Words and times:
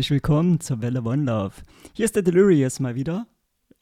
herzlich 0.00 0.12
willkommen 0.12 0.60
zur 0.60 0.80
Welle 0.80 1.02
One 1.02 1.24
Love. 1.24 1.56
Hier 1.92 2.06
ist 2.06 2.16
der 2.16 2.22
Delirious 2.22 2.80
mal 2.80 2.94
wieder. 2.94 3.26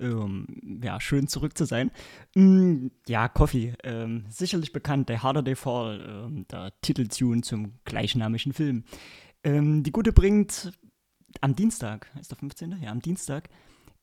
Ähm, 0.01 0.81
ja, 0.83 1.01
schön 1.01 1.29
zurück 1.29 1.57
zu 1.57 1.65
sein. 1.65 1.93
Mm, 2.35 2.89
ja, 3.07 3.29
Coffee, 3.29 3.75
ähm, 3.85 4.25
sicherlich 4.29 4.73
bekannt, 4.73 5.09
der 5.11 5.23
Harder 5.23 5.43
Day 5.43 5.55
Fall, 5.55 6.25
ähm, 6.27 6.45
der 6.49 6.73
Titeltune 6.81 7.43
zum 7.43 7.75
gleichnamigen 7.85 8.53
Film. 8.53 8.83
Ähm, 9.45 9.85
die 9.85 9.93
Gute 9.93 10.13
bringt 10.13 10.73
am 11.41 11.55
Dienstag, 11.55 12.11
ist 12.19 12.33
der 12.33 12.39
15.? 12.39 12.83
Ja, 12.83 12.91
am 12.91 13.01
Dienstag, 13.01 13.49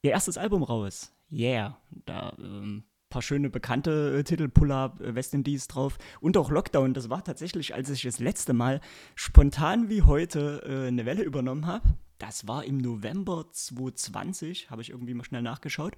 ihr 0.02 0.12
erstes 0.12 0.38
Album 0.38 0.64
raus. 0.64 1.14
Yeah, 1.30 1.78
da 2.06 2.34
ähm, 2.40 2.86
paar 3.10 3.22
schöne 3.22 3.50
bekannte 3.50 4.20
äh, 4.20 4.24
Titel, 4.24 4.50
Pull-Up, 4.50 5.02
äh, 5.02 5.16
West 5.16 5.34
Indies 5.34 5.68
drauf 5.68 5.98
und 6.20 6.38
auch 6.38 6.50
Lockdown. 6.50 6.94
Das 6.94 7.10
war 7.10 7.24
tatsächlich, 7.24 7.74
als 7.74 7.90
ich 7.90 8.04
das 8.04 8.20
letzte 8.20 8.54
Mal 8.54 8.82
spontan 9.16 9.90
wie 9.90 10.02
heute 10.02 10.62
äh, 10.66 10.88
eine 10.88 11.06
Welle 11.06 11.24
übernommen 11.24 11.66
habe. 11.66 11.96
Das 12.18 12.48
war 12.48 12.64
im 12.64 12.78
November 12.78 13.46
2020, 13.52 14.70
habe 14.70 14.82
ich 14.82 14.90
irgendwie 14.90 15.14
mal 15.14 15.26
schnell 15.26 15.42
nachgeschaut. 15.42 15.96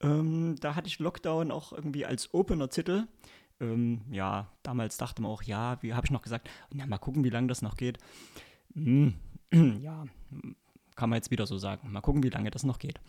Ähm, 0.00 0.56
da 0.60 0.74
hatte 0.74 0.88
ich 0.88 0.98
Lockdown 0.98 1.50
auch 1.50 1.72
irgendwie 1.72 2.04
als 2.04 2.34
Opener-Titel. 2.34 3.06
Ähm, 3.60 4.02
ja, 4.10 4.50
damals 4.62 4.96
dachte 4.96 5.22
man 5.22 5.30
auch, 5.30 5.42
ja, 5.42 5.82
wie 5.82 5.94
habe 5.94 6.06
ich 6.06 6.10
noch 6.10 6.22
gesagt, 6.22 6.50
na, 6.72 6.86
mal 6.86 6.98
gucken, 6.98 7.24
wie 7.24 7.30
lange 7.30 7.46
das 7.46 7.62
noch 7.62 7.76
geht. 7.76 7.98
Hm, 8.74 9.14
ja, 9.52 10.04
kann 10.96 11.10
man 11.10 11.16
jetzt 11.16 11.30
wieder 11.30 11.46
so 11.46 11.58
sagen. 11.58 11.90
Mal 11.90 12.00
gucken, 12.00 12.22
wie 12.22 12.30
lange 12.30 12.50
das 12.50 12.64
noch 12.64 12.78
geht. 12.78 13.00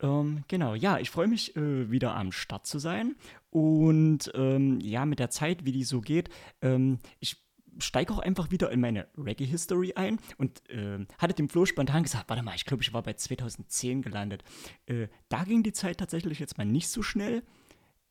Ähm, 0.00 0.44
genau, 0.46 0.74
ja, 0.74 0.98
ich 0.98 1.10
freue 1.10 1.26
mich 1.26 1.56
äh, 1.56 1.90
wieder 1.90 2.14
am 2.14 2.30
Start 2.30 2.66
zu 2.66 2.78
sein 2.78 3.16
und 3.50 4.30
ähm, 4.34 4.78
ja, 4.80 5.04
mit 5.06 5.18
der 5.18 5.30
Zeit, 5.30 5.64
wie 5.64 5.72
die 5.72 5.82
so 5.82 6.00
geht, 6.00 6.30
ähm, 6.62 6.98
ich 7.18 7.47
steige 7.78 8.12
auch 8.12 8.18
einfach 8.18 8.50
wieder 8.50 8.70
in 8.70 8.80
meine 8.80 9.06
Reggae-History 9.16 9.94
ein 9.94 10.18
und 10.36 10.68
äh, 10.70 11.06
hatte 11.18 11.34
dem 11.34 11.48
Flo 11.48 11.66
spontan 11.66 12.02
gesagt, 12.02 12.28
warte 12.28 12.42
mal, 12.42 12.54
ich 12.54 12.64
glaube, 12.64 12.82
ich 12.82 12.92
war 12.92 13.02
bei 13.02 13.14
2010 13.14 14.02
gelandet. 14.02 14.44
Äh, 14.86 15.08
da 15.28 15.44
ging 15.44 15.62
die 15.62 15.72
Zeit 15.72 15.98
tatsächlich 15.98 16.38
jetzt 16.38 16.58
mal 16.58 16.64
nicht 16.64 16.88
so 16.88 17.02
schnell. 17.02 17.42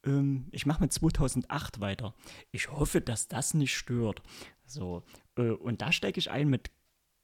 Ähm, 0.05 0.47
ich 0.51 0.65
mache 0.65 0.81
mit 0.81 0.93
2008 0.93 1.79
weiter. 1.79 2.13
Ich 2.51 2.71
hoffe, 2.71 3.01
dass 3.01 3.27
das 3.27 3.53
nicht 3.53 3.75
stört. 3.75 4.21
So, 4.65 5.03
äh, 5.37 5.49
und 5.49 5.81
da 5.81 5.91
steige 5.91 6.19
ich 6.19 6.31
ein 6.31 6.49
mit 6.49 6.71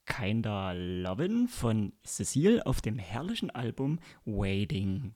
Kinda 0.06 0.74
Lovin' 0.74 1.48
von 1.48 1.94
Cecile 2.06 2.66
auf 2.66 2.82
dem 2.82 3.00
herrlichen 3.00 3.50
Album 3.50 4.00
Waiting. 4.26 5.14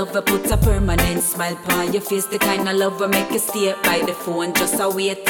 Lover 0.00 0.22
put 0.22 0.50
a 0.50 0.56
permanent 0.56 1.22
smile 1.22 1.58
on 1.72 1.92
your 1.92 2.00
face. 2.00 2.24
The 2.24 2.38
kind 2.38 2.66
of 2.66 2.74
love 2.74 3.00
lover 3.00 3.08
make 3.08 3.30
you 3.32 3.38
stay 3.38 3.74
by 3.82 3.98
the 3.98 4.14
phone 4.14 4.54
just 4.54 4.80
a 4.80 4.88
wait. 4.88 5.28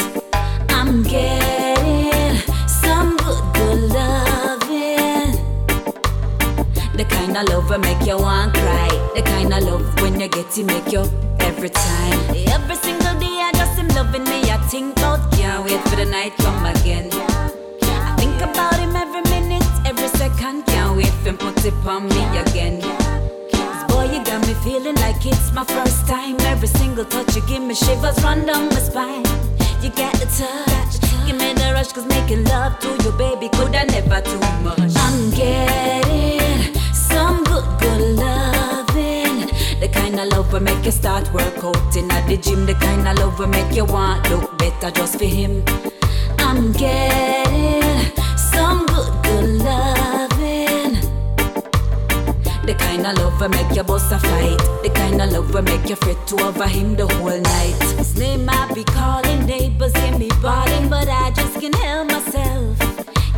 I'm 0.69 1.03
getting 1.03 2.37
some 2.67 3.17
good, 3.17 3.43
good 3.53 3.81
loving. 3.97 5.31
The 6.95 7.05
kind 7.09 7.35
of 7.35 7.49
love 7.49 7.69
lover 7.69 7.79
make 7.79 8.05
you 8.07 8.17
want 8.17 8.53
cry. 8.53 9.11
The 9.15 9.23
kind 9.23 9.53
of 9.53 9.63
love 9.63 10.01
when 10.01 10.19
you 10.21 10.29
get 10.29 10.57
it 10.57 10.65
make 10.65 10.89
you 10.93 11.03
every 11.41 11.69
time. 11.69 12.19
Every 12.55 12.75
single 12.75 13.15
day 13.19 13.37
I 13.47 13.51
just 13.53 13.77
am 13.77 13.89
loving 13.89 14.23
me. 14.23 14.39
I 14.55 14.57
think 14.69 14.97
about 14.99 15.33
can't 15.33 15.65
wait 15.65 15.81
for 15.89 15.97
the 15.97 16.05
night 16.05 16.33
come 16.37 16.65
again. 16.65 17.09
I 18.07 18.15
think 18.17 18.39
about 18.41 18.79
him 18.79 18.95
every 18.95 19.23
minute, 19.33 19.67
every 19.85 20.07
second. 20.07 20.65
Can't 20.67 20.95
wait 20.95 21.13
for 21.21 21.29
him 21.29 21.37
put 21.37 21.65
it 21.65 21.73
on 21.85 22.07
me 22.07 22.23
again 22.37 23.00
got 24.31 24.47
me 24.47 24.53
feeling 24.63 24.95
like 24.95 25.25
it's 25.25 25.51
my 25.51 25.65
first 25.65 26.07
time. 26.07 26.39
Every 26.51 26.67
single 26.67 27.03
touch 27.03 27.35
you 27.35 27.41
give 27.47 27.61
me 27.61 27.75
shivers 27.75 28.17
run 28.23 28.45
down 28.45 28.69
my 28.69 28.79
spine. 28.79 29.25
You 29.83 29.89
got 29.89 30.13
the 30.21 30.27
touch, 30.39 30.93
give 31.25 31.37
me 31.37 31.51
the 31.53 31.71
rush, 31.73 31.91
cause 31.91 32.05
making 32.05 32.45
love 32.45 32.79
to 32.79 32.89
you, 33.03 33.11
baby, 33.17 33.49
could 33.49 33.75
I 33.75 33.83
never 33.83 34.21
too 34.21 34.39
much? 34.63 34.93
I'm 35.05 35.31
getting 35.31 36.73
some 36.93 37.43
good, 37.43 37.65
good 37.81 38.03
loving. 38.23 39.47
The 39.81 39.89
kind 39.91 40.17
of 40.17 40.27
love 40.29 40.53
will 40.53 40.61
make 40.61 40.85
you 40.85 40.91
start 40.91 41.31
work 41.33 41.61
out 41.63 41.95
in 41.97 42.09
at 42.09 42.25
the 42.27 42.37
gym. 42.37 42.65
The 42.65 42.75
kind 42.75 43.05
of 43.05 43.17
love 43.19 43.37
will 43.37 43.47
make 43.47 43.75
you 43.75 43.83
want 43.83 44.29
look 44.29 44.57
better 44.57 44.91
just 44.91 45.19
for 45.19 45.25
him. 45.25 45.61
I'm 46.39 46.71
getting 46.71 48.15
some 48.37 48.85
good, 48.85 49.11
good 49.23 49.49
love. 49.65 50.30
The 52.71 52.77
kind 52.77 53.05
of 53.05 53.17
love 53.17 53.41
will 53.41 53.49
make 53.49 53.75
you 53.75 53.83
bust 53.83 54.13
a 54.13 54.17
fight. 54.17 54.57
The 54.81 54.89
kind 54.95 55.21
of 55.21 55.29
love 55.33 55.53
will 55.53 55.61
make 55.61 55.89
you 55.89 55.97
fret 55.97 56.25
to 56.27 56.37
over 56.41 56.69
him 56.69 56.95
the 56.95 57.05
whole 57.05 57.37
night. 57.37 57.75
His 57.97 58.17
name 58.17 58.47
I 58.47 58.73
be 58.73 58.85
calling, 58.85 59.45
neighbors 59.45 59.93
hear 59.97 60.17
me 60.17 60.29
bawling, 60.41 60.87
but 60.87 61.09
I 61.09 61.31
just 61.31 61.59
can't 61.59 61.75
help 61.75 62.07
myself. 62.07 62.79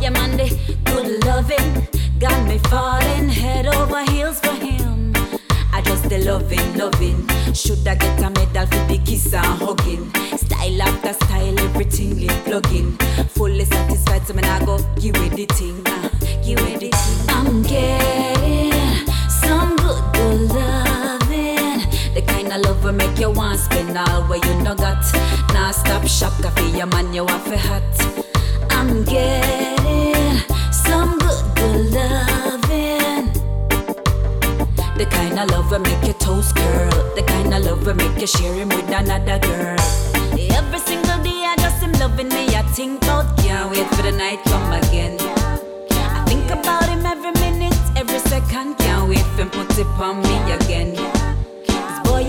Yeah, 0.00 0.10
man, 0.10 0.36
the 0.36 0.46
good 0.84 1.24
loving 1.24 1.88
got 2.20 2.46
me 2.46 2.58
falling 2.70 3.28
head 3.28 3.66
over 3.66 4.04
heels 4.12 4.38
for 4.38 4.52
him. 4.52 5.12
I 5.72 5.82
just 5.82 6.08
the 6.08 6.18
loving, 6.18 6.78
loving. 6.78 7.26
Should 7.54 7.88
I 7.88 7.96
get 7.96 8.22
a 8.22 8.30
medal 8.30 8.66
for 8.66 8.86
the 8.86 9.02
kiss 9.04 9.34
and 9.34 9.44
hugging? 9.44 10.14
Style 10.38 10.82
after 10.82 11.12
style, 11.12 11.58
everything 11.58 12.22
it 12.22 12.44
plugging. 12.44 12.92
Fully 13.30 13.64
satisfied, 13.64 14.28
so 14.28 14.34
man 14.34 14.44
I 14.44 14.64
go 14.64 14.78
give 15.00 15.16
it 15.16 15.32
the 15.32 15.46
thing, 15.56 15.82
uh, 15.86 16.08
give 16.46 16.60
it 16.60 16.78
the 16.78 16.90
thing. 16.90 17.30
I'm 17.30 17.62
getting 17.62 18.33
Of 22.54 22.60
love 22.60 22.84
will 22.84 22.92
make 22.92 23.18
you 23.18 23.32
want 23.32 23.58
spin 23.58 23.96
all 23.96 24.22
where 24.28 24.38
you 24.38 24.62
no 24.62 24.76
got. 24.76 25.02
Now 25.52 25.72
stop 25.72 26.06
shop 26.06 26.32
coffee, 26.40 26.78
your 26.78 26.86
man 26.86 27.12
you 27.12 27.24
want 27.24 27.42
for 27.42 27.56
hot. 27.56 27.82
I'm 28.70 29.02
getting 29.02 30.38
some 30.70 31.18
good, 31.18 31.44
good 31.56 31.90
loving. 31.90 33.32
The 34.96 35.06
kind 35.10 35.40
of 35.40 35.50
love 35.50 35.68
will 35.72 35.80
make 35.80 36.04
your 36.04 36.14
toes 36.14 36.52
curl. 36.52 36.90
The 37.16 37.24
kind 37.26 37.52
of 37.52 37.64
love 37.64 37.84
will 37.86 37.94
make 37.94 38.20
you 38.20 38.28
share 38.28 38.54
him 38.54 38.68
with 38.68 38.88
another 38.88 39.40
girl. 39.40 39.76
Every 40.38 40.78
single 40.78 41.20
day 41.24 41.42
I 41.50 41.56
just 41.58 41.82
am 41.82 41.90
loving 41.94 42.28
me. 42.28 42.54
I 42.54 42.62
think 42.70 43.02
about 43.02 43.36
can't 43.38 43.68
wait 43.72 43.88
for 43.88 44.02
the 44.02 44.12
night 44.12 44.38
come 44.44 44.70
again. 44.70 45.18
I 45.90 46.24
think 46.28 46.48
about 46.52 46.88
him 46.88 47.04
every 47.04 47.32
minute, 47.32 47.76
every 47.96 48.20
second 48.20 48.78
can't 48.78 49.08
wait 49.08 49.26
for 49.34 49.42
him 49.42 49.50
put 49.50 49.76
it 49.76 49.86
on 49.98 50.22
me 50.22 50.52
again. 50.52 51.13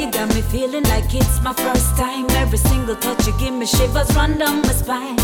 You 0.06 0.12
got 0.12 0.36
me 0.36 0.42
feeling 0.44 0.84
like 0.84 1.16
it's 1.16 1.42
my 1.42 1.52
first 1.52 1.98
time. 1.98 2.30
Every 2.42 2.60
single 2.60 2.96
touch 2.96 3.26
you 3.26 3.34
give 3.40 3.56
me 3.56 3.66
shivers 3.66 4.16
run 4.16 4.38
down 4.38 4.62
my 4.62 4.68
spine. 4.68 5.18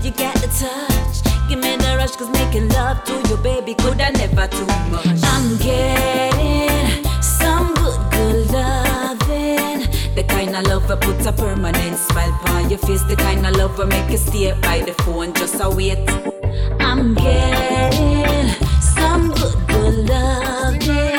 You 0.00 0.10
get 0.10 0.34
the 0.36 0.48
touch, 0.56 1.16
give 1.50 1.58
me 1.58 1.76
the 1.76 1.96
rush, 1.98 2.16
cause 2.16 2.30
making 2.30 2.70
love 2.70 3.04
to 3.04 3.12
you, 3.28 3.36
baby, 3.42 3.74
could 3.74 4.00
I 4.00 4.08
never 4.08 4.46
too 4.46 4.64
much. 4.90 5.20
I'm 5.24 5.58
getting 5.58 7.04
some 7.20 7.74
good, 7.74 8.00
good 8.10 8.50
loving. 8.52 9.80
The 10.14 10.24
kind 10.26 10.56
of 10.56 10.66
love 10.66 10.88
that 10.88 11.02
puts 11.02 11.26
a 11.26 11.32
permanent 11.32 11.98
smile 11.98 12.32
on 12.46 12.70
your 12.70 12.78
face. 12.78 13.02
The 13.02 13.16
kind 13.16 13.46
of 13.46 13.54
love 13.56 13.76
that 13.76 13.88
make 13.88 14.10
you 14.10 14.16
stay 14.16 14.58
by 14.62 14.78
the 14.80 14.94
phone 15.02 15.34
just 15.34 15.60
a 15.60 15.68
wait. 15.68 16.08
I'm 16.80 17.12
getting 17.12 18.48
some 18.80 19.28
good, 19.28 19.68
good 19.68 20.08
loving. 20.08 21.11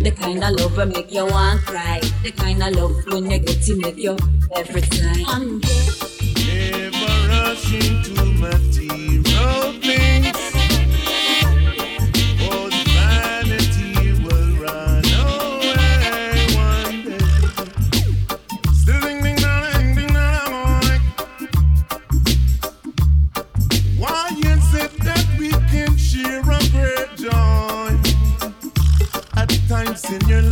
The 0.00 0.10
kind 0.12 0.42
of 0.42 0.52
love 0.58 0.76
that 0.76 0.88
make 0.88 1.12
you 1.12 1.26
want 1.26 1.60
cry. 1.66 2.00
The 2.22 2.30
kind 2.32 2.62
of 2.62 2.74
love 2.74 3.04
when 3.12 3.30
you 3.30 3.38
get 3.38 3.62
to 3.64 3.76
make 3.76 3.98
you 3.98 4.16
every 4.56 4.80
time. 4.80 5.24
I'm 5.26 5.60
Never 5.60 7.28
rushing 7.28 8.02
to 8.02 8.24
material 8.40 9.72
things. 9.82 10.49
In 30.12 30.28
your 30.28 30.42
life, 30.42 30.49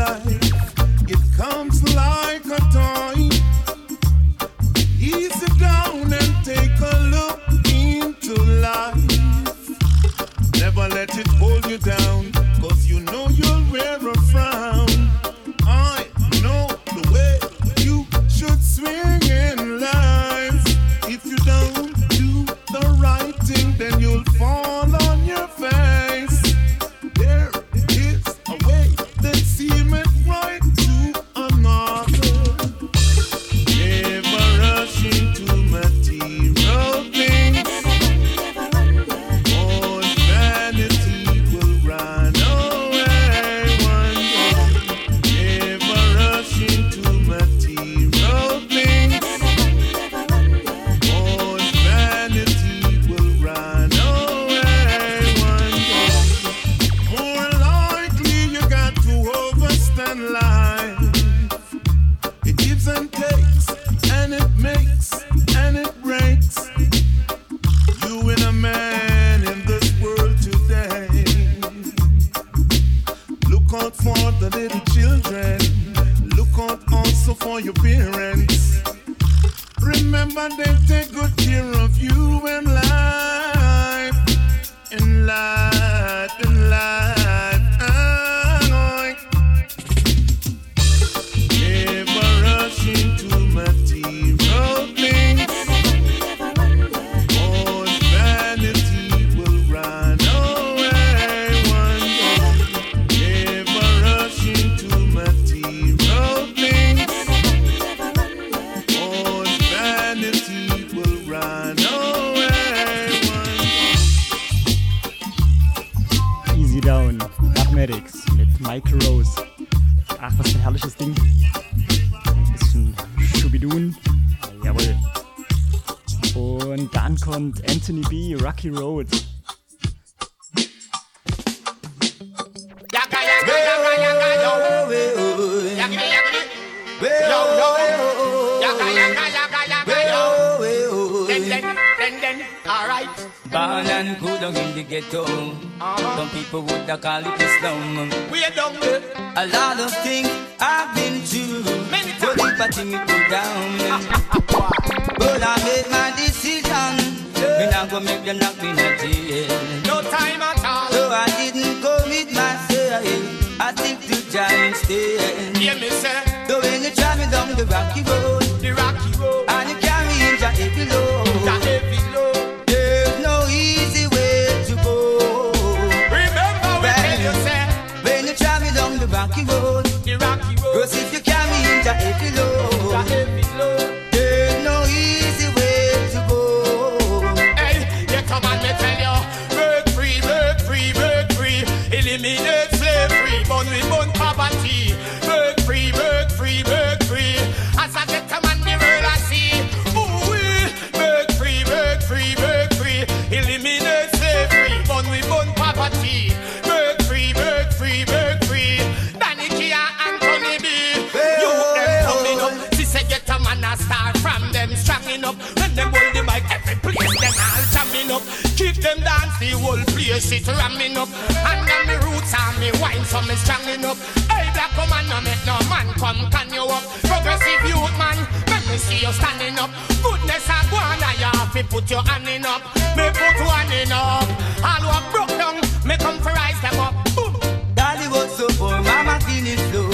fi 231.63 231.69
put 231.69 231.91
your 231.91 232.03
hand 232.03 232.29
in 232.29 232.45
up. 232.45 232.63
Me 232.97 233.05
put 233.11 233.37
one 233.47 233.73
in 233.73 233.93
up. 233.93 234.29
All 234.63 234.83
who 234.87 235.13
broke 235.13 235.35
down, 235.39 235.57
me 235.87 235.97
come 235.97 236.19
for 236.21 236.33
rise 236.33 236.61
them 236.61 236.79
up. 236.81 236.95
Boom. 237.15 237.35
Dolly 237.75 238.09
was 238.09 238.37
so 238.37 238.47
poor, 238.59 238.81
mama 238.83 239.21
seen 239.23 239.47
it 239.47 239.61
flow. 239.71 239.91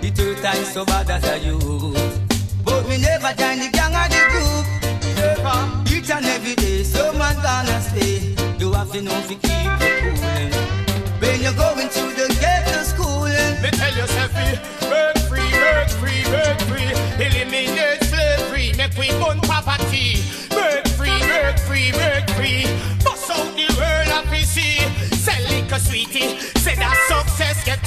The 0.00 0.10
two 0.10 0.34
times 0.36 0.72
so 0.72 0.84
bad 0.84 1.10
as 1.10 1.24
a 1.24 1.38
youth. 1.38 2.20
But 2.64 2.84
we 2.86 2.98
never 2.98 3.32
join 3.34 3.58
the 3.58 3.68
gang 3.72 3.94
of 3.94 4.08
the 4.14 4.22
group. 4.32 4.66
Never. 5.16 5.58
Each 5.94 6.10
and 6.10 6.24
every 6.24 6.54
day, 6.54 6.82
so 6.82 6.98
someone 6.98 7.36
gonna 7.42 7.80
stay. 7.80 8.34
You 8.58 8.72
have 8.72 8.90
to 8.92 9.02
know 9.02 9.20
to 9.28 9.34
keep 9.34 9.72
it 9.88 9.96
cool. 10.02 11.20
When 11.20 11.40
you're 11.40 11.58
going 11.64 11.88
to 11.88 12.04
the 12.18 12.26
ghetto 12.40 12.82
school, 12.84 13.24
me 13.62 13.70
tell 13.70 13.94
yourself, 13.94 14.32
work 14.90 15.18
free, 15.28 15.52
work 15.66 15.88
free, 16.00 16.22
work 16.34 16.58
free. 16.70 16.90
Eliminate 17.24 18.02
slavery, 18.04 18.72
make 18.76 18.96
we 18.96 19.10
own 19.22 19.40
property. 19.40 20.41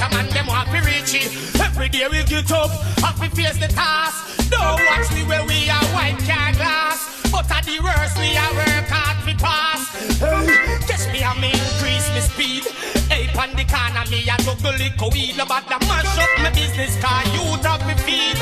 a 0.05 0.09
man 0.13 0.29
them 0.29 0.47
want 0.47 0.69
to 0.69 0.79
reach 0.85 1.13
it. 1.13 1.31
Every 1.59 1.89
day 1.89 2.07
we 2.09 2.23
get 2.23 2.51
up, 2.51 2.69
have 3.01 3.19
we 3.19 3.27
face 3.29 3.57
the 3.57 3.67
task. 3.67 4.49
Don't 4.49 4.79
watch 4.89 5.11
me 5.13 5.23
where 5.25 5.45
we 5.45 5.69
are 5.69 5.85
white 5.95 6.19
car 6.27 6.53
glass. 6.53 6.99
But 7.31 7.49
at 7.51 7.65
the 7.65 7.79
worst, 7.81 8.17
we 8.17 8.37
are 8.37 8.53
work 8.53 8.87
hard 8.87 9.17
we 9.25 9.33
pass. 9.35 9.81
Hey, 10.19 11.11
me 11.11 11.23
and 11.23 11.39
me 11.41 11.49
increase 11.51 12.07
my 12.13 12.21
speed. 12.21 12.63
Ape 13.11 13.37
on 13.37 13.51
the 13.55 13.65
corner, 13.65 14.05
me 14.11 14.19
a 14.29 14.37
juggle 14.43 14.75
liquor 14.77 15.09
weed. 15.11 15.37
No 15.37 15.45
matter 15.45 15.79
mash 15.87 16.17
up 16.17 16.31
my 16.43 16.49
business, 16.51 16.95
car 17.01 17.23
you 17.33 17.43
drop 17.61 17.81
me 17.87 17.95
feed. 18.05 18.37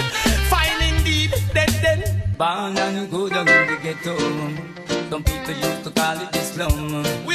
Finding 0.52 0.98
deep, 1.04 1.32
then 1.54 1.72
then. 1.82 2.00
Born 2.38 2.78
and 2.78 3.10
good, 3.10 3.34
I'm 3.34 3.48
in 3.48 3.68
the 3.68 3.78
ghetto. 3.82 4.18
Um, 4.18 4.42
um. 4.42 5.10
Some 5.10 5.24
people 5.24 5.54
used 5.54 5.84
to 5.84 5.92
call 5.92 6.18
it 6.20 6.32
the 6.32 6.40
slum. 6.40 7.26
We 7.26 7.33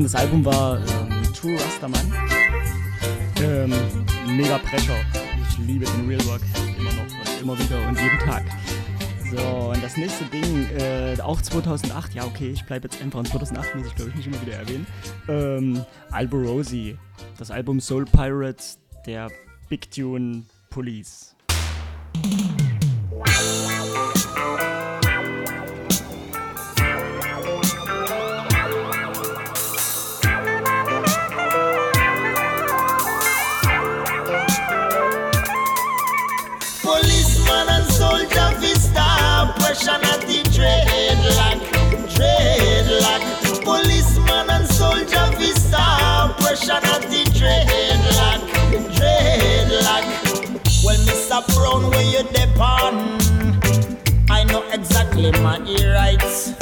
Ähm, 0.00 0.04
das 0.04 0.14
Album 0.14 0.44
war 0.44 0.78
ähm, 0.78 1.32
True 1.34 1.54
Rasterman. 1.54 2.12
Ähm, 3.42 3.72
mega 4.34 4.58
Pressure. 4.58 4.96
Ich 5.48 5.58
liebe 5.58 5.84
den 5.84 6.08
Real 6.08 6.20
Rock 6.22 6.40
immer 6.78 6.92
noch 6.92 7.02
und 7.02 7.42
immer 7.42 7.58
wieder 7.58 7.86
und 7.86 7.98
jeden 8.00 8.18
Tag. 8.18 8.44
So, 9.30 9.70
und 9.70 9.82
das 9.82 9.96
nächste 9.96 10.24
Ding, 10.24 10.66
äh, 10.76 11.20
auch 11.20 11.40
2008, 11.40 12.14
ja 12.14 12.24
okay, 12.24 12.50
ich 12.50 12.64
bleibe 12.64 12.88
jetzt 12.88 13.00
einfach 13.00 13.20
in 13.20 13.26
2008, 13.26 13.74
muss 13.76 13.86
ich 13.86 13.94
glaube 13.94 14.10
ich 14.10 14.16
nicht 14.16 14.26
immer 14.26 14.40
wieder 14.40 14.54
erwähnen. 14.54 14.86
Ähm, 15.28 15.84
Alborosi, 16.10 16.96
das 17.38 17.50
Album 17.50 17.78
Soul 17.78 18.06
Pirates, 18.06 18.78
der 19.06 19.28
Big 19.68 19.90
Tune 19.90 20.44
Police. 20.70 21.36
Exactly 55.30 55.42
my 55.42 55.94
rights 55.94 56.54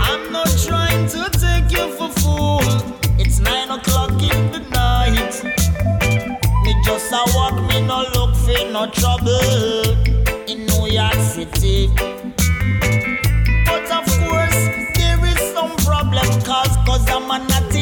I'm 0.00 0.32
not 0.32 0.48
trying 0.66 1.08
to 1.08 1.30
take 1.38 1.70
you 1.72 1.90
for 1.96 2.08
fool. 2.20 2.60
It's 3.18 3.40
nine 3.40 3.70
o'clock 3.70 4.10
in 4.12 4.52
the 4.52 4.60
night. 4.70 5.44
Me 6.64 6.74
just 6.84 7.12
a 7.12 7.22
walk, 7.34 7.54
me 7.68 7.80
no 7.86 8.04
look 8.14 8.34
for 8.34 8.70
no 8.70 8.86
trouble. 8.90 9.82
In 10.48 10.66
New 10.66 10.86
York 10.88 11.14
City. 11.14 11.88
But 13.66 13.90
of 13.90 14.06
course, 14.20 14.60
there 14.96 15.24
is 15.24 15.40
some 15.54 15.74
problem 15.76 16.26
cause, 16.42 16.76
cause 16.86 17.08
I'm 17.08 17.30
a 17.30 17.38
naughty 17.38 17.75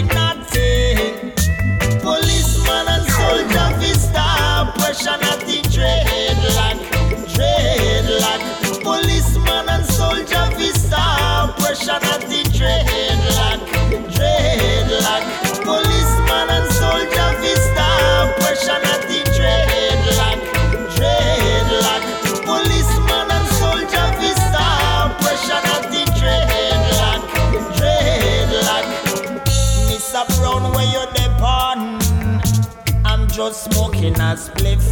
spliff. 34.37 34.85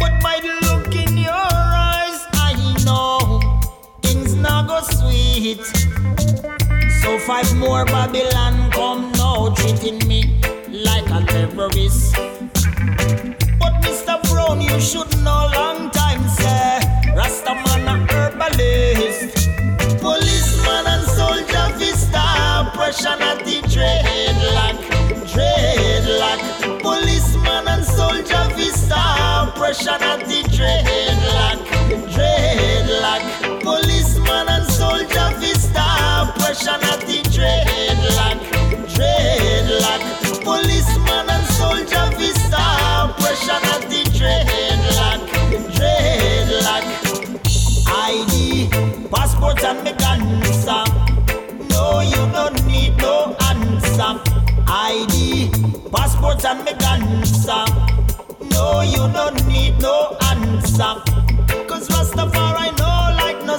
But 0.00 0.12
by 0.22 0.40
the 0.42 0.54
look 0.66 0.94
in 0.94 1.16
your 1.16 1.32
eyes, 1.32 2.20
I 2.32 2.54
know 2.84 3.60
things 4.02 4.34
not 4.34 4.68
go 4.68 4.80
sweet. 4.82 5.64
So 7.02 7.18
five 7.18 7.54
more 7.56 7.84
Babylon 7.84 8.70
come 8.72 9.12
now, 9.12 9.54
treating 9.54 9.98
me 10.08 10.40
like 10.70 11.06
a 11.10 11.24
terrorist. 11.26 12.14
But 13.60 13.74
Mr. 13.82 14.20
Brown, 14.30 14.60
you 14.60 14.80
should 14.80 15.10
know 15.22 15.50
long 15.54 15.90
time, 15.90 16.26
sir. 16.28 16.80
Rastaman 17.14 17.86
a 17.86 18.12
herbalist. 18.12 19.48
Policeman 20.00 20.86
and 20.86 21.06
soldier 21.06 21.68
fi 21.78 21.92
stop 21.94 22.74
pressure 22.74 23.08
at 23.08 23.38
the 23.44 23.60
dreadlock, 23.72 24.25
pressure 29.76 30.02
at 30.04 30.20
the 30.26 30.42
dreadlock, 30.56 31.58
dreadlock. 32.12 33.62
Policeman 33.62 34.48
and 34.48 34.66
soldier 34.66 35.30
fi 35.38 35.52
stop 35.52 36.34
pressure 36.36 36.70
at 36.70 37.00
the 37.00 37.20
dreadlock, 37.34 38.38
dreadlock. 38.94 40.44
Policeman 40.44 41.28
and 41.28 41.46
soldier 41.46 42.10
fi 42.16 42.32
stop 42.46 43.18
pressure 43.18 43.52
at 43.52 43.82
the 43.90 44.02
dreadlock, 44.16 45.20
dreadlock. 45.76 46.84
ID, 47.86 48.70
passport 49.10 49.62
and 49.62 49.84
me 49.84 49.92
cancer. 49.92 50.84
No, 51.70 52.00
you 52.00 52.32
don't 52.32 52.66
need 52.66 52.96
no 52.96 53.36
answer. 53.42 54.20
ID, 54.68 55.50
passport 55.90 56.44
and 56.46 56.64
me 56.64 56.72
cancer. 56.78 57.95
No, 58.56 58.80
you 58.80 59.04
don't 59.12 59.46
need 59.46 59.78
no 59.80 60.16
answer. 60.32 60.94
Cause 61.68 61.88
Rastafari 61.88 62.68
know 62.78 63.00
like 63.22 63.40
no 63.44 63.58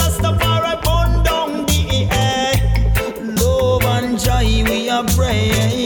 Rastafari 0.00 0.74
burn 0.84 1.22
down 1.22 1.64
the. 1.66 2.08
Love 3.40 3.84
and 3.84 4.18
joy 4.18 4.64
we 4.68 4.90
are. 4.90 5.81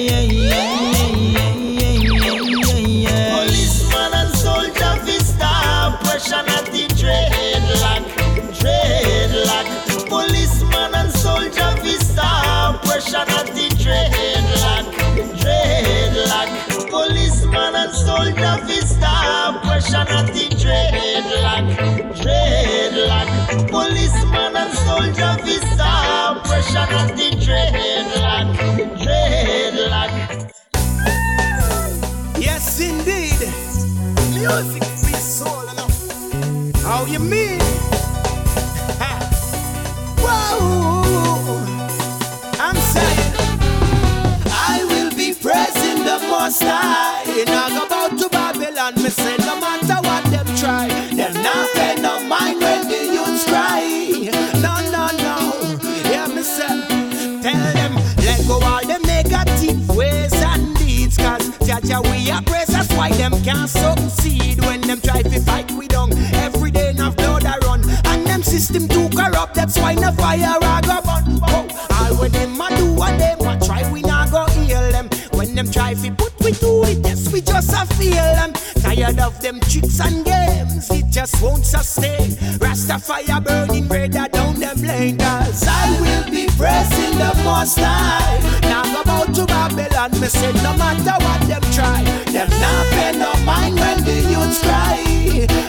Pressure 26.66 26.92
at 26.92 27.16
the 27.16 27.30
dreadlock, 27.44 28.56
dreadlock. 28.98 30.12
Yes, 32.38 32.80
indeed. 32.80 33.40
Music 34.34 34.82
be 34.82 35.14
soul 35.18 35.68
enough. 35.70 36.82
How 36.82 37.04
you 37.06 37.18
mean? 37.18 37.60
Ha. 39.00 39.12
Whoa! 40.24 41.58
I'm 42.60 42.76
saying 42.76 43.34
I 44.50 44.84
will 44.88 45.10
be 45.10 45.34
praising 45.34 46.04
the 46.04 46.18
Most 46.30 46.62
High. 46.62 47.44
Now 47.46 47.86
about 47.86 48.18
to 48.18 48.28
Babylon, 48.28 48.94
me 49.02 49.10
say 49.10 49.35
culture 61.86 62.10
we 62.10 62.30
oppress. 62.30 62.68
That's 62.68 62.92
why 62.94 63.10
them 63.10 63.32
can't 63.42 63.68
succeed 63.68 64.60
when 64.64 64.80
them 64.82 65.00
try 65.00 65.22
to 65.22 65.40
fight 65.40 65.70
we 65.72 65.88
down. 65.88 66.12
Every 66.34 66.70
day 66.70 66.90
enough 66.90 67.16
blood 67.16 67.44
I 67.44 67.58
run, 67.58 67.82
and 68.06 68.26
them 68.26 68.42
system 68.42 68.88
too 68.88 69.08
corrupt. 69.10 69.54
That's 69.54 69.78
why 69.78 69.94
no 69.94 70.12
fire 70.12 70.58
I 70.62 70.80
go 70.82 71.00
burn. 71.02 71.38
Oh, 71.42 71.68
all 71.90 72.20
when 72.20 72.32
them 72.32 72.60
a 72.60 72.68
do 72.76 73.02
and 73.02 73.20
them 73.20 73.40
a 73.40 73.64
try, 73.64 73.90
we 73.92 74.02
not 74.02 74.30
go 74.30 74.46
heal 74.52 74.90
them. 74.92 75.08
When 75.32 75.54
them 75.54 75.70
try 75.70 75.94
to 75.94 76.10
put 76.12 76.32
we 76.40 76.52
to 76.52 76.82
it, 76.84 76.98
yes 77.04 77.32
we 77.32 77.40
just 77.40 77.72
a 77.72 77.86
feel 77.94 78.12
them. 78.12 78.52
Tired 78.80 79.18
of 79.18 79.40
them 79.40 79.60
tricks 79.60 80.00
and 80.00 80.24
games, 80.24 80.90
it 80.90 81.06
just 81.10 81.42
won't 81.42 81.64
sustain. 81.64 82.30
Rastafire 82.58 83.42
burning 83.44 83.88
red 83.88 84.12
down 84.12 84.58
them 84.58 84.76
blinders. 84.80 85.18
cause 85.18 85.64
I 85.66 86.00
will 86.00 86.30
be 86.30 86.46
pressing 86.56 87.18
the 87.18 87.32
most 87.44 87.78
high. 87.78 88.38
Now 88.62 89.05
Babylon, 89.46 90.10
me 90.20 90.28
say 90.28 90.52
no 90.62 90.76
matter 90.76 91.16
what 91.24 91.40
them 91.48 91.62
try, 91.72 92.02
them 92.32 92.48
not 92.60 92.86
pay 92.92 93.12
no 93.18 93.32
mind 93.44 93.78
when 93.78 94.04
the 94.04 94.20
youths 94.30 94.60
cry. 94.62 94.96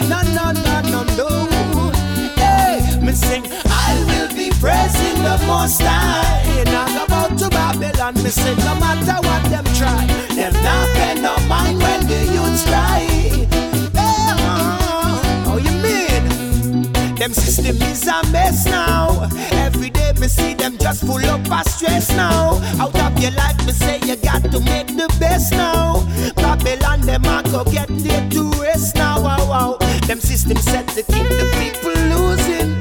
No, 0.10 0.22
no, 0.38 0.52
no, 0.52 0.82
no, 0.92 1.04
no. 1.18 1.92
Hey, 2.36 3.00
me 3.02 3.12
sing, 3.14 3.46
I 3.66 4.04
will 4.08 4.30
be 4.36 4.50
praising 4.60 5.22
the 5.24 5.38
most 5.48 5.82
high. 5.82 6.44
I'm 6.68 6.98
about 7.06 7.38
to 7.40 7.50
Babylon, 7.50 8.16
me 8.16 8.30
say 8.30 8.56
no 8.56 8.76
matter 8.76 9.18
what 9.28 9.44
them 9.50 9.66
try, 9.76 10.06
them 10.36 10.54
not 10.64 10.88
pay 10.96 11.22
no 11.22 11.38
mind 11.48 11.80
when 11.80 12.08
the 12.08 12.22
youths 12.34 12.64
cry. 12.66 13.06
Oh, 15.50 15.58
you 15.58 15.72
mean? 15.82 16.92
Them 17.16 17.34
system 17.34 17.82
is 17.82 18.08
a 18.08 18.22
mess 18.32 18.66
now. 18.66 19.30
Me 20.28 20.32
see 20.32 20.54
them 20.56 20.78
just 20.78 21.06
full 21.06 21.26
up 21.28 21.50
of 21.50 21.66
stress 21.72 22.10
now. 22.10 22.60
Out 22.82 23.00
of 23.00 23.18
your 23.18 23.32
life, 23.32 23.66
me 23.66 23.72
say 23.72 23.98
you 24.04 24.18
got 24.18 24.44
to 24.52 24.60
make 24.60 24.88
the 24.88 25.08
best 25.22 25.54
now. 25.54 26.06
Babylon, 26.36 27.00
them 27.00 27.24
a 27.24 27.44
go 27.44 27.64
get 27.64 27.88
there 27.88 28.30
to 28.32 28.52
rest 28.62 28.96
now. 28.96 29.24
Wow, 29.24 29.48
wow. 29.48 29.78
Them 30.06 30.20
system 30.20 30.58
set 30.58 30.86
to 30.90 31.04
keep 31.04 31.30
the 31.30 31.48
people 31.56 31.96
losing. 32.12 32.78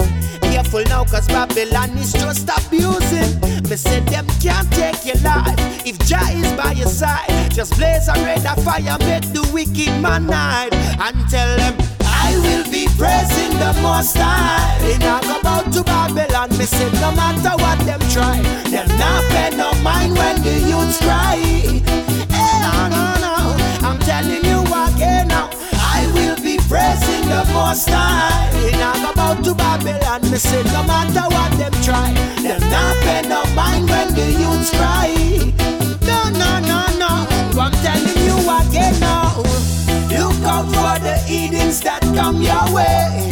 Careful 0.51 0.83
now, 0.89 1.05
cause 1.05 1.29
Babylon 1.29 1.91
is 1.99 2.13
just 2.15 2.51
abusing. 2.51 3.39
Me 3.71 3.77
say 3.77 4.01
them 4.01 4.27
can't 4.43 4.69
take 4.73 5.07
your 5.07 5.23
life. 5.23 5.87
If 5.87 6.01
Jah 6.01 6.27
is 6.33 6.53
by 6.55 6.73
your 6.73 6.89
side, 6.89 7.53
just 7.53 7.77
blaze 7.77 8.09
a 8.09 8.15
red 8.25 8.43
fire, 8.65 8.99
make 9.07 9.23
the 9.33 9.49
wicked 9.55 10.03
man 10.03 10.25
hide. 10.25 10.75
And 10.75 11.17
tell 11.31 11.57
them, 11.59 11.79
will 12.43 12.65
be 12.71 12.87
praising 12.97 13.53
the 13.59 13.73
most 13.83 14.17
high. 14.17 14.79
In 14.91 15.03
I 15.03 15.21
about 15.39 15.73
to 15.73 15.83
Babylon, 15.83 16.51
me 16.59 16.65
say 16.65 16.91
no 17.01 17.11
matter 17.13 17.55
what 17.63 17.79
them 17.87 18.01
try, 18.11 18.39
them 18.71 18.89
not 18.99 19.23
pay 19.31 19.51
no 19.57 19.73
mind 19.83 20.17
when 20.17 20.43
the 20.43 20.59
youths 20.61 20.99
cry. 20.99 21.37
Hey, 21.37 22.55
no, 22.65 22.89
no, 22.95 23.05
no, 23.25 23.35
I'm 23.87 23.99
telling 24.01 24.45
you 24.45 24.61
again 24.87 25.29
now. 25.29 25.51
I 25.75 26.07
will 26.15 26.37
be 26.43 26.59
praising 26.69 27.29
the 27.29 27.43
most 27.53 27.89
high. 27.89 28.51
In 28.69 28.81
I 28.81 29.11
about 29.11 29.45
to 29.45 29.55
Babylon, 29.55 30.23
me 30.31 30.39
say 30.39 30.63
no 30.75 30.83
matter 30.85 31.27
what 31.35 31.53
them 31.59 31.73
try, 31.83 32.13
them 32.43 32.61
not 32.71 32.97
pay 33.05 33.23
no 33.29 33.45
mind 33.55 33.89
when 33.89 34.15
the 34.15 34.29
youths 34.43 34.71
cry. 34.71 35.09
No, 36.07 36.31
no, 36.31 36.51
no, 36.71 36.81
no, 37.03 37.13
I'm 37.61 37.73
telling 37.85 38.21
you 38.27 38.37
again 38.61 39.06
out 40.57 40.65
for 40.73 40.97
the 41.05 41.17
Edens 41.29 41.81
that 41.83 42.01
come 42.17 42.41
your 42.41 42.67
way. 42.73 43.29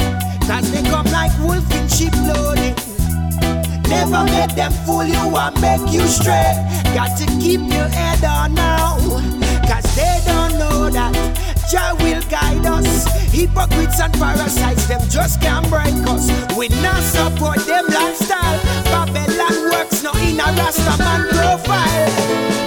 Cause 0.47 0.71
they 0.71 0.83
come 0.91 1.07
like 1.07 1.33
wolf 1.41 1.65
in 1.73 1.89
sheep 1.89 2.13
loading. 2.29 2.77
Never 3.89 4.23
let 4.29 4.55
them 4.55 4.73
fool 4.85 5.05
you 5.05 5.25
and 5.37 5.55
make 5.61 5.93
you 5.93 6.07
stray. 6.07 6.53
Got 6.95 7.17
to 7.19 7.27
keep 7.41 7.61
your 7.61 7.89
head 7.89 8.23
on 8.25 8.55
now. 8.55 8.97
Cause 9.69 9.89
they 9.97 10.21
don't 10.27 10.59
know 10.59 10.91
that 10.91 11.15
Jah 11.71 11.97
will 12.01 12.23
guide 12.29 12.67
us. 12.67 13.07
Hypocrites 13.33 14.01
and 14.01 14.13
parasites, 14.15 14.87
them 14.87 15.01
just 15.09 15.41
can't 15.41 15.69
break 15.71 15.97
us. 16.13 16.29
We 16.57 16.69
not 16.85 17.03
support 17.03 17.61
them 17.67 17.87
lifestyle. 17.87 18.59
Babylon 18.93 19.57
works 19.73 20.03
no 20.03 20.13
in 20.29 20.41
a 20.41 20.49
Rastaman 20.61 21.31
profile. 21.31 22.11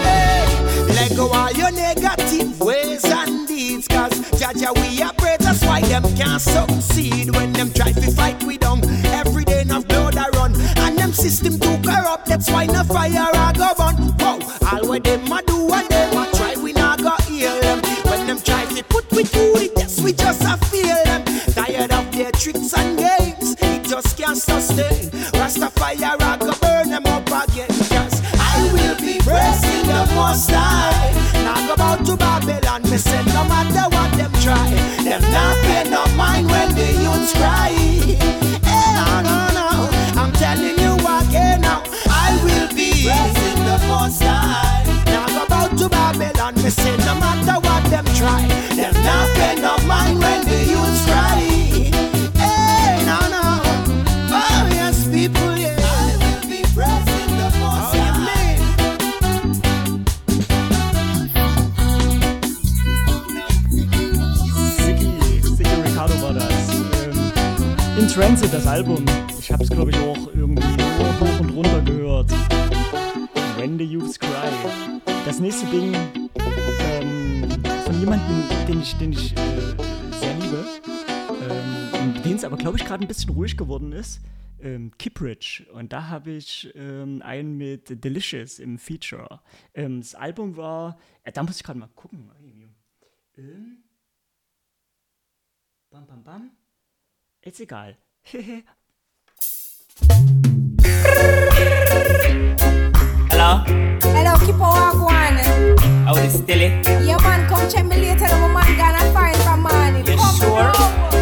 Hey, 0.02 0.46
let 0.90 1.16
go 1.16 1.30
all 1.30 1.52
your 1.52 1.72
negative 1.72 2.60
ways 2.60 3.06
and 3.06 3.48
deeds. 3.48 3.88
Cause 3.88 4.17
Jaja, 4.38 4.72
we 4.76 5.02
are 5.02 5.14
praise, 5.14 5.40
that's 5.40 5.64
why 5.64 5.82
them 5.82 6.04
can't 6.16 6.40
succeed. 6.40 7.36
When 7.36 7.54
them 7.54 7.74
try 7.74 7.92
to 7.92 8.12
fight 8.12 8.44
we 8.44 8.60
down, 8.60 8.84
every 9.08 9.44
day 9.44 9.62
enough 9.62 9.88
blood 9.88 10.16
I 10.16 10.30
run. 10.30 10.54
And 10.78 10.98
them 10.98 11.12
system 11.12 11.60
too 11.60 11.78
corrupt, 11.84 12.28
that's 12.28 12.50
why 12.52 12.68
no 12.68 12.84
fire 12.84 13.30
I 13.34 13.54
go 13.54 13.74
burn. 13.76 13.96
Whoa, 14.20 14.40
all 14.72 14.88
what 14.88 15.04
them 15.04 15.32
a 15.32 15.42
do 15.42 15.74
and 15.74 15.90
them 15.90 16.18
a 16.18 16.32
try, 16.36 16.56
we 16.62 16.72
not 16.74 17.02
go 17.02 17.16
heal 17.26 17.60
them. 17.62 17.82
When 18.06 18.28
them 18.28 18.40
try 18.40 18.66
to 18.66 18.84
put 18.84 19.10
we 19.12 19.24
to 19.24 19.54
the 19.58 19.72
test, 19.76 20.04
we 20.04 20.14
just 20.14 20.44
a 20.44 20.56
feel 20.68 21.04
them. 21.06 21.26
Tired 21.54 21.92
of 21.92 22.12
their 22.12 22.32
tricks 22.32 22.74
and 22.78 22.98
games, 22.98 23.56
it 23.60 23.84
just 23.86 24.18
can't 24.18 24.38
sustain. 24.38 25.10
Rastafire 25.34 26.16
I 26.22 26.38
go 26.38 26.54
burn 26.62 26.90
them 26.90 27.06
up 27.08 27.26
again. 27.26 27.70
Cause 27.90 28.22
I 28.38 28.70
will 28.72 28.96
be 28.98 29.18
praising 29.18 29.88
the 29.88 30.12
most 30.14 30.52
high. 30.52 31.12
Now 31.44 31.68
go 31.68 31.74
about 31.74 32.06
to 32.06 32.16
Babylon, 32.16 32.84
me 32.84 32.98
say 32.98 33.24
no 33.26 33.44
matter 33.46 33.90
what 33.90 33.97
try, 34.48 34.70
them 35.04 35.22
not 35.34 35.56
pay 35.66 35.90
no 35.90 36.06
mind 36.16 36.50
when 36.50 36.74
the 36.74 36.88
youths 37.04 37.34
cry. 37.34 38.37
Transit, 68.18 68.52
das 68.52 68.66
Album. 68.66 69.06
Ich 69.38 69.52
hab's, 69.52 69.70
glaube 69.70 69.92
ich, 69.92 69.98
auch 69.98 70.34
irgendwie 70.34 70.64
hoch 70.64 71.40
und 71.40 71.52
runter 71.52 71.82
gehört. 71.84 72.32
When 73.60 73.78
the 73.78 73.84
Youths 73.84 74.18
Cry. 74.18 74.50
Das 75.24 75.40
nächste 75.40 75.68
Ding 75.68 75.94
ähm, 75.94 77.48
von 77.86 78.00
jemandem, 78.00 78.44
den 78.68 78.82
ich, 78.82 78.96
den 78.96 79.12
ich 79.12 79.38
äh, 79.38 79.60
sehr 80.20 80.34
liebe, 80.40 80.66
ähm, 81.48 82.24
den 82.24 82.38
es 82.38 82.44
aber, 82.44 82.58
glaube 82.58 82.80
ich, 82.80 82.86
gerade 82.86 83.06
ein 83.06 83.08
bisschen 83.08 83.36
ruhig 83.36 83.56
geworden 83.56 83.92
ist. 83.92 84.20
Ähm, 84.62 84.98
Kiprich. 84.98 85.68
Und 85.72 85.94
da 85.94 86.08
habe 86.08 86.32
ich 86.32 86.74
ähm, 86.74 87.22
einen 87.22 87.56
mit 87.56 88.04
Delicious 88.04 88.58
im 88.58 88.80
Feature. 88.80 89.42
Ähm, 89.76 90.02
das 90.02 90.16
Album 90.16 90.58
war, 90.58 90.98
äh, 91.24 91.32
da 91.32 91.44
muss 91.44 91.58
ich 91.58 91.64
gerade 91.64 91.78
mal 91.78 91.90
gucken. 91.94 92.32
Ähm, 93.38 93.84
Bam, 95.92 96.08
bam, 96.08 96.24
bam. 96.24 96.52
Ist 97.44 97.60
egal. 97.60 97.96
Hello? 98.28 98.44
Hello, 104.04 104.36
keep 104.46 104.60
on 104.60 105.00
one. 105.02 105.38
How 106.04 106.18
is 106.18 106.34
still 106.34 106.60
it? 106.60 106.86
Yeah, 107.08 107.16
man, 107.24 107.48
come 107.48 107.70
check 107.70 107.86
me 107.86 107.96
later. 107.96 108.26
I'm 108.26 108.52
man 108.52 108.76
gonna 108.76 109.14
find 109.14 109.38
from 109.38 109.62
money. 109.62 110.00
You 110.00 110.18
come 110.18 110.36
sure? 110.36 110.60
over. 110.60 111.17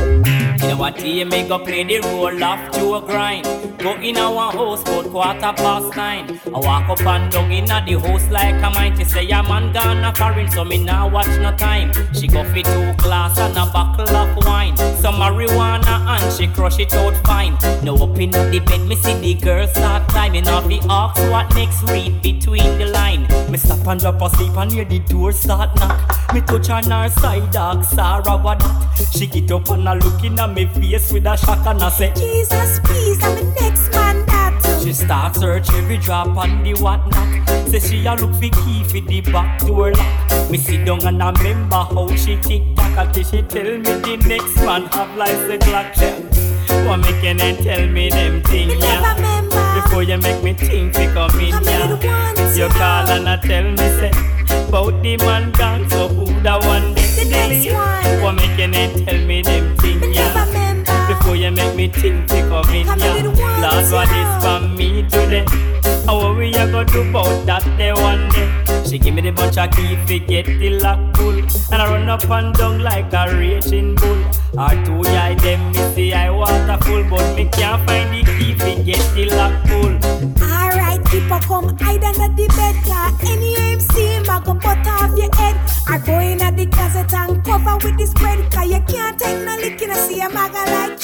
Know 0.76 0.82
what, 0.82 1.02
here 1.02 1.26
me 1.26 1.48
go 1.48 1.58
play 1.58 1.86
the 1.86 2.02
role 2.02 2.44
of 2.44 2.74
Joe 2.74 3.00
grind. 3.00 3.46
Go 3.80 3.94
in 3.94 4.18
our 4.18 4.52
house 4.52 4.82
about 4.82 5.06
quarter 5.10 5.54
past 5.56 5.96
nine. 5.96 6.38
I 6.48 6.60
walk 6.60 6.90
up 6.90 7.00
and 7.00 7.32
down 7.32 7.50
in 7.50 7.64
the 7.64 7.98
house 7.98 8.30
like 8.30 8.56
a 8.56 8.70
mine. 8.72 8.98
She 8.98 9.06
say, 9.06 9.30
a 9.30 9.42
man 9.42 9.72
gonna 9.72 10.14
foreign, 10.14 10.52
so 10.52 10.66
me 10.66 10.78
now 10.84 11.08
watch 11.08 11.28
no 11.40 11.56
time. 11.56 11.94
She 12.14 12.28
go 12.28 12.44
for 12.44 12.62
two 12.62 12.94
glass 12.98 13.38
and 13.38 13.56
a 13.56 13.66
bottle 13.72 14.14
of 14.18 14.46
wine. 14.46 14.76
Some 14.98 15.16
marijuana 15.16 16.20
and 16.20 16.34
she 16.34 16.48
crush 16.48 16.80
it 16.80 16.94
out 16.94 17.16
fine. 17.26 17.54
Now 17.82 17.96
up 17.96 18.20
in 18.20 18.32
the 18.32 18.62
bed, 18.68 18.82
me 18.86 18.98
see 18.98 19.14
the 19.14 19.34
girl 19.36 19.68
start 19.68 20.10
climbing 20.10 20.50
off 20.50 20.68
the 20.68 20.82
ox. 20.90 21.18
What 21.30 21.56
next? 21.56 21.84
Read 21.84 22.22
between 22.22 22.78
the 22.78 22.88
line. 22.88 23.28
Me 23.50 23.58
stop 23.58 23.88
and 23.88 24.02
drop 24.02 24.22
asleep 24.22 24.58
and 24.58 24.70
hear 24.74 24.84
the 24.84 25.00
door 25.00 25.32
start 25.32 25.74
knock. 25.80 26.34
Me 26.34 26.42
touch 26.42 26.70
on 26.70 26.84
her 26.92 27.08
side, 27.08 27.50
dog, 27.52 27.86
Sarah, 27.86 28.36
what 28.36 28.60
that? 28.60 29.08
She 29.14 29.28
get 29.28 29.52
up 29.52 29.70
and 29.70 29.88
a 29.88 29.94
looking 29.96 30.38
at 30.40 30.54
me 30.54 30.65
face 30.68 31.12
with 31.12 31.26
a 31.26 31.38
shock 31.38 31.66
and 31.66 31.82
I 31.82 31.90
say, 31.90 32.14
Jesus, 32.16 32.80
please, 32.84 33.24
I'm 33.24 33.36
the 33.36 33.62
next 33.62 33.92
man 33.92 34.26
that. 34.26 34.82
she 34.84 34.94
start 34.94 35.36
search 35.36 35.70
every 35.74 35.98
drop 35.98 36.36
on 36.38 36.64
the 36.64 36.74
whatnot. 36.76 37.70
Say 37.70 37.80
she 37.80 38.06
a 38.06 38.16
look 38.16 38.34
for 38.34 38.50
key 38.64 38.84
for 38.84 39.02
the 39.08 39.22
back 39.32 39.60
door 39.60 39.92
lock. 39.94 40.52
Me 40.52 40.58
sit 40.58 40.86
down 40.86 41.06
and 41.06 41.22
I 41.22 41.32
remember 41.32 41.76
how 41.76 42.08
she 42.16 42.38
tick 42.38 42.64
tock 42.76 42.98
until 42.98 43.24
she 43.24 43.42
tell 43.44 43.64
me 43.64 43.82
the 43.82 44.18
next 44.28 44.56
man 44.58 44.84
have 44.88 45.16
like 45.18 45.38
the 45.48 45.58
clock. 45.60 45.96
What 46.88 46.98
making 46.98 47.42
and 47.42 47.58
tell 47.58 47.88
me 47.88 48.10
them 48.10 48.44
things, 48.44 48.74
Me 48.74 48.80
never 48.80 49.02
yeah. 49.02 49.16
remember. 49.16 49.82
Before 49.82 50.04
you 50.04 50.18
make 50.18 50.44
me 50.44 50.54
think 50.54 50.94
come 50.94 51.40
in, 51.40 51.54
I'm 51.54 51.64
yeah. 51.64 52.56
You 52.56 52.70
call 52.70 53.10
and 53.10 53.28
I 53.28 53.38
tell 53.38 53.64
me 53.64 53.78
say 53.78 54.12
Bout 54.72 55.02
the 55.02 55.18
man 55.18 55.52
gone, 55.52 55.90
so 55.90 56.08
who 56.08 56.26
the 56.26 56.58
one 56.60 56.94
The 56.94 57.28
next 57.30 57.74
one. 57.74 58.22
What 58.22 58.36
making 58.36 58.76
and 58.76 59.08
tell 59.08 59.20
me 59.26 59.42
them 59.42 59.76
things, 59.78 60.16
yeah. 60.16 60.45
Before 61.18 61.36
you 61.36 61.52
make 61.52 61.76
me 61.76 61.88
think 61.88 62.30
fi 62.30 62.42
come 62.42 62.70
in, 62.74 62.86
Come 62.86 63.00
yeah. 63.00 63.16
in 63.18 63.24
the 63.26 63.32
one 63.32 63.62
Lord, 63.62 63.92
what 63.92 64.10
is 64.22 64.44
for 64.44 64.60
me 64.78 65.04
today? 65.10 65.46
How 66.06 66.36
we 66.36 66.54
a 66.54 66.68
go 66.68 66.84
do 66.84 67.10
about 67.10 67.46
that 67.46 67.64
day 67.78 67.94
one 67.94 68.30
day? 68.30 68.50
She 68.86 69.00
give 69.00 69.16
me 69.16 69.22
the 69.22 69.32
bunch 69.32 69.58
of 69.58 69.72
key 69.72 69.96
fi 70.06 70.20
get 70.20 70.46
the 70.46 70.80
lock 70.80 71.14
pull 71.16 71.38
And 71.72 71.82
I 71.82 71.90
run 71.90 72.08
up 72.10 72.30
and 72.30 72.54
down 72.54 72.80
like 72.82 73.12
a 73.14 73.36
raging 73.36 73.96
bull 73.96 74.24
Our 74.58 74.76
two 74.86 75.02
eye 75.10 75.36
them 75.36 75.72
me 75.72 75.96
see 75.96 76.14
I 76.14 76.30
water 76.30 76.78
full 76.84 77.04
But 77.10 77.36
me 77.36 77.46
can't 77.46 77.86
find 77.88 78.14
the 78.14 78.24
key 78.38 78.54
fi 78.54 78.76
get 78.84 79.02
the 79.16 79.26
lock 79.36 79.54
pull 79.66 79.94
Alright, 80.44 81.04
people 81.06 81.40
come 81.40 81.78
hide 81.80 82.04
under 82.04 82.30
the 82.36 82.48
bed 82.56 82.76
Car 82.86 83.12
any 83.26 83.80
see 83.80 84.08
him, 84.14 84.30
I 84.30 84.42
go 84.46 84.54
butt 84.54 84.88
off 84.88 85.18
your 85.18 85.34
head 85.36 85.56
I 85.88 85.98
go 86.00 86.20
in 86.20 86.42
at 86.42 86.56
the 86.56 86.66
closet 86.68 87.14
and 87.14 87.44
cover 87.44 87.76
with 87.84 87.98
the 87.98 88.06
spread 88.06 88.35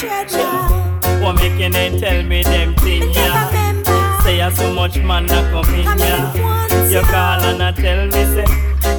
treasure. 0.02 1.22
What 1.22 1.36
making 1.36 1.74
them 1.74 2.00
tell 2.00 2.24
me 2.24 2.42
them 2.44 2.74
things, 2.78 3.16
yeah? 3.16 4.22
Say 4.24 4.38
you 4.44 4.52
so 4.56 4.74
much 4.74 4.98
man 4.98 5.26
a 5.26 5.40
come 5.52 5.74
in, 5.76 5.86
yeah. 6.00 6.90
You 6.90 7.02
call 7.02 7.42
and 7.50 7.62
a 7.62 7.72
tell 7.72 8.06
me 8.08 8.24
say 8.34 8.46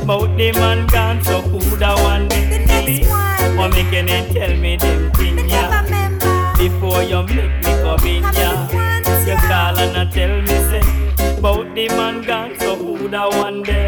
Bout 0.07 0.31
the 0.39 0.53
man 0.53 0.87
gone, 0.87 1.23
so 1.25 1.41
who 1.43 1.61
da 1.77 1.95
one 2.03 2.29
The 2.29 2.37
day 2.37 2.65
next 2.67 3.09
one, 3.09 3.57
What 3.57 3.71
making 3.73 4.07
them 4.07 4.25
tell 4.35 4.57
me 4.57 4.77
them 4.77 5.11
things, 5.13 5.51
yeah? 5.51 5.83
Before 6.57 7.03
you 7.03 7.23
make 7.25 7.57
me 7.65 7.73
come 7.83 8.07
in, 8.07 8.23
yeah. 8.39 8.61
You 9.27 9.37
call 9.49 9.79
and 9.79 9.97
a 9.97 10.05
tell 10.13 10.35
me 10.41 10.57
say 10.71 11.41
Bout 11.41 11.75
the 11.75 11.89
man 11.89 12.23
gone, 12.23 12.59
so 12.61 12.77
who 12.77 13.09
da 13.09 13.29
one 13.29 13.63
day 13.65 13.82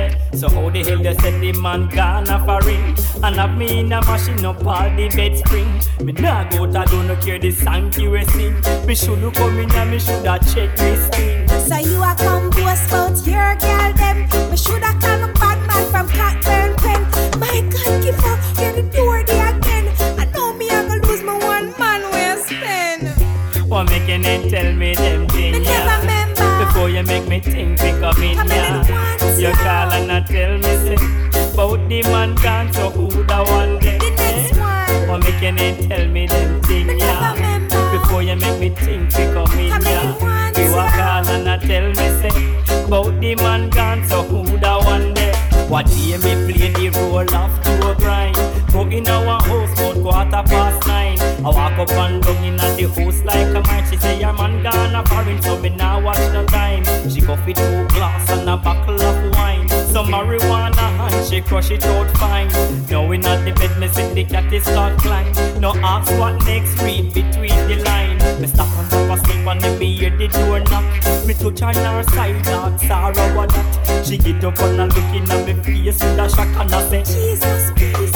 So 0.44 0.50
how 0.50 0.68
the 0.68 0.84
hell 0.84 1.00
you 1.00 1.14
said 1.14 1.40
the 1.40 1.52
man 1.58 1.88
gone 1.88 2.28
off 2.28 2.46
a 2.46 2.66
ring 2.66 2.94
And 3.22 3.36
have 3.36 3.56
me 3.56 3.80
in 3.80 3.90
a 3.90 4.04
machine 4.04 4.44
up 4.44 4.62
all 4.66 4.90
the 4.94 5.08
bed 5.16 5.38
spring 5.38 5.80
Me 6.04 6.12
nah 6.12 6.44
go 6.50 6.66
to 6.66 6.84
do 6.90 7.02
no 7.02 7.16
care 7.16 7.38
the 7.38 7.50
song 7.50 7.90
you 7.96 8.10
will 8.10 8.26
sing. 8.26 8.54
Me 8.86 8.94
shoulda 8.94 9.30
come 9.30 9.58
in 9.58 9.72
and 9.72 9.90
me 9.90 9.98
shoulda 9.98 10.38
check 10.52 10.76
this 10.76 11.08
thing 11.16 11.48
So 11.48 11.78
you 11.78 11.96
a 12.02 12.14
come 12.18 12.50
boast 12.50 12.88
about 12.88 13.16
your 13.24 13.56
girl 13.56 13.92
them. 13.94 14.50
Me 14.50 14.56
shoulda 14.58 14.92
call 15.00 15.16
my 15.24 15.32
bad 15.40 15.58
man 15.66 15.84
from 15.90 16.08
Cockburn 16.12 16.76
Pen 16.76 17.00
My 17.40 17.64
God, 17.72 18.02
give 18.04 18.18
up, 18.18 18.58
hear 18.58 18.72
the 18.74 18.82
door 18.94 19.24
there 19.24 19.48
again. 19.56 19.88
I 20.20 20.26
know 20.34 20.52
me 20.52 20.68
I 20.68 20.86
gonna 20.86 21.06
lose 21.06 21.22
my 21.22 21.38
one 21.38 21.72
man 21.78 22.02
where 22.12 22.36
I 22.36 22.40
spend. 22.42 23.70
What 23.70 23.88
making 23.88 24.20
them 24.20 24.50
tell 24.50 24.74
me 24.74 24.94
them 24.94 25.22
Me 25.22 25.26
things, 25.28 25.58
never 25.60 25.70
yeah? 25.70 26.00
remember. 26.00 26.66
Before 26.66 26.90
you 26.90 27.02
make 27.02 27.26
me 27.28 27.40
think, 27.40 27.78
pick 27.78 28.02
up 28.02 28.18
in, 28.18 28.36
Come 28.36 28.50
in 28.50 28.56
yeah? 28.58 28.90
once, 28.90 29.22
You 29.44 29.52
call 29.52 29.92
and 29.92 30.10
a 30.10 30.22
tell 30.26 30.56
me 30.56 30.62
say 30.62 30.96
Bout 31.54 31.86
the 31.90 32.00
man 32.04 32.34
gone, 32.36 32.72
so 32.72 32.88
who 32.88 33.24
da 33.24 33.44
one 33.44 33.78
day 33.78 33.98
The 33.98 34.10
next 34.12 34.56
eh? 34.56 35.04
one. 35.04 35.08
What 35.08 35.22
making 35.22 35.56
them 35.56 35.86
tell 35.86 36.08
me 36.08 36.26
them 36.26 36.54
Me 36.54 36.60
things, 36.62 37.02
yeah. 37.02 37.68
Before 37.92 38.22
you 38.22 38.36
make 38.36 38.58
me 38.58 38.70
think, 38.70 39.14
in, 39.14 39.34
Come 39.34 39.58
in 39.58 39.82
yeah. 39.82 40.16
You 40.56 40.72
a 40.72 40.88
call 40.88 41.28
and 41.28 41.46
a 41.46 41.58
tell 41.58 41.88
me 41.88 41.94
say 42.22 42.88
Bout 42.88 43.20
the 43.20 43.34
man 43.34 43.68
gone, 43.68 44.08
so 44.08 44.22
who 44.22 44.56
da 44.56 44.82
one 44.82 45.12
day 45.12 45.34
What 45.68 45.88
day 45.88 46.16
me 46.16 46.50
play 46.50 46.72
the 46.72 46.98
role 46.98 47.34
of 47.34 47.62
to 47.64 47.90
a 47.90 47.94
grind 47.96 48.64
Go 48.74 48.80
in 48.88 49.06
our 49.06 49.40
house 49.40 49.72
about 49.78 50.02
quarter 50.02 50.42
past 50.50 50.88
nine. 50.88 51.16
I 51.20 51.48
walk 51.48 51.78
up 51.78 51.90
and 51.92 52.20
down 52.20 52.44
in 52.44 52.58
at 52.58 52.76
the 52.76 52.88
house 52.88 53.22
like 53.22 53.46
a 53.54 53.62
man. 53.62 53.88
She 53.88 53.96
say 53.98 54.18
your 54.18 54.32
man 54.32 54.64
gone 54.64 54.96
a 54.96 55.06
foreign 55.06 55.40
so 55.40 55.60
me 55.60 55.68
now 55.68 56.02
watch 56.02 56.16
the 56.16 56.44
time. 56.48 56.82
She 57.08 57.20
go 57.20 57.36
fit 57.36 57.54
two 57.54 57.86
glass 57.94 58.28
and 58.30 58.50
a 58.50 58.56
buckle 58.56 59.00
of 59.00 59.33
Some 59.94 60.08
marijuana 60.08 60.86
and 61.06 61.24
she 61.24 61.40
crush 61.40 61.70
it 61.70 61.84
out 61.84 62.10
fine. 62.18 62.48
Now 62.90 63.12
in 63.12 63.24
at 63.24 63.44
the 63.44 63.52
bed 63.52 63.78
me 63.78 63.86
see 63.86 64.12
the 64.12 64.24
cat 64.24 64.52
is 64.52 64.64
start 64.64 64.98
climb. 64.98 65.32
No 65.60 65.72
ask 65.76 66.10
what 66.18 66.44
next 66.46 66.82
read 66.82 67.14
between 67.14 67.54
the 67.68 67.76
line. 67.84 68.18
Me 68.40 68.48
stop 68.48 68.66
and 68.76 68.90
drop 68.90 69.16
asleep 69.16 69.46
and 69.46 69.60
then 69.60 69.78
me 69.78 69.96
hear 69.96 70.10
the 70.10 70.26
door 70.26 70.58
knock. 70.58 70.84
Me 71.28 71.34
touch 71.34 71.62
on 71.62 71.76
her 71.76 72.02
side 72.10 72.42
dog 72.42 72.76
Sarah 72.80 73.36
what 73.36 73.50
that 73.50 74.04
She 74.04 74.18
get 74.18 74.42
up 74.42 74.58
and 74.58 74.80
a 74.80 74.86
looking 74.86 75.30
at 75.30 75.46
me 75.46 75.54
face 75.62 76.02
with 76.02 76.18
a 76.18 76.28
shock 76.28 76.48
and 76.48 76.74
I 76.74 76.88
say 76.90 77.04
Jesus, 77.04 77.70
please, 77.76 78.10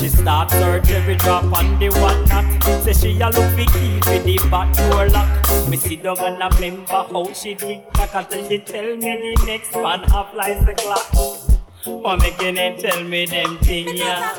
she 0.00 0.08
start 0.08 0.50
search 0.50 0.90
every 0.90 1.16
drop 1.16 1.44
on 1.52 1.78
the 1.78 1.88
whatnot. 2.00 2.44
Say 2.84 2.92
she 2.94 3.20
a 3.20 3.28
look 3.28 3.50
for 3.52 3.68
key 3.72 4.00
for 4.00 4.18
the 4.24 4.38
back 4.50 4.72
door 4.74 5.08
lock. 5.10 5.68
Me 5.68 5.76
sit 5.76 6.02
down 6.02 6.18
and 6.18 6.42
I 6.42 6.48
remember 6.48 7.04
how 7.12 7.32
she 7.34 7.54
did 7.54 7.82
that. 7.94 8.14
Until 8.14 8.48
she 8.48 8.58
tell 8.60 8.96
me 8.96 9.34
the 9.36 9.44
next 9.46 9.74
one 9.74 10.02
half 10.04 10.34
like 10.34 10.64
the 10.64 10.74
clock. 10.74 11.06
What 11.84 12.20
making 12.20 12.54
them 12.54 12.78
tell 12.78 13.04
me 13.04 13.26
them 13.26 13.58
thing, 13.58 13.96
yeah? 13.96 14.36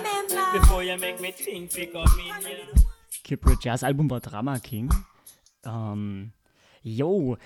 Before 0.53 0.83
you 0.83 0.97
make 0.97 1.21
me 1.21 1.31
think, 1.31 1.71
pick 1.71 1.93
up 1.95 2.09
me, 2.17 2.27
yeah. 2.27 2.81
Kid 3.23 3.39
Richards 3.45 3.83
Album 3.83 4.09
war 4.09 4.19
Drama 4.19 4.59
King. 4.59 4.89
Ähm, 5.63 6.31
yo, 6.81 7.37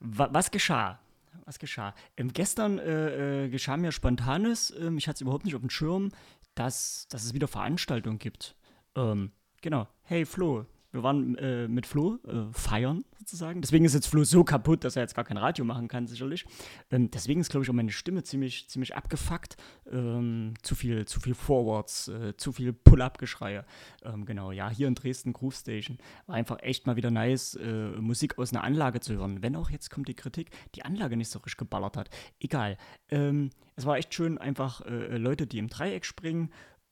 wa 0.00 0.28
was 0.30 0.50
geschah? 0.50 0.98
Was 1.46 1.58
geschah? 1.58 1.94
Ähm, 2.16 2.32
gestern 2.32 2.78
äh, 2.78 3.44
äh, 3.44 3.48
geschah 3.50 3.76
mir 3.76 3.92
Spontanes, 3.92 4.72
ähm, 4.80 4.96
ich 4.98 5.06
hatte 5.08 5.16
es 5.16 5.20
überhaupt 5.20 5.44
nicht 5.44 5.54
auf 5.54 5.60
dem 5.60 5.70
Schirm, 5.70 6.10
dass, 6.54 7.06
dass 7.08 7.24
es 7.24 7.34
wieder 7.34 7.48
Veranstaltungen 7.48 8.18
gibt. 8.18 8.56
Ähm, 8.96 9.32
genau. 9.60 9.88
Hey 10.02 10.24
Flo, 10.24 10.66
wir 10.94 11.02
waren 11.02 11.36
äh, 11.38 11.66
mit 11.66 11.86
Flo 11.86 12.18
äh, 12.24 12.52
feiern 12.52 13.04
sozusagen. 13.18 13.60
Deswegen 13.60 13.84
ist 13.84 13.94
jetzt 13.94 14.06
Flo 14.06 14.22
so 14.22 14.44
kaputt, 14.44 14.84
dass 14.84 14.94
er 14.94 15.02
jetzt 15.02 15.16
gar 15.16 15.24
kein 15.24 15.36
Radio 15.38 15.64
machen 15.64 15.88
kann, 15.88 16.06
sicherlich. 16.06 16.46
Ähm, 16.90 17.10
deswegen 17.10 17.40
ist, 17.40 17.50
glaube 17.50 17.64
ich, 17.64 17.70
auch 17.70 17.74
meine 17.74 17.90
Stimme 17.90 18.22
ziemlich, 18.22 18.68
ziemlich 18.68 18.94
abgefuckt. 18.94 19.56
Ähm, 19.90 20.54
zu 20.62 20.76
viel, 20.76 21.04
zu 21.06 21.18
viel 21.18 21.34
Forwards, 21.34 22.06
äh, 22.08 22.36
zu 22.36 22.52
viel 22.52 22.72
Pull-Up-Geschreie. 22.72 23.64
Ähm, 24.04 24.24
genau, 24.24 24.52
ja, 24.52 24.70
hier 24.70 24.86
in 24.86 24.94
Dresden 24.94 25.32
Groove 25.32 25.56
Station. 25.56 25.98
War 26.26 26.36
einfach 26.36 26.60
echt 26.60 26.86
mal 26.86 26.94
wieder 26.94 27.10
nice, 27.10 27.56
äh, 27.56 27.88
Musik 27.98 28.38
aus 28.38 28.52
einer 28.52 28.62
Anlage 28.62 29.00
zu 29.00 29.14
hören. 29.14 29.42
Wenn 29.42 29.56
auch 29.56 29.70
jetzt 29.70 29.90
kommt 29.90 30.06
die 30.06 30.14
Kritik, 30.14 30.50
die 30.76 30.84
Anlage 30.84 31.16
nicht 31.16 31.28
so 31.28 31.40
richtig 31.40 31.56
geballert 31.56 31.96
hat. 31.96 32.10
Egal. 32.38 32.76
Ähm, 33.08 33.50
es 33.74 33.84
war 33.84 33.96
echt 33.96 34.14
schön, 34.14 34.38
einfach 34.38 34.82
äh, 34.82 35.16
Leute, 35.16 35.48
die 35.48 35.58
im 35.58 35.66
Dreieck 35.66 36.04
springen, 36.04 36.50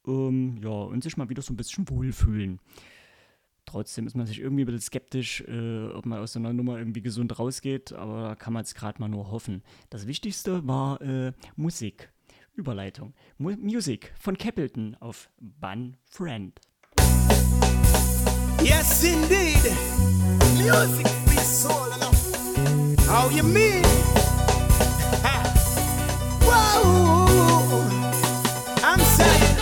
ähm, 0.08 0.58
ja, 0.60 0.70
und 0.70 1.04
sich 1.04 1.16
mal 1.16 1.28
wieder 1.28 1.42
so 1.42 1.52
ein 1.52 1.56
bisschen 1.56 1.88
wohlfühlen. 1.88 2.58
Trotzdem 3.64 4.06
ist 4.06 4.16
man 4.16 4.26
sich 4.26 4.40
irgendwie 4.40 4.64
ein 4.64 4.66
bisschen 4.66 4.80
skeptisch, 4.80 5.42
äh, 5.42 5.86
ob 5.88 6.04
man 6.06 6.18
aus 6.18 6.32
so 6.32 6.38
einer 6.38 6.52
Nummer 6.52 6.78
irgendwie 6.78 7.02
gesund 7.02 7.38
rausgeht, 7.38 7.92
aber 7.92 8.22
da 8.22 8.34
kann 8.34 8.52
man 8.52 8.62
jetzt 8.62 8.74
gerade 8.74 9.00
mal 9.00 9.08
nur 9.08 9.30
hoffen. 9.30 9.62
Das 9.90 10.06
Wichtigste 10.06 10.66
war 10.66 11.00
äh, 11.00 11.32
Musik. 11.56 12.12
Überleitung. 12.54 13.14
Mu 13.38 13.52
Musik 13.58 14.12
von 14.18 14.36
Capleton 14.36 14.96
auf 15.00 15.30
Bun 15.40 15.96
Friend. 16.04 16.60
Yes, 18.62 19.02
indeed. 19.02 19.62
Music 20.58 21.06
be 21.24 21.40
soul 21.40 21.90
enough. 21.92 23.06
How 23.08 23.30
you 23.30 23.42
mean? 23.42 23.82
Ha. 25.24 25.42
I'm 28.84 29.00
saying, 29.00 29.56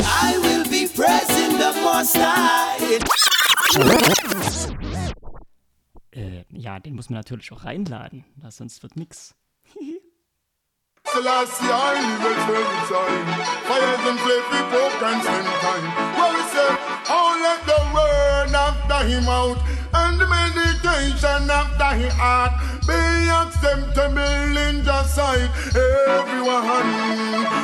I 0.00 0.38
will 0.38 0.64
be 0.64 0.86
praising 0.86 1.58
the 1.58 1.72
Most 1.82 2.16
High. 2.16 2.71
Äh, 6.14 6.44
ja, 6.50 6.78
den 6.78 6.94
muss 6.94 7.08
man 7.08 7.18
natürlich 7.18 7.52
auch 7.52 7.64
reinladen, 7.64 8.24
das 8.36 8.58
sonst 8.58 8.82
wird 8.82 8.96
nix. 8.96 9.34
Selassie, 11.12 11.64
I 11.64 12.00
live 12.22 12.48
every 12.48 12.80
time. 12.88 13.26
Fires 13.68 14.04
and 14.08 14.20
we 14.26 14.36
poke 14.70 15.02
and 15.02 15.22
spend 15.22 15.46
time. 15.60 15.86
Well, 16.16 16.32
we 16.32 16.42
say, 16.52 16.70
oh, 17.08 17.36
let 17.42 17.60
the 17.66 17.80
word 17.92 18.54
after 18.54 19.04
him 19.06 19.28
out, 19.28 19.58
and 19.92 20.18
the 20.18 20.26
meditation 20.26 21.50
after 21.50 21.96
his 21.96 22.12
heart 22.14 22.52
be 22.86 23.28
acceptable 23.28 24.41
in. 25.18 25.50
Everyone, 26.08 26.66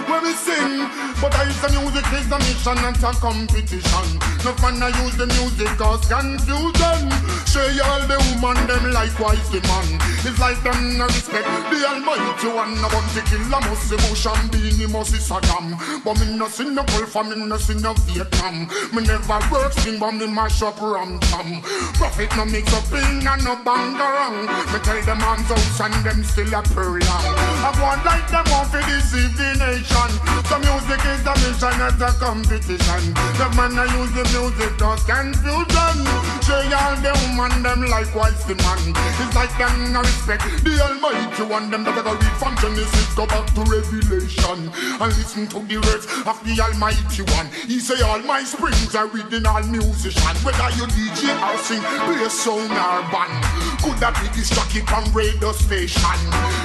when 0.08 0.22
we 0.22 0.32
sing, 0.32 0.84
but 1.20 1.34
I 1.34 1.50
say 1.50 1.72
music 1.80 2.06
is 2.12 2.30
a 2.30 2.38
mission 2.38 2.78
and 2.84 2.96
a 2.96 3.12
competition. 3.16 4.08
No 4.44 4.52
fun 4.60 4.82
I 4.82 4.88
use 5.04 5.16
the 5.16 5.26
music 5.26 5.68
cause 5.78 6.04
confusion. 6.06 7.00
Say 7.46 7.80
all 7.80 8.02
the 8.06 8.18
woman, 8.36 8.58
them 8.66 8.92
likewise 8.92 9.48
the 9.50 9.60
man. 9.66 9.98
It's 10.26 10.38
like 10.40 10.60
them 10.62 10.98
no 10.98 11.06
respect 11.06 11.46
the 11.70 11.78
almighty 11.86 12.48
one. 12.50 12.74
I 12.74 12.90
want 12.90 13.06
to 13.14 13.22
kill 13.22 13.46
a 13.54 13.58
must 13.62 13.90
bush 13.90 14.26
and 14.26 14.50
Beenie 14.50 14.90
must 14.90 15.12
be 15.12 15.18
Saddam. 15.18 15.78
But 16.02 16.18
me 16.18 16.34
no 16.36 16.48
see 16.48 16.68
no 16.68 16.82
Gulf 16.82 17.14
and 17.14 17.30
me 17.30 17.46
no 17.46 17.56
see 17.56 17.78
no 17.78 17.94
Vietnam. 18.02 18.66
Me 18.92 19.06
never 19.06 19.38
work 19.50 19.72
sing 19.72 19.98
but 19.98 20.12
me 20.12 20.26
mash 20.26 20.62
up 20.62 20.80
ram 20.80 21.20
tam. 21.30 21.62
Profit 21.94 22.34
no 22.34 22.44
mix 22.44 22.66
up 22.74 22.90
in 22.90 23.22
and 23.22 23.44
no 23.44 23.54
bang 23.62 23.94
around. 23.94 24.50
Me 24.74 24.78
tell 24.82 25.00
them 25.06 25.22
hands 25.22 25.50
out 25.54 25.80
and 25.86 26.02
them 26.02 26.24
still 26.24 26.50
a 26.50 26.62
prolong. 26.74 27.26
I 27.62 27.70
want 27.78 28.02
like 28.02 28.26
them 28.26 28.46
off 28.58 28.72
to 28.74 28.82
deceive 28.90 29.36
the 29.38 29.54
nation. 29.54 30.10
So 30.50 30.58
music 30.58 31.02
is 31.14 31.22
the 31.22 31.34
mission, 31.46 31.74
not 31.78 32.02
a 32.02 32.10
competition. 32.18 33.14
The 33.38 33.46
man 33.54 33.78
I 33.78 33.86
use 33.94 34.12
the 34.18 34.26
music 34.34 34.74
cause 34.82 35.04
confusion. 35.06 35.96
Say 36.42 36.72
all 36.74 36.96
the 36.98 37.14
woman 37.22 37.62
them 37.62 37.86
likewise 37.86 38.42
the 38.50 38.58
man. 38.66 38.82
It's 39.22 39.34
like 39.34 39.54
them 39.58 39.92
no 39.92 40.07
respect 40.08 40.64
the 40.64 40.80
Almighty 40.80 41.44
One. 41.44 41.70
Them 41.70 41.84
that 41.84 42.00
go 42.00 42.12
read 42.16 42.36
from 42.40 42.56
Genesis, 42.56 43.08
go 43.14 43.26
back 43.26 43.44
to 43.52 43.60
Revelation, 43.68 44.72
and 44.72 45.10
listen 45.20 45.44
to 45.52 45.60
the 45.68 45.76
words 45.84 46.08
of 46.24 46.36
the 46.44 46.56
Almighty 46.56 47.22
One. 47.36 47.48
He 47.68 47.78
say 47.78 48.00
all 48.00 48.20
my 48.24 48.42
springs 48.44 48.94
are 48.96 49.06
original 49.08 49.60
musician. 49.68 50.34
Whether 50.40 50.70
you 50.80 50.88
DJ 50.96 51.36
or 51.36 51.58
sing, 51.60 51.82
play 51.82 52.24
a 52.24 52.30
song 52.30 52.72
or 52.72 53.00
band. 53.12 53.36
Could 53.84 54.00
that 54.00 54.16
be 54.16 54.40
jockey 54.48 54.80
from 54.88 55.04
radio 55.12 55.52
station? 55.52 56.20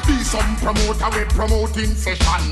Be 0.08 0.16
some 0.24 0.56
promoter 0.64 1.10
we 1.12 1.24
promoting 1.36 1.92
session. 1.96 2.44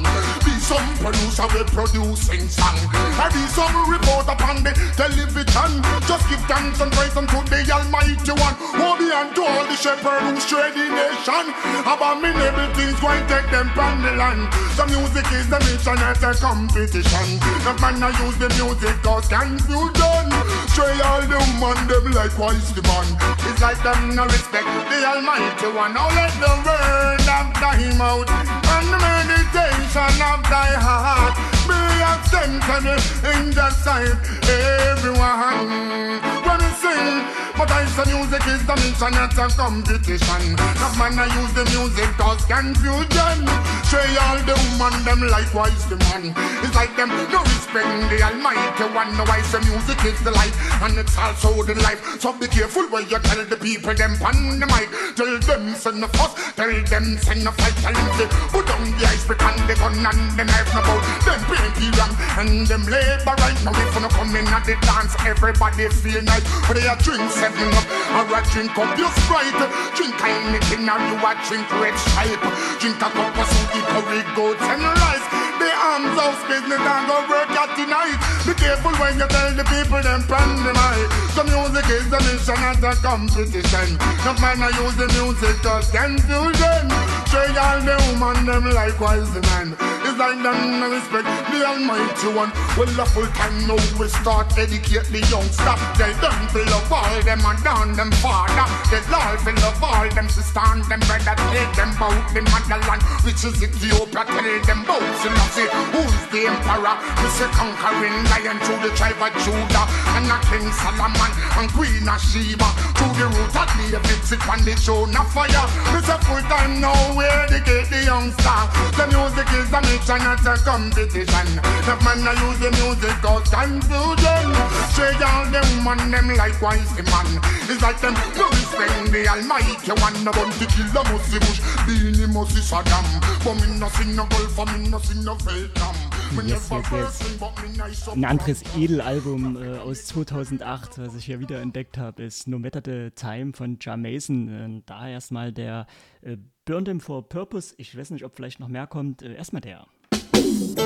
Be 0.44 0.54
some 0.60 0.88
producer 1.00 1.48
we 1.56 1.64
producing 1.72 2.48
song. 2.52 2.78
Or 3.16 3.30
be 3.32 3.44
some 3.56 3.76
reporter 3.88 4.36
upon 4.36 4.64
the 4.64 4.74
television. 5.00 5.72
Just 6.04 6.26
give 6.28 6.44
thanks 6.52 6.80
and 6.84 6.92
praise 6.92 7.16
unto 7.16 7.40
the 7.48 7.64
Almighty 7.72 8.34
One. 8.36 8.56
Woe 8.76 8.98
be 9.00 9.08
unto 9.12 9.42
all 9.42 9.66
the 9.66 9.76
shepherd 9.76 10.22
who's 10.28 10.46
trading 10.46 10.81
nation. 10.90 11.46
Abominable 11.86 12.70
things 12.74 12.98
going 13.00 13.26
take 13.28 13.50
them 13.52 13.70
from 13.76 14.02
the 14.02 14.14
land. 14.16 14.48
The 14.78 14.86
music 14.88 15.28
is 15.34 15.48
the 15.50 15.60
mission 15.66 16.00
as 16.02 16.24
a 16.24 16.34
competition. 16.34 17.28
The 17.66 17.74
man 17.82 18.02
I 18.02 18.10
use 18.24 18.38
the 18.38 18.50
music 18.58 18.96
cause 19.04 19.28
confusion. 19.28 20.26
Stray 20.72 20.98
all 21.04 21.22
the 21.22 21.38
woman 21.60 21.78
them 21.88 22.06
likewise 22.16 22.72
the 22.74 22.82
man. 22.88 23.08
It's 23.50 23.62
like 23.62 23.82
them 23.84 24.16
no 24.16 24.26
respect 24.26 24.70
the 24.90 24.98
Almighty 25.06 25.70
One. 25.76 25.94
Now 25.94 26.10
let 26.16 26.34
the 26.40 26.54
word 26.66 27.28
of 27.28 27.48
thy 27.60 27.82
mouth 27.98 28.30
and 28.30 28.88
the 28.88 28.98
meditation 28.98 30.16
of 30.22 30.42
thy 30.48 30.72
heart 30.80 31.36
be 31.68 31.80
acceptable 32.14 33.02
in 33.34 33.52
the 33.52 33.70
sight 33.72 34.16
everyone. 34.48 36.22
When 36.46 36.61
sing, 36.82 37.22
but 37.54 37.70
I 37.70 37.86
say 37.94 38.10
music 38.10 38.42
is 38.50 38.66
the 38.66 38.76
mission, 38.82 39.14
not 39.14 39.38
a 39.38 39.46
competition. 39.54 40.58
No 40.82 40.88
man 40.98 41.14
I 41.22 41.30
use 41.38 41.54
the 41.54 41.66
music 41.70 42.10
cause 42.18 42.44
confusion. 42.50 43.38
Stray 43.86 44.18
all 44.18 44.40
the 44.42 44.56
woman 44.80 44.96
them 45.06 45.22
likewise 45.30 45.86
the 45.86 45.98
man. 46.10 46.34
It's 46.66 46.74
like 46.74 46.96
them 46.98 47.14
no 47.30 47.40
respect 47.46 47.86
the 48.10 48.18
Almighty 48.26 48.88
One. 48.90 49.14
No 49.14 49.24
I 49.30 49.42
say 49.46 49.62
music 49.70 50.02
is 50.10 50.20
the 50.26 50.32
light 50.32 50.56
and 50.82 50.98
it's 50.98 51.18
also 51.18 51.62
the 51.64 51.76
life. 51.86 52.02
So 52.20 52.34
be 52.34 52.48
careful 52.48 52.90
when 52.90 53.06
you 53.10 53.20
tell 53.20 53.46
the 53.46 53.58
people 53.58 53.94
them 53.94 54.18
on 54.26 54.58
the 54.58 54.66
mic. 54.66 54.90
Tell 55.14 55.30
them 55.30 55.76
send 55.78 56.02
the 56.02 56.10
fuss, 56.18 56.34
tell 56.58 56.72
them 56.72 57.06
send 57.22 57.46
the 57.46 57.52
fight. 57.54 57.76
Tell 57.86 57.94
them 57.94 58.10
say 58.18 58.28
put 58.50 58.66
down 58.66 58.90
the 58.98 59.06
ice 59.06 59.28
and 59.30 59.60
the 59.70 59.76
gun 59.78 60.02
and 60.02 60.22
the 60.34 60.44
knife. 60.50 60.72
No 60.74 60.82
bout 60.82 61.04
them 61.28 61.42
pay 61.46 61.62
the 61.78 61.88
wrong 61.98 62.14
and 62.42 62.66
them 62.66 62.84
labor 62.90 63.36
right 63.38 63.60
now. 63.62 63.76
If 63.76 63.94
you 63.94 64.02
no 64.02 64.10
come 64.10 64.36
in 64.36 64.48
at 64.48 64.66
the 64.66 64.76
dance, 64.82 65.14
everybody 65.28 65.90
feel 65.90 66.22
nice. 66.24 66.44
A 66.72 66.96
drink 67.04 67.30
seven 67.32 67.68
up 67.76 67.86
or 68.16 68.40
a 68.40 68.42
drink 68.54 68.78
up 68.78 68.98
your 68.98 69.12
sprite. 69.12 69.60
Drink 69.94 70.16
anything 70.24 70.88
or 70.88 71.00
you 71.04 71.18
a 71.20 71.36
drink 71.46 71.70
red 71.82 72.00
stripe. 72.00 72.40
Drink 72.80 72.96
a 72.96 73.10
cup 73.12 73.38
of 73.38 73.48
soup, 73.48 73.84
curry 73.92 74.24
goats 74.36 74.62
and 74.62 74.82
rice. 74.82 75.41
The 75.62 75.70
arms 75.78 76.18
house 76.18 76.42
business 76.50 76.82
and 76.82 77.06
go 77.06 77.22
work 77.30 77.54
at 77.54 77.78
tonight. 77.78 78.18
Be 78.48 78.54
careful 78.58 78.98
when 78.98 79.20
you 79.20 79.28
tell 79.28 79.54
the 79.54 79.64
people 79.70 80.02
them 80.02 80.24
pan 80.26 80.52
the 80.66 81.44
music 81.46 81.88
is 81.88 82.10
the 82.10 82.20
mission 82.28 82.60
and 82.60 82.78
the 82.84 82.92
competition. 83.00 83.96
No 84.26 84.36
man 84.44 84.60
I 84.60 84.70
use 84.84 84.96
the 85.00 85.08
music 85.16 85.56
just 85.64 85.96
confusion. 85.96 86.86
Say 87.32 87.48
all 87.56 87.80
the 87.80 87.96
woman 88.12 88.46
them 88.46 88.68
likewise 88.76 89.32
the 89.32 89.42
man. 89.54 89.78
It's 90.04 90.20
like 90.20 90.44
them 90.44 90.80
no 90.84 90.92
respect 90.92 91.30
the 91.50 91.64
Almighty 91.64 92.30
One. 92.36 92.52
Well 92.76 92.92
the 92.92 93.06
full 93.16 93.32
time 93.32 93.64
now 93.64 93.80
we 93.96 94.12
start 94.12 94.52
educate 94.60 95.08
the 95.08 95.24
youngster. 95.32 95.76
Tell 95.96 96.14
them 96.20 96.40
to 96.52 96.60
love 96.68 96.92
all 96.92 97.22
them 97.24 97.42
and 97.48 97.64
down 97.64 97.94
them 97.96 98.12
father. 98.20 98.68
They 98.92 99.00
Lord 99.08 99.40
to 99.48 99.52
love 99.64 99.82
all 99.82 100.10
them 100.12 100.28
sister 100.28 100.60
and 100.60 100.84
them 100.92 101.00
brother. 101.08 101.36
Tell 101.40 101.72
them 101.80 101.92
about 101.96 102.28
the 102.36 102.42
motherland 102.44 103.02
which 103.24 103.42
is 103.48 103.56
Ethiopia. 103.64 104.28
Tell 104.28 104.60
them 104.68 104.84
about 104.84 105.16
Selassie 105.52 105.68
who's 105.92 106.22
the 106.32 106.48
emperor. 106.48 106.96
Mr. 107.20 107.48
Conquering 107.52 108.24
lion 108.32 108.58
through 108.64 108.80
the 108.88 108.96
tribe 108.96 109.20
of 109.20 109.34
Judah 109.44 109.86
and 110.16 110.32
a 110.32 110.40
King 110.48 110.72
Solomon 110.72 111.32
and 111.60 111.70
Queen 111.72 112.08
of 112.08 112.22
Sheba. 112.24 112.68
Through 112.96 113.16
the 113.20 113.28
root 113.28 113.56
of 113.56 113.70
David 113.76 114.22
sit 114.24 114.44
on 114.48 114.64
the 114.64 114.74
throne 114.76 115.16
of 115.16 115.28
fire. 115.32 115.68
Mr. 115.92 116.18
Full 116.24 116.42
time 116.48 116.80
now 116.80 116.96
we 117.16 117.26
educate 117.26 117.90
the 117.92 118.04
youngster. 118.06 118.62
The 118.96 119.06
music 119.12 119.50
is 119.60 119.68
the 119.70 119.82
mission, 119.84 120.24
not 120.24 120.46
a 120.48 120.56
competition. 120.64 121.48
The 121.84 121.96
man 122.04 122.24
I 122.24 122.34
use 122.48 122.60
the 122.60 122.72
music 122.80 123.16
cause 123.20 123.48
confusion. 123.52 124.48
Say 124.96 125.12
all 125.20 125.46
the 125.52 125.62
woman 125.84 126.12
them 126.12 126.32
likewise 126.36 126.88
the 126.96 127.04
man. 127.12 127.28
It's 127.68 127.82
like 127.82 128.00
them 128.00 128.16
no 128.36 128.48
respect 128.50 129.12
the 129.12 129.28
Almighty 129.28 129.92
One. 130.00 130.16
No 130.24 130.32
bounty 130.32 130.66
killer 130.72 131.04
must 131.12 131.32
bush, 131.32 131.60
Beenie 131.86 132.28
must 132.32 132.56
Saddam. 132.56 133.04
But 133.44 133.56
me 133.60 133.80
no 133.80 133.90
see 133.90 134.12
no 134.16 134.26
Gulf, 134.28 134.58
me 134.78 134.88
no 134.88 135.00
see 135.00 135.20
no 135.20 135.36
Yes, 135.42 136.70
yes, 136.70 136.92
yes. 136.92 138.08
Ein 138.10 138.26
anderes 138.26 138.64
Edelalbum 138.78 139.62
äh, 139.62 139.80
aus 139.80 140.06
2008, 140.06 141.00
was 141.00 141.16
ich 141.16 141.26
hier 141.26 141.40
wieder 141.40 141.60
entdeckt 141.62 141.98
habe, 141.98 142.22
ist 142.24 142.48
No 142.48 142.60
Matter 142.60 142.82
the 142.84 143.10
Time 143.16 143.54
von 143.54 143.78
Ja 143.82 143.98
Mason. 143.98 144.48
Äh, 144.48 144.82
da 144.86 145.10
erstmal 145.10 145.52
der 145.52 145.88
äh, 146.22 146.38
Burn 146.66 146.86
Them 146.86 147.00
for 147.00 147.28
Purpose. 147.28 147.74
Ich 147.78 147.98
weiß 147.98 148.12
nicht, 148.12 148.24
ob 148.24 148.36
vielleicht 148.36 148.60
noch 148.60 148.68
mehr 148.68 148.86
kommt. 148.86 149.24
Äh, 149.24 149.34
erstmal 149.34 149.62
der. 149.62 149.88
Burn 150.12 150.84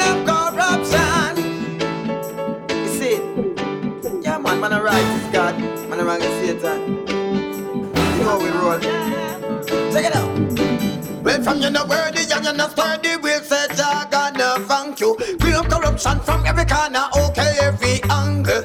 up 0.00 0.26
corruption. 0.26 1.36
You 2.70 2.88
see 2.88 3.16
it? 3.16 4.24
Yeah, 4.24 4.38
man, 4.38 4.58
man, 4.58 4.72
I 4.72 4.78
rise 4.78 4.96
is 4.96 5.32
God. 5.32 5.54
Man, 5.90 6.00
I 6.00 6.02
rise 6.02 6.24
is 6.24 6.46
Satan. 6.46 6.96
You 8.16 8.24
know 8.24 8.38
we 8.38 8.48
roll. 8.50 8.80
Check 9.92 10.06
it 10.06 10.16
out. 10.16 10.57
From 11.42 11.60
you 11.60 11.70
know 11.70 11.84
worthy 11.86 12.30
and 12.32 12.44
you 12.44 12.52
know 12.52 12.68
sturdy, 12.68 13.16
we'll 13.16 13.40
say 13.42 13.66
Jah 13.76 14.08
gonna 14.10 14.58
thank 14.66 15.00
you. 15.00 15.16
Clean 15.40 15.54
up 15.54 15.68
corruption 15.68 16.20
from 16.20 16.44
every 16.44 16.64
corner, 16.64 17.08
okay, 17.16 17.56
every 17.60 18.02
angle. 18.10 18.64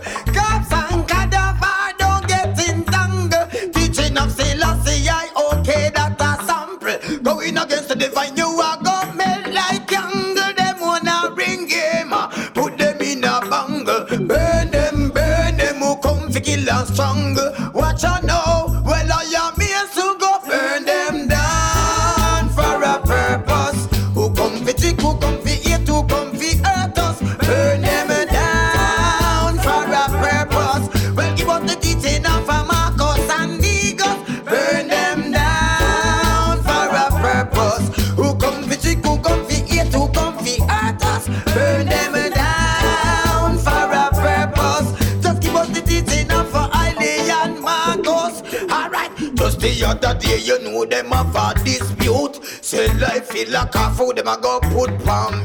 Them 54.15 54.27
a 54.27 54.37
go 54.39 54.59
put 54.59 54.91
on 55.07 55.42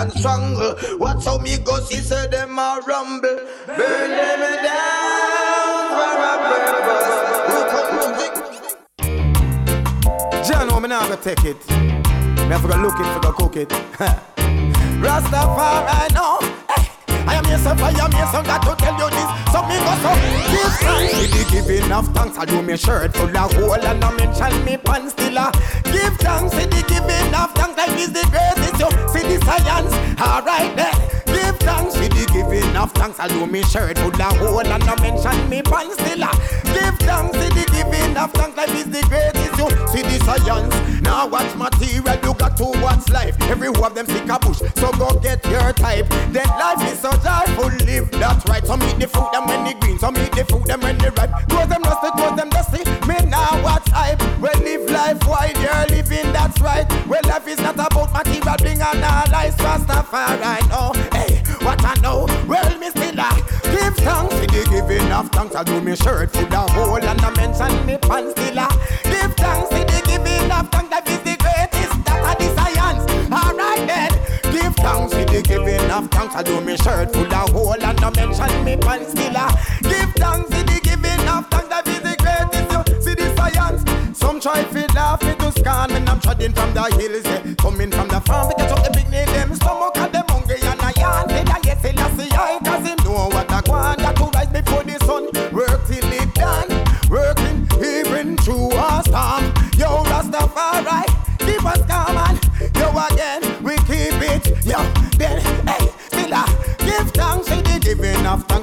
and 0.00 0.12
strangle. 0.12 0.74
What's 0.98 1.26
how 1.26 1.38
me 1.38 1.58
go 1.58 1.78
see, 1.80 1.96
say 1.96 2.26
them 2.28 2.58
a 2.58 2.80
rumble. 2.86 3.36
Burn 3.66 4.10
them 4.10 4.40
down 4.64 5.90
for 5.96 6.16
a 6.28 6.34
purpose. 6.48 7.08
Who 7.48 7.58
come 7.72 7.90
to 10.34 10.48
John, 10.48 10.64
no, 10.68 10.80
me 10.80 10.88
not 10.88 11.02
gonna 11.08 11.20
take 11.20 11.44
it. 11.44 11.68
Me 11.68 12.52
have 12.56 12.62
to 12.62 12.76
look 12.78 12.98
it, 12.98 13.06
for 13.14 13.20
go 13.20 13.32
cook 13.32 13.56
it. 13.56 13.68
Rastafari, 15.04 16.14
no. 16.14 16.38
I 17.26 17.34
am 17.34 17.44
so 17.44 17.70
I 17.70 17.90
am 17.90 18.12
so 18.32 18.42
got 18.42 18.62
to 18.62 18.74
tell 18.82 18.96
you 18.98 19.08
this. 19.10 19.28
So 19.52 19.60
me 19.68 19.76
go 19.78 19.92
so 20.02 20.10
give 20.50 20.74
thanks. 20.80 21.12
If 21.22 21.30
you 21.36 21.44
give 21.50 21.84
enough 21.84 22.06
thanks, 22.14 22.38
I 22.38 22.44
do 22.44 22.62
me 22.62 22.76
shirt 22.76 23.14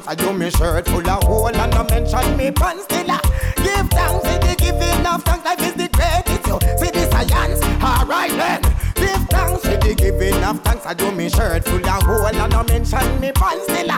I 0.08 0.16
do 0.16 0.32
me 0.32 0.50
shirt 0.50 0.88
full 0.88 1.10
of 1.10 1.24
hole 1.24 1.48
and 1.48 1.58
I 1.58 1.84
mention 1.84 2.38
me 2.38 2.50
pants 2.52 2.86
still 2.86 3.08
give 3.78 3.90
thanks. 3.90 4.24
Say 4.24 4.40
they 4.40 4.56
give 4.56 4.76
enough 4.76 5.24
thanks. 5.24 5.46
Life 5.46 5.60
is 5.60 5.74
the 5.74 5.90
greatest. 5.90 6.48
Yo, 6.48 6.60
see 6.78 6.92
the 6.92 7.10
science. 7.12 7.62
Alright 7.84 8.32
then. 8.32 8.62
Give 8.96 9.24
thanks, 9.30 9.66
if 9.66 9.82
they 9.82 9.96
give 9.96 10.22
enough 10.22 10.64
thanks. 10.64 10.86
I 10.86 10.94
do 10.94 11.12
me 11.12 11.30
shirt 11.30 11.66
full 11.66 11.86
of 11.86 12.04
hole 12.04 12.26
and 12.26 12.54
I 12.54 12.64
mention 12.64 13.20
me 13.20 13.32
pants 13.32 13.66
still. 13.66 13.92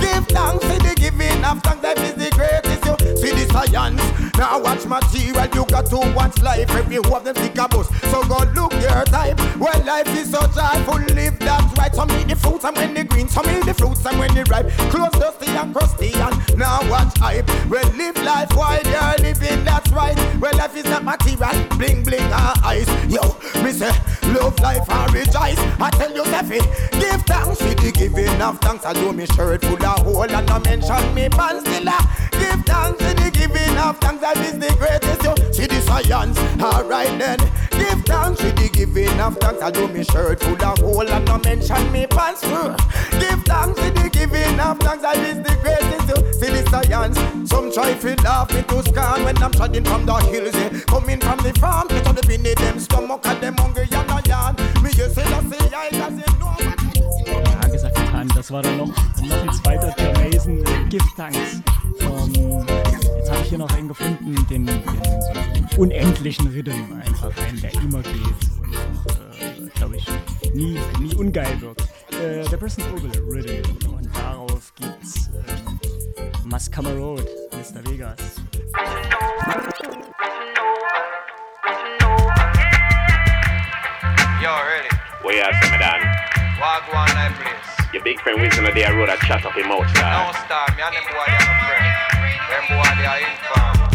Give 0.00 0.26
thanks, 0.28 0.64
if 0.64 0.82
they 0.82 0.94
give 0.94 1.20
enough 1.20 1.60
thanks. 1.62 1.82
Life 1.82 1.98
is 1.98 2.14
the 2.14 2.30
greatest. 2.30 2.84
You 2.86 3.16
see 3.16 3.32
the 3.34 3.52
science. 3.52 4.02
Now 4.38 4.60
watch 4.60 4.84
material, 4.86 5.46
you 5.54 5.64
got 5.66 5.86
to 5.86 5.98
watch 6.14 6.40
life. 6.42 6.70
Every 6.70 7.00
one 7.00 7.26
of 7.26 7.34
them 7.34 7.34
think 7.34 7.58
a 7.58 7.68
bus. 7.68 7.88
So 8.10 8.22
go 8.24 8.38
look 8.54 8.72
your 8.74 9.04
type. 9.04 9.38
Well, 9.58 9.84
life 9.84 10.08
is 10.16 10.30
so 10.30 10.40
joyful, 10.48 11.00
live 11.14 11.38
that. 11.40 11.65
Some 11.96 12.10
eat 12.10 12.28
the 12.28 12.36
fruits 12.36 12.62
and 12.62 12.76
when 12.76 12.92
they 12.92 13.04
green, 13.04 13.26
some 13.26 13.48
eat 13.48 13.64
the 13.64 13.72
fruits 13.72 14.04
and 14.04 14.18
when 14.18 14.34
they 14.34 14.42
ripe. 14.42 14.68
Close 14.92 15.12
dusty 15.12 15.48
and 15.48 15.74
crusty 15.74 16.12
and 16.12 16.58
now 16.58 16.86
watch 16.90 17.16
hype. 17.16 17.48
Well, 17.70 17.88
live 17.96 18.16
life 18.22 18.52
while 18.52 18.82
you're 18.84 19.16
living, 19.24 19.64
that's 19.64 19.90
right. 19.92 20.14
Well, 20.38 20.54
life 20.58 20.76
is 20.76 20.84
not 20.84 21.04
material, 21.04 21.56
bling 21.78 22.04
bling 22.04 22.20
and 22.20 22.58
ice. 22.62 22.86
Yo, 23.08 23.22
me 23.64 23.72
say, 23.72 23.96
love 24.36 24.60
life 24.60 24.84
and 24.90 25.14
rejoice. 25.14 25.56
I 25.80 25.88
tell 25.96 26.12
you, 26.12 26.24
Steffi, 26.24 26.60
give 27.00 27.22
thanks. 27.22 27.62
If 27.62 27.82
you 27.82 27.92
give 27.92 28.18
enough 28.18 28.60
thanks, 28.60 28.84
I 28.84 28.92
do 28.92 29.14
me 29.14 29.24
shirt 29.24 29.64
full 29.64 29.82
of 29.82 29.98
hole 30.00 30.22
and 30.22 30.50
I 30.50 30.58
mention 30.58 31.14
me 31.14 31.30
pants 31.30 31.64
still. 31.64 31.88
a 31.88 31.96
Give 32.32 32.62
thanks, 32.66 33.00
if 33.00 33.24
you 33.24 33.30
give 33.30 33.56
enough 33.72 33.98
thanks, 34.02 34.20
that 34.20 34.36
is 34.36 34.58
the 34.58 34.68
greatest. 34.76 35.24
Yo, 35.24 35.32
the 35.34 35.55
science. 35.86 36.38
Alright 36.60 37.18
then, 37.18 37.38
give 37.70 38.02
thanks. 38.04 38.42
If 38.42 38.58
you 38.60 38.68
give 38.68 38.96
enough 38.96 39.36
thanks, 39.36 39.62
I 39.62 39.70
do 39.70 39.88
me 39.88 40.04
shirt 40.04 40.40
full 40.40 40.62
of 40.62 40.78
hole 40.78 41.08
and 41.08 41.28
I 41.28 41.38
mention 41.38 41.92
me 41.92 42.06
pants. 42.06 42.44
Uh, 42.44 42.76
Give 43.18 43.42
thanks, 43.44 43.80
if 43.80 44.04
you 44.04 44.10
give 44.10 44.34
enough 44.34 44.78
thanks, 44.78 45.02
that 45.02 45.16
is 45.18 45.38
the 45.38 45.54
greatest. 45.62 46.08
Yo, 46.08 46.16
see 46.32 46.50
the 46.50 46.62
science. 46.70 47.18
Some 47.50 47.72
try 47.72 47.94
to 47.94 48.22
laugh 48.22 48.52
me 48.52 48.62
to 48.62 48.82
scan 48.82 49.24
when 49.24 49.42
I'm 49.42 49.52
treading 49.52 49.84
from 49.84 50.04
the 50.04 50.14
hills. 50.14 50.54
Yeah. 50.54 50.80
Coming 50.86 51.20
from 51.20 51.38
the 51.38 51.52
farm, 51.58 51.88
get 51.88 52.06
on 52.06 52.14
the 52.14 52.22
pinny, 52.22 52.54
them 52.54 52.78
stomach 52.78 53.26
and 53.26 53.40
them 53.40 53.56
hungry 53.56 53.88
and 53.90 54.10
a 54.10 54.20
yarn. 54.28 54.56
Me 54.82 54.90
you 54.90 55.08
say, 55.08 55.22
I 55.24 55.40
say, 55.48 55.74
I 55.74 55.88
you 55.92 56.24
know 56.38 56.46
what 56.46 57.62
Ja, 57.62 57.68
gesagt, 57.68 57.96
getan. 57.96 58.28
Das 58.34 58.50
war 58.50 58.62
dann 58.62 58.76
noch, 58.76 58.88
noch 58.88 59.42
ein 59.42 59.52
zweiter 59.52 59.94
äh, 59.98 60.30
Gift 60.88 61.18
jetzt 61.18 61.18
habe 61.18 62.55
ich 63.46 63.50
hier 63.50 63.58
noch 63.58 63.72
einen 63.74 63.88
gefunden, 63.88 64.34
den, 64.50 64.66
den 64.66 65.68
unendlichen 65.76 66.48
Rhythm. 66.48 67.00
Einfach 67.04 67.30
einen, 67.46 67.60
der 67.60 67.72
immer 67.74 68.02
geht 68.02 68.14
und, 68.60 68.74
äh, 69.40 69.68
glaube 69.74 69.96
ich, 69.96 70.06
nie, 70.54 70.78
nie 70.98 71.14
ungeil 71.14 71.60
wird. 71.60 71.80
Äh, 72.10 72.48
der 72.48 72.56
Bristol 72.56 72.86
Oval 72.94 73.10
Rhythm. 73.28 73.88
Und 73.88 74.16
darauf 74.16 74.72
gibt's 74.74 75.30
ähm, 75.48 75.78
Mascama 76.44 76.90
Road, 76.90 77.26
Mr. 77.52 77.88
Vegas. 77.88 78.16
Yo, 84.42 84.50
ready? 84.50 84.88
Where 85.22 85.36
you 85.36 85.42
at, 85.42 85.70
me 85.70 85.78
Dan? 85.78 86.00
Walk 86.60 86.92
one 86.92 87.14
night, 87.14 87.32
please. 87.38 87.75
Your 87.92 88.02
big 88.02 88.20
friend 88.20 88.40
Winston 88.40 88.66
of 88.66 88.74
the 88.74 88.82
road 88.82 89.08
a 89.08 89.16
chat 89.18 89.44
up 89.46 89.54
him 89.54 89.66
out, 89.66 89.86
No 89.86 90.32
star, 90.44 90.66
me 90.76 90.82
and 90.82 90.94
them 90.94 91.04
boy 91.06 91.24
they 91.26 91.38
are 91.38 91.46
no 91.46 91.54
friend. 91.66 91.86
Them 92.50 92.64
boy 92.68 92.90
they 93.00 93.06
are. 93.06 93.85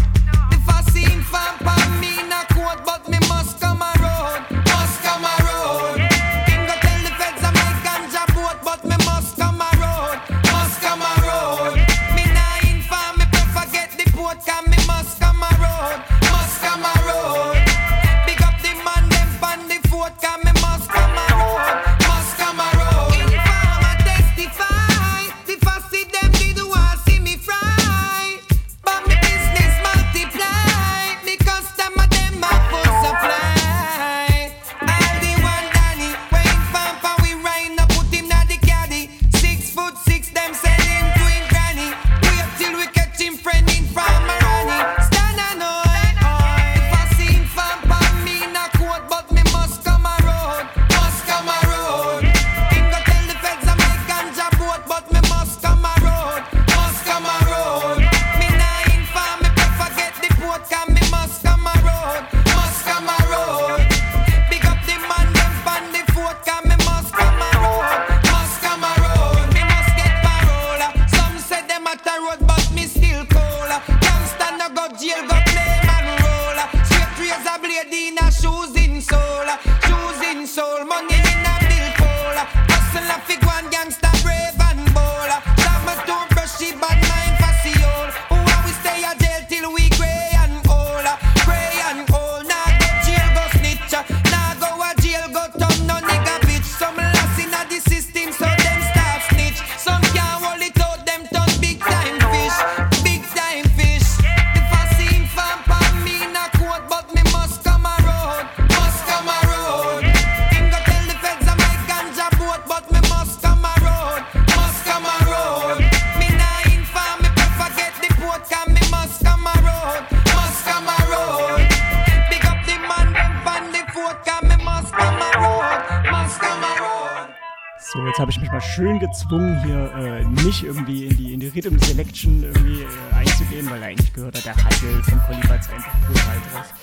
So, 127.92 128.08
jetzt 128.08 128.20
habe 128.20 128.32
ich 128.32 128.40
mich 128.40 128.50
mal 128.50 128.62
schön 128.62 129.00
gezwungen, 129.00 129.62
hier 129.66 129.94
äh, 129.94 130.24
nicht 130.46 130.64
irgendwie 130.64 131.08
in 131.08 131.18
die, 131.18 131.34
in 131.34 131.42
die 131.42 131.50
Rhythm 131.50 131.78
Selection 131.78 132.42
irgendwie 132.42 132.84
äh, 132.84 133.14
einzugehen, 133.14 133.70
weil 133.70 133.84
eigentlich 133.84 134.14
gehört 134.14 134.34
da 134.38 134.40
der 134.40 134.56
Hassel 134.56 135.04
von 135.04 135.20
Kolibats 135.24 135.70
einfach 135.70 135.94
total 136.08 136.38
drauf. 136.54 136.74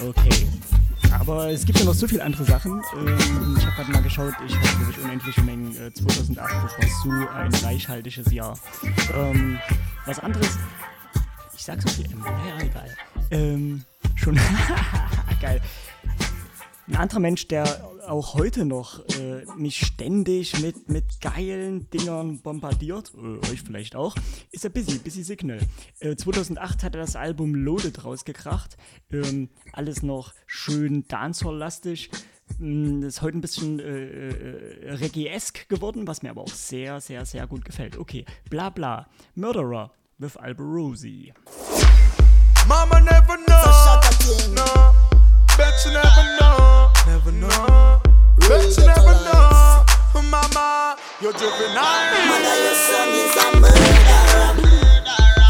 Okay. 0.00 0.46
Aber 1.18 1.50
es 1.50 1.66
gibt 1.66 1.80
ja 1.80 1.84
noch 1.84 1.94
so 1.94 2.06
viele 2.06 2.22
andere 2.22 2.44
Sachen. 2.44 2.80
Ähm, 2.96 3.56
ich 3.58 3.66
habe 3.66 3.74
gerade 3.74 3.90
mal 3.90 4.02
geschaut, 4.02 4.34
ich 4.46 4.54
habe 4.54 4.86
wirklich 4.86 5.04
unendliche 5.04 5.42
Mengen. 5.42 5.76
Äh, 5.76 5.92
2008 5.94 6.54
das 6.54 6.78
war 6.78 6.88
so 7.02 7.10
ein 7.10 7.54
reichhaltiges 7.66 8.30
Jahr. 8.30 8.56
Ähm, 9.16 9.58
was 10.06 10.20
anderes, 10.20 10.60
ich 11.56 11.64
sag 11.64 11.82
so 11.82 11.88
viel, 11.88 12.06
naja, 12.14 12.64
egal. 12.64 12.96
Ähm, 13.32 13.84
schon, 14.14 14.38
geil. 15.40 15.60
Ein 16.88 16.96
anderer 16.96 17.20
Mensch, 17.20 17.46
der 17.46 17.88
auch 18.08 18.34
heute 18.34 18.64
noch 18.64 18.98
äh, 19.18 19.44
mich 19.56 19.86
ständig 19.86 20.60
mit, 20.60 20.88
mit 20.88 21.20
geilen 21.20 21.88
Dingern 21.90 22.40
bombardiert, 22.40 23.12
äh, 23.14 23.50
euch 23.50 23.62
vielleicht 23.62 23.94
auch, 23.94 24.16
ist 24.50 24.64
der 24.64 24.70
Busy, 24.70 24.98
Busy 24.98 25.22
Signal. 25.22 25.60
Äh, 26.00 26.16
2008 26.16 26.82
hat 26.82 26.94
er 26.96 27.00
das 27.00 27.14
Album 27.14 27.54
Loaded 27.54 28.04
rausgekracht. 28.04 28.76
Ähm, 29.12 29.48
alles 29.72 30.02
noch 30.02 30.34
schön 30.46 31.06
Dancehall-lastig. 31.06 32.10
Mm, 32.58 33.04
Ist 33.04 33.22
heute 33.22 33.38
ein 33.38 33.40
bisschen 33.40 33.78
äh, 33.78 34.28
äh, 34.28 34.94
Reggae-esque 34.94 35.68
geworden, 35.68 36.08
was 36.08 36.22
mir 36.22 36.30
aber 36.30 36.42
auch 36.42 36.48
sehr, 36.48 37.00
sehr, 37.00 37.24
sehr 37.24 37.46
gut 37.46 37.64
gefällt. 37.64 37.96
Okay, 37.96 38.24
bla 38.50 38.70
bla. 38.70 39.06
Murderer 39.36 39.92
with 40.18 40.36
Alborosi. 40.36 41.32
Mama 42.66 43.00
never 43.00 43.36
know. 43.46 44.54
No. 44.54 44.92
Bet 45.56 45.74
you 45.84 45.92
never 45.92 46.38
know. 46.38 46.71
Never 47.06 47.32
know. 47.32 48.00
Bet 48.48 48.76
you 48.78 48.86
never 48.86 49.14
know. 49.26 49.84
Mama, 50.30 50.96
you're 51.20 51.32
juvenile. 51.32 51.82
Mother, 52.28 52.56
your 52.62 52.74
son 52.74 53.08
is 53.10 53.36
a 53.36 53.46
murderer. 53.60 54.50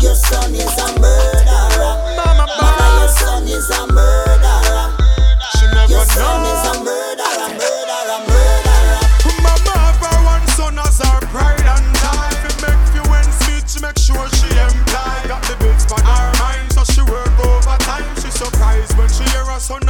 Your 0.00 0.14
son 0.14 0.54
is 0.54 0.78
a 0.78 0.86
murderer. 0.98 1.94
Mama, 2.16 2.46
Mother, 2.58 2.90
your 2.98 3.08
son 3.08 3.42
is 3.44 3.70
a 3.70 3.86
murderer. 3.92 4.96
She 5.58 5.66
never 5.74 5.92
Your 5.92 6.04
son 6.06 6.42
know. 6.42 6.50
is 6.50 6.64
a 6.66 6.74
murderer, 6.82 7.48
murderer, 7.60 8.20
murderer. 8.26 9.00
Mama 9.42 9.72
have 9.78 10.00
her 10.02 10.18
one 10.24 10.46
son 10.56 10.78
as 10.78 10.98
her 10.98 11.20
pride 11.30 11.62
and 11.62 11.86
joy. 12.00 12.28
Fi 12.42 12.50
make 12.66 12.82
few 12.90 13.04
ends 13.12 13.38
meet, 13.46 13.68
she 13.70 13.78
make 13.80 13.98
sure 13.98 14.26
she 14.40 14.48
employ. 14.50 15.28
Got 15.28 15.42
the 15.44 15.54
bills 15.60 15.84
for 15.86 16.00
her 16.00 16.32
mind, 16.42 16.72
so 16.72 16.82
she 16.90 17.02
work 17.02 17.30
overtime. 17.46 18.08
She 18.16 18.30
surprised 18.30 18.96
when 18.98 19.08
she 19.08 19.22
hear 19.30 19.44
her 19.44 19.60
son 19.60 19.86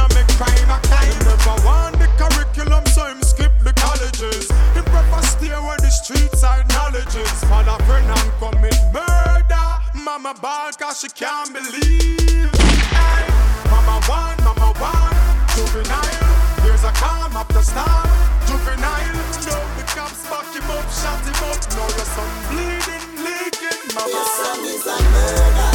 where 6.13 6.29
the 6.29 6.37
street 6.37 6.39
side 6.39 6.67
knowledge 6.69 7.15
is. 7.15 7.43
Father 7.45 7.83
friend 7.85 8.07
and 8.07 8.31
commit 8.39 8.77
murder. 8.93 9.67
Mama 10.03 10.33
ball 10.41 10.71
cause 10.77 11.01
she 11.01 11.09
can't 11.09 11.53
believe. 11.53 12.51
Hey, 12.91 13.25
mama 13.69 14.01
one, 14.07 14.37
mama 14.43 14.73
one, 14.79 15.15
juvenile. 15.55 16.33
Here's 16.63 16.83
a 16.83 16.91
calm 16.93 17.35
up 17.35 17.47
the 17.49 17.61
star, 17.61 18.05
juvenile. 18.47 19.13
No, 19.47 19.57
the 19.77 19.83
cops 19.87 20.27
back 20.29 20.47
him 20.53 20.69
up, 20.71 20.87
shot 20.91 21.21
him 21.23 21.41
up. 21.49 21.59
Now 21.75 21.89
your 21.97 22.07
son 22.15 22.31
bleeding, 22.49 23.05
leaking, 23.23 23.81
mama. 23.95 24.11
Your 24.11 24.25
son 24.25 24.59
is 24.65 24.85
a 24.85 24.97
murderer. 25.11 25.72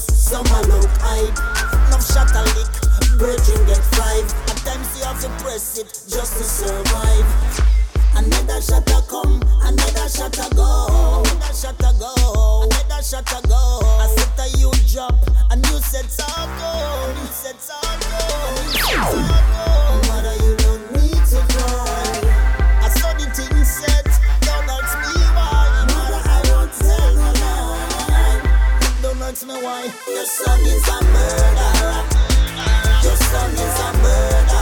Some 0.00 0.46
are 0.46 0.64
hype. 1.00 1.38
Enough 1.88 2.06
shot 2.06 2.30
a 2.34 2.42
lick, 2.54 2.72
get 3.66 3.82
five. 3.96 4.26
At 4.50 4.56
times 4.64 4.88
you 4.98 5.04
have 5.04 5.20
to 5.22 5.28
press 5.42 5.78
it 5.78 5.86
just 6.08 6.38
to 6.38 6.44
survive. 6.44 7.26
Another 8.14 8.60
shot 8.60 8.88
a 8.90 9.02
come, 9.08 9.42
another 9.62 10.08
shot 10.08 10.36
a 10.38 10.54
go. 10.54 11.22
Another 11.24 11.54
shot 11.54 11.80
a 11.80 11.92
go, 11.98 12.12
another 12.64 13.02
shot 13.02 13.30
a 13.32 13.48
go. 13.48 13.80
I 14.00 14.06
set 14.14 14.38
a 14.38 14.58
you 14.58 14.70
drop, 14.92 15.14
a 15.50 15.56
new 15.56 15.78
set 15.80 16.04
a 16.04 16.46
go. 16.58 17.12
New 17.14 17.26
set 17.30 17.56
a 17.56 17.80
go. 18.06 18.18
New 18.62 18.74
set 18.78 18.94
a 18.94 18.96
go. 18.96 20.08
Mother, 20.08 20.36
you 20.44 20.67
ask 29.38 29.46
me 29.46 29.54
why. 29.54 29.82
Your 30.08 30.24
son 30.24 30.60
is 30.60 30.88
a 30.88 31.04
murderer. 31.14 32.04
Your 33.04 33.16
son 33.16 33.52
is 33.52 33.80
a 33.80 33.92
murderer. 34.02 34.57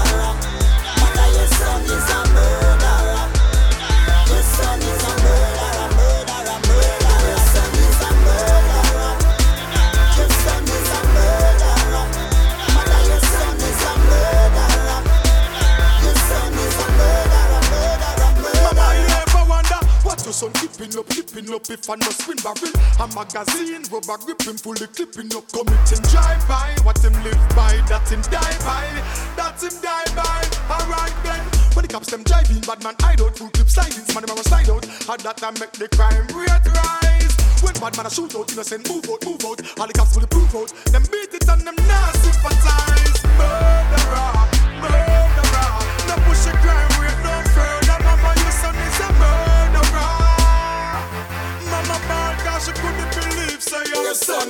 Your 20.26 20.32
son 20.34 20.52
keeping 20.58 20.90
up, 20.98 21.06
keeping 21.08 21.46
up 21.54 21.62
if 21.70 21.88
I 21.88 21.94
no 21.94 22.10
spin 22.10 22.34
barrel? 22.42 22.74
A 22.98 23.06
magazine, 23.14 23.86
rubber 23.94 24.18
grip 24.26 24.42
him 24.42 24.58
fully 24.58 24.90
clipping 24.90 25.30
up, 25.38 25.46
committing 25.54 26.02
drive 26.10 26.42
by. 26.50 26.74
What 26.82 26.98
him 26.98 27.14
live 27.22 27.38
by, 27.54 27.78
that 27.86 28.10
him 28.10 28.20
die 28.26 28.58
by, 28.66 28.90
that 29.38 29.62
him 29.62 29.70
die 29.78 30.10
by. 30.18 30.42
Alright 30.66 31.14
then, 31.22 31.38
when 31.78 31.86
the 31.86 31.90
cops 31.94 32.10
them 32.10 32.24
driving, 32.24 32.58
bad 32.66 32.82
man 32.82 32.98
hide 32.98 33.22
out, 33.22 33.38
full 33.38 33.50
clip 33.54 33.70
sliding, 33.70 34.02
man 34.18 34.26
them 34.26 34.36
slide 34.42 34.68
out. 34.68 34.84
How 35.06 35.16
that 35.16 35.36
time 35.38 35.54
make 35.62 35.72
the 35.78 35.86
crime 35.94 36.26
rate 36.34 36.66
rise? 36.74 37.34
When 37.62 37.74
bad 37.78 37.96
man 37.96 38.06
a 38.06 38.10
shoot 38.10 38.34
out, 38.34 38.50
innocent 38.50 38.82
move 38.90 39.06
out, 39.06 39.22
move 39.22 39.46
out. 39.46 39.62
All 39.78 39.86
the 39.86 39.94
cops 39.94 40.10
fully 40.10 40.26
prove 40.26 40.50
out, 40.58 40.74
them 40.90 41.06
beat 41.06 41.38
it 41.38 41.46
and 41.46 41.62
them 41.62 41.78
not 41.86 42.10
sympathize. 42.18 43.22
Murderer, 43.38 44.34
murderer, 44.82 45.15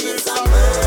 is 0.02 0.26
a 0.26 0.34
murderer. 0.48 0.85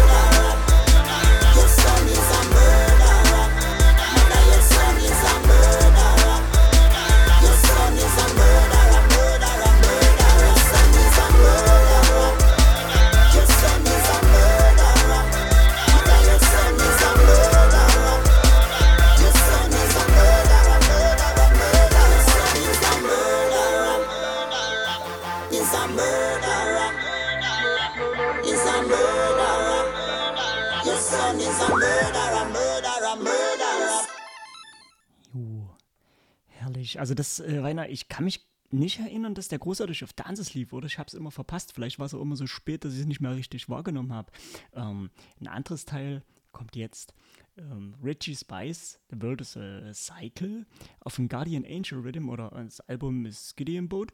Das, 37.40 37.48
äh, 37.48 37.60
Rainer, 37.60 37.90
ich 37.90 38.08
kann 38.10 38.26
mich 38.26 38.48
nicht 38.72 39.00
erinnern, 39.00 39.34
dass 39.34 39.48
der 39.48 39.60
großartig 39.60 40.04
auf 40.04 40.14
Dances 40.14 40.54
lief, 40.54 40.74
oder? 40.74 40.86
Ich 40.86 41.00
habe 41.00 41.08
es 41.08 41.16
immer 41.16 41.32
verpasst. 41.32 41.74
Vielleicht 41.74 41.98
war 41.98 42.06
es 42.06 42.14
auch 42.14 42.22
immer 42.22 42.36
so 42.36 42.46
spät, 42.46 42.86
dass 42.86 42.94
ich 42.94 43.00
es 43.00 43.06
nicht 43.08 43.22
mehr 43.22 43.36
richtig 43.36 43.68
wahrgenommen 43.68 44.14
habe. 44.14 44.32
Ähm, 44.74 45.10
ein 45.42 45.48
anderes 45.48 45.86
Teil 45.86 46.24
kommt 46.52 46.76
jetzt. 46.76 47.14
Ähm, 47.58 47.96
Richie 48.04 48.36
Spice, 48.36 49.00
The 49.10 49.22
World 49.22 49.42
is 49.42 49.58
a 49.58 49.94
Cycle, 49.94 50.66
auf 51.00 51.16
dem 51.16 51.28
Guardian 51.28 51.66
Angel 51.66 52.00
Rhythm 52.00 52.30
oder 52.30 52.50
das 52.52 52.80
Album 52.82 53.26
ist 53.26 53.58
Gideon 53.58 53.90
Boat. 53.90 54.14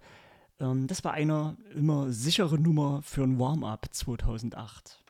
Ähm, 0.60 0.88
das 0.88 1.04
war 1.04 1.14
eine 1.14 1.58
immer 1.76 2.12
sichere 2.12 2.58
Nummer 2.58 3.02
für 3.02 3.24
ein 3.24 3.38
Warm-Up 3.38 3.88
2008. 3.92 5.04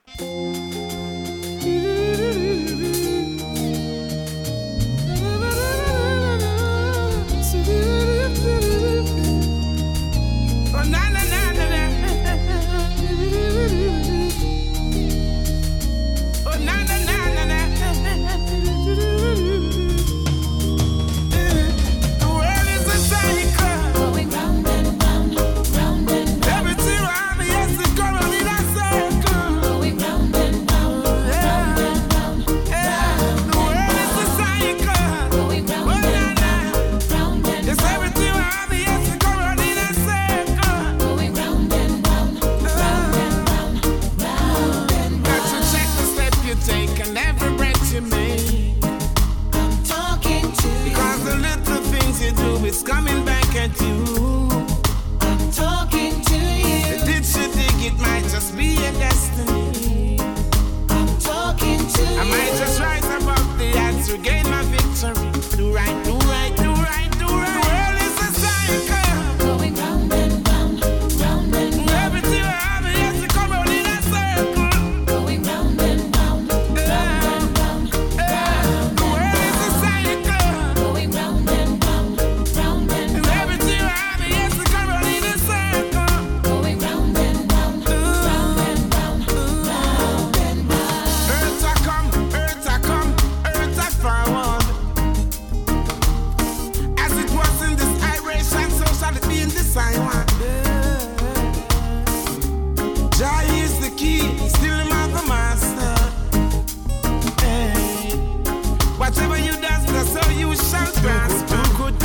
Good. 111.06 111.96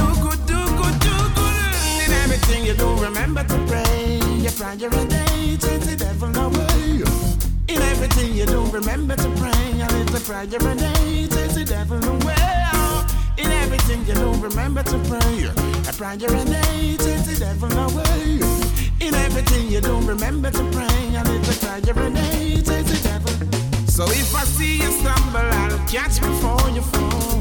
In 2.05 2.13
everything 2.13 2.65
you 2.65 2.75
do. 2.75 2.91
In 7.69 7.81
everything 7.83 8.35
you 8.35 8.47
do, 8.47 8.65
remember 8.67 9.17
to 9.17 9.29
pray. 9.37 9.71
The 11.27 11.65
devil 11.67 12.05
away. 12.05 12.37
In 13.39 13.51
everything 13.53 14.05
you 14.07 14.15
do, 14.15 14.35
remember 14.35 14.83
to 14.83 14.99
pray. 15.09 15.51
Every 15.87 16.45
day, 16.45 16.97
the 16.97 17.37
devil 17.39 17.73
away. 17.79 18.41
In 19.01 19.15
everything 19.15 19.69
you 19.69 19.81
do, 19.81 19.97
remember 20.01 20.51
to 20.51 20.63
pray. 20.73 21.17
Every 21.17 21.39
day, 21.41 22.57
the 22.61 23.01
devil. 23.03 23.35
So 23.89 24.05
if 24.05 24.35
I 24.35 24.45
see 24.45 24.77
you 24.83 24.91
stumble, 24.93 25.39
I'll 25.39 25.79
catch 25.89 26.21
before 26.21 26.71
you 26.71 26.83
fall. 26.83 27.40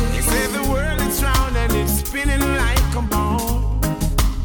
I'm 0.00 0.06
talking 0.06 0.08
to 0.08 0.08
you. 0.08 0.16
You 0.16 0.22
say 0.22 0.46
the 0.48 0.70
world 0.70 1.00
is 1.02 1.22
round 1.22 1.56
and 1.56 1.72
it's 1.74 1.92
spinning 1.92 2.40
like 2.40 2.94
a 2.96 3.02
ball. 3.02 3.78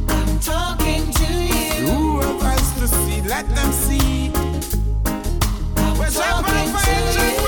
I'm 0.10 0.40
talking 0.40 1.12
to 1.12 1.34
you. 1.34 1.88
Who 1.88 2.20
have 2.22 2.44
eyes 2.44 2.74
to 2.80 2.88
see? 2.88 3.22
Let 3.22 3.48
them 3.56 3.72
see. 3.72 4.32
Jump 6.12 6.48
on 6.48 6.68
fire, 6.70 7.14
jump 7.14 7.45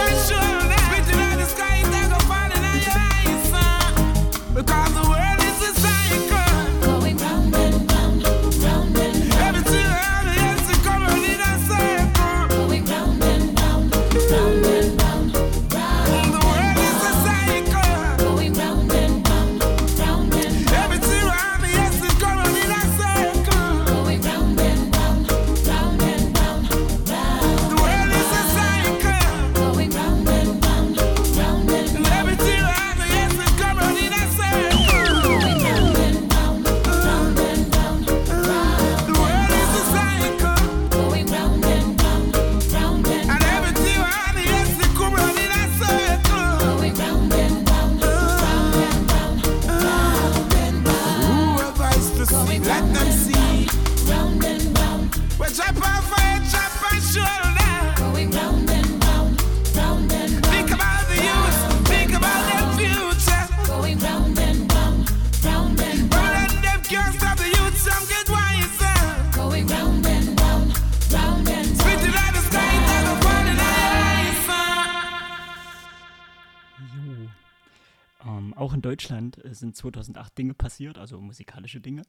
sind 79.68 79.76
2008 79.76 80.38
Dinge 80.38 80.54
passiert, 80.54 80.98
also 80.98 81.20
musikalische 81.20 81.80
Dinge. 81.82 82.04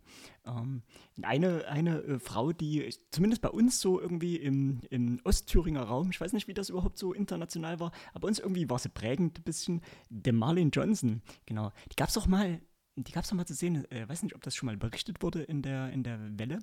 Ähm, 0.47 0.83
eine 1.23 1.67
eine 1.69 2.03
äh, 2.03 2.19
Frau, 2.19 2.53
die 2.53 2.89
zumindest 3.11 3.43
bei 3.43 3.51
uns 3.51 3.81
so 3.81 4.01
irgendwie 4.01 4.37
im, 4.37 4.81
im 4.91 5.21
Ostthüringer 5.25 5.83
Raum, 5.83 6.11
ich 6.11 6.21
weiß 6.21 6.33
nicht, 6.33 6.49
wie 6.49 6.55
das 6.55 6.71
überhaupt 6.71 6.99
so 6.99 7.13
international 7.13 7.81
war, 7.81 7.93
aber 8.11 8.21
bei 8.21 8.29
uns 8.29 8.39
irgendwie 8.39 8.69
war 8.71 8.79
sie 8.79 8.89
prägend 8.89 9.39
ein 9.39 9.43
bisschen, 9.43 9.81
der 10.09 10.33
Marlene 10.33 10.71
Johnson. 10.71 11.23
Genau. 11.47 11.73
Die 11.91 11.97
gab 11.97 12.09
es 12.09 12.15
doch 12.15 12.27
mal. 12.27 12.61
Die 13.01 13.13
gab 13.13 13.23
es 13.23 13.33
mal 13.33 13.47
zu 13.47 13.55
sehen, 13.55 13.89
äh, 13.93 14.09
weiß 14.09 14.25
nicht, 14.25 14.35
ob 14.35 14.43
das 14.43 14.57
schon 14.57 14.67
mal 14.67 14.77
berichtet 14.77 15.23
wurde 15.23 15.45
in 15.45 15.63
der, 15.63 15.91
in 15.93 16.03
der 16.03 16.19
Welle. 16.37 16.59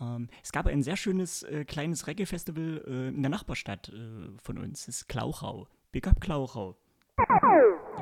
Ähm, 0.00 0.28
es 0.42 0.50
gab 0.50 0.66
ein 0.66 0.82
sehr 0.82 0.96
schönes 0.96 1.42
äh, 1.42 1.66
kleines 1.66 2.06
Reggae-Festival 2.06 2.84
äh, 2.86 3.08
in 3.08 3.20
der 3.20 3.28
Nachbarstadt 3.28 3.90
äh, 3.90 4.30
von 4.42 4.56
uns, 4.56 4.86
das 4.86 5.02
ist 5.02 5.08
Klauchau. 5.08 5.68
Big 5.92 6.06
up 6.06 6.22
Klauchau 6.22 6.78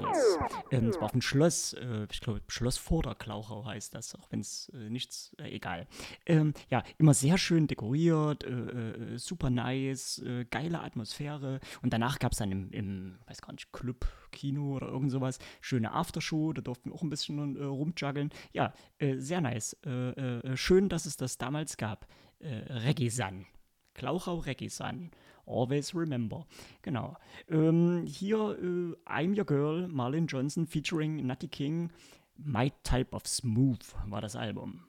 aus. 0.04 0.38
Ähm, 0.70 0.88
es 0.88 0.96
war 0.96 1.04
auf 1.04 1.12
dem 1.12 1.22
Schloss, 1.22 1.74
äh, 1.74 2.06
ich 2.10 2.20
glaube, 2.20 2.42
Schloss 2.48 2.76
Vorderklauchau 2.78 3.64
heißt 3.64 3.94
das, 3.94 4.14
auch 4.14 4.30
wenn 4.30 4.40
es 4.40 4.70
äh, 4.74 4.90
nichts, 4.90 5.34
äh, 5.38 5.50
egal. 5.50 5.86
Ähm, 6.26 6.54
ja, 6.68 6.82
immer 6.98 7.14
sehr 7.14 7.38
schön 7.38 7.66
dekoriert, 7.66 8.44
äh, 8.44 8.50
äh, 8.50 9.18
super 9.18 9.50
nice, 9.50 10.18
äh, 10.18 10.44
geile 10.44 10.80
Atmosphäre. 10.80 11.60
Und 11.82 11.92
danach 11.92 12.18
gab 12.18 12.32
es 12.32 12.38
dann 12.38 12.52
im, 12.52 12.70
im, 12.70 13.18
weiß 13.26 13.42
gar 13.42 13.52
nicht, 13.52 13.72
Club, 13.72 14.06
Kino 14.30 14.76
oder 14.76 14.88
irgend 14.88 15.10
sowas, 15.10 15.38
schöne 15.60 15.92
Aftershow, 15.92 16.52
da 16.52 16.62
durften 16.62 16.90
wir 16.90 16.94
auch 16.94 17.02
ein 17.02 17.10
bisschen 17.10 17.56
rumjuggeln. 17.56 18.30
Ja, 18.52 18.72
sehr 18.98 19.42
nice. 19.42 19.76
schön, 20.54 20.88
dass 20.88 21.04
es 21.04 21.16
das 21.16 21.36
damals 21.36 21.76
gab. 21.76 22.06
Äh, 22.42 22.72
Reggisan. 22.72 23.46
Klauchau 23.94 24.38
Reggisan. 24.38 25.10
Always 25.46 25.94
Remember. 25.94 26.46
Genau. 26.82 27.16
Ähm, 27.48 28.04
hier 28.06 28.56
äh, 28.60 28.94
I'm 29.06 29.36
Your 29.36 29.44
Girl, 29.44 29.88
Marlon 29.88 30.26
Johnson 30.26 30.66
featuring 30.66 31.26
Natty 31.26 31.48
King. 31.48 31.90
My 32.36 32.72
Type 32.82 33.14
of 33.14 33.26
Smooth 33.26 33.80
war 34.08 34.20
das 34.20 34.36
Album. 34.36 34.84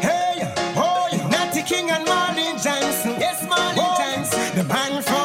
Hey, 0.00 0.46
oh, 0.76 1.08
Natty 1.30 1.62
King 1.62 1.90
and 1.90 2.06
Marlon 2.06 2.56
Johnson. 2.62 3.16
Yes, 3.18 3.42
Marlon 3.46 3.76
oh. 3.78 3.96
Johnson, 3.98 4.56
the 4.56 4.64
man 4.64 5.02
from 5.02 5.17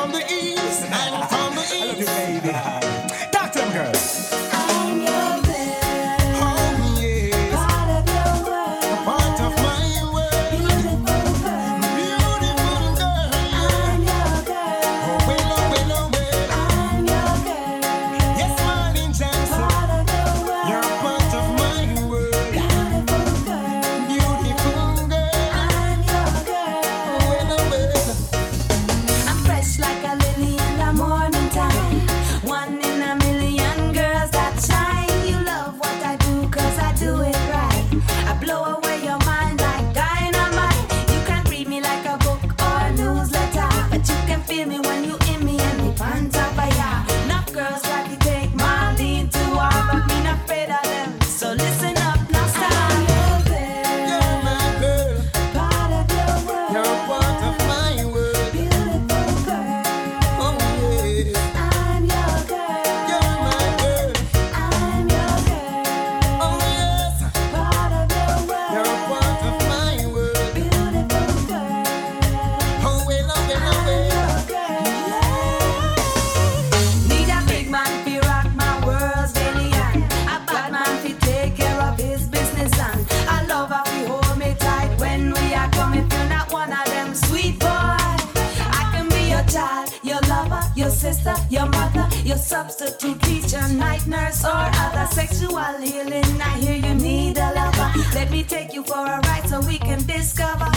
nurse, 94.14 94.46
or 94.46 94.66
other 94.86 95.08
sexual 95.12 95.74
healing. 95.82 96.34
I 96.50 96.54
hear 96.64 96.78
you 96.88 96.94
need 96.94 97.38
a 97.38 97.50
lover. 97.60 97.90
Let 98.14 98.30
me 98.32 98.44
take 98.44 98.74
you 98.74 98.84
for 98.84 99.04
a 99.16 99.20
ride 99.28 99.48
so 99.50 99.60
we 99.62 99.78
can 99.78 100.06
discover 100.06 100.72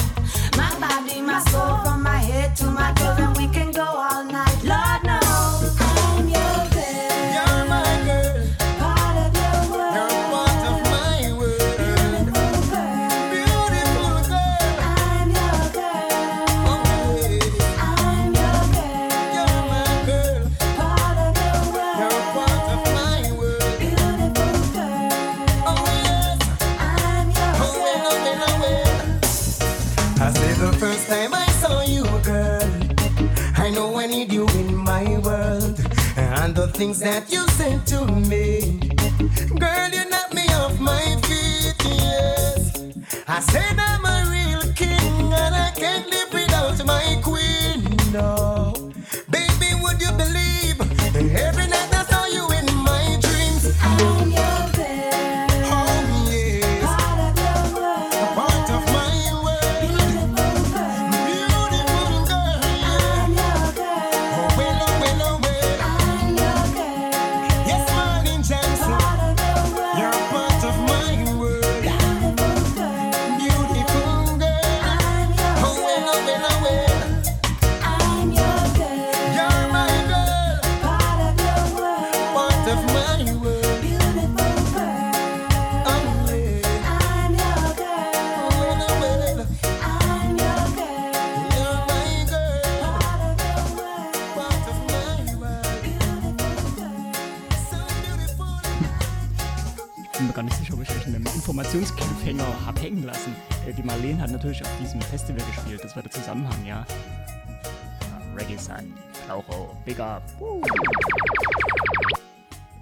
my 0.56 0.70
body, 0.80 1.20
my 1.20 1.40
soul, 1.50 1.76
from 1.84 2.02
my 2.02 2.20
head 2.30 2.56
to 2.56 2.66
my 2.66 2.92
toes. 2.94 3.15
things 36.76 37.00
that 37.00 37.32
you 37.32 37.40
said 37.56 37.86
to 37.86 38.04
me. 38.04 38.60
Girl, 39.58 39.88
you 39.88 40.10
knocked 40.10 40.34
me 40.34 40.42
off 40.60 40.78
my 40.78 41.00
feet, 41.22 41.74
yes. 41.82 42.92
I 43.26 43.40
said 43.40 43.76
that. 43.78 43.95
Digga. 109.96 110.22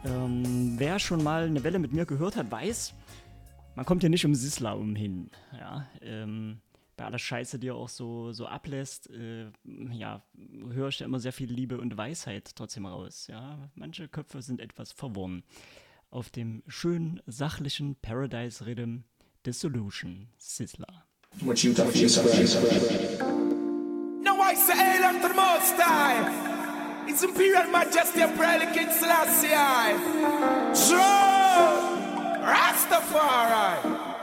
Ähm, 0.05 0.75
wer 0.77 0.99
schon 0.99 1.23
mal 1.23 1.45
eine 1.45 1.62
Welle 1.62 1.79
mit 1.79 1.93
mir 1.93 2.07
gehört 2.07 2.35
hat, 2.35 2.51
weiß, 2.51 2.93
man 3.77 3.87
kommt 3.87 4.03
ja 4.03 4.09
nicht 4.09 4.27
um 4.27 4.35
Sisla 4.35 4.73
umhin. 4.73 5.31
Ja, 5.53 5.87
ähm, 6.03 6.59
bei 6.97 7.05
aller 7.05 7.19
Scheiße, 7.21 7.61
die 7.61 7.69
er 7.69 7.77
auch 7.77 7.89
so, 7.89 8.33
so 8.33 8.47
ablässt, 8.47 9.11
äh, 9.11 9.47
ja, 9.93 10.25
höre 10.73 10.89
ich 10.89 10.99
ja 10.99 11.07
immer 11.07 11.21
sehr 11.21 11.33
viel 11.33 11.51
Liebe 11.51 11.79
und 11.79 11.97
Weisheit 11.97 12.51
trotzdem 12.57 12.87
raus. 12.87 13.29
Ja, 13.29 13.71
manche 13.77 14.09
Köpfe 14.09 14.43
sind 14.43 14.61
etwas 14.61 14.91
verworren. 14.91 15.45
Auf 16.11 16.31
dem 16.31 16.65
schönen, 16.67 17.21
sachlichen 17.27 17.95
Paradise 17.97 18.67
Rhythm 18.67 19.05
Dissolution 19.47 20.29
Sizzler. 20.39 21.05
What 21.41 21.62
you 21.62 21.73
talk, 21.75 21.95
you 21.95 22.09
talk, 22.09 22.25
you. 22.35 22.47
No, 24.23 24.41
I 24.41 24.55
say, 24.55 24.75
I 24.75 25.21
the 25.21 25.35
most 25.35 25.77
time. 25.77 26.53
It's 27.07 27.22
Imperial 27.22 27.70
Majesty 27.70 28.22
Imperial 28.22 28.72
King 28.72 28.90
Selassie 28.90 29.52
I. 29.52 29.92
Joe 30.72 31.94
Rastafari. 32.42 34.14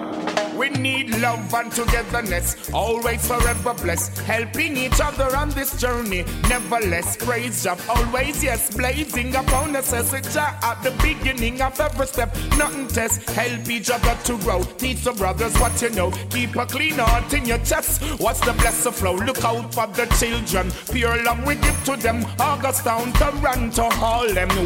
We 0.56 0.70
need 0.70 1.10
love 1.20 1.54
and 1.54 1.72
togetherness, 1.72 2.72
always 2.72 3.26
forever 3.26 3.74
blessed, 3.74 4.18
helping 4.20 4.78
each 4.78 5.00
other 5.02 5.36
on 5.36 5.50
this 5.50 5.80
journey. 5.80 6.24
Nevertheless, 6.50 7.18
praise 7.18 7.66
up, 7.66 7.80
always 7.90 8.44
yes, 8.44 8.76
blazing 8.76 9.34
upon 9.36 9.76
us 9.76 9.92
as 9.94 10.14
a 10.14 10.22
child 10.22 10.56
at 10.62 10.84
the 10.84 10.92
beginning 11.02 11.62
of 11.62 11.80
every 11.80 12.06
step. 12.06 12.36
Nothing 12.58 12.88
test, 12.88 13.28
help 13.32 13.70
each 13.70 13.90
other 13.90 14.16
to 14.26 14.38
grow. 14.40 14.62
Teach 14.78 15.04
the 15.04 15.14
brothers 15.14 15.58
what 15.60 15.82
you 15.82 15.90
know. 15.90 16.12
Keep 16.30 16.56
a 16.56 16.66
clean 16.66 17.00
heart 17.00 17.34
in 17.34 17.46
your 17.46 17.60
chest. 17.60 18.04
What's 18.20 18.42
the 18.42 18.54
blessed 18.54 18.94
flow? 18.94 19.16
Look 19.16 19.44
out 19.44 19.74
for 19.74 19.88
the 19.88 20.06
children. 20.20 20.72
Pure 20.92 21.24
love 21.24 21.44
we 21.46 21.56
give 21.56 21.84
to 21.86 21.96
them. 21.96 22.26
August 22.40 22.86
down 22.86 23.14
Toronto, 23.14 23.90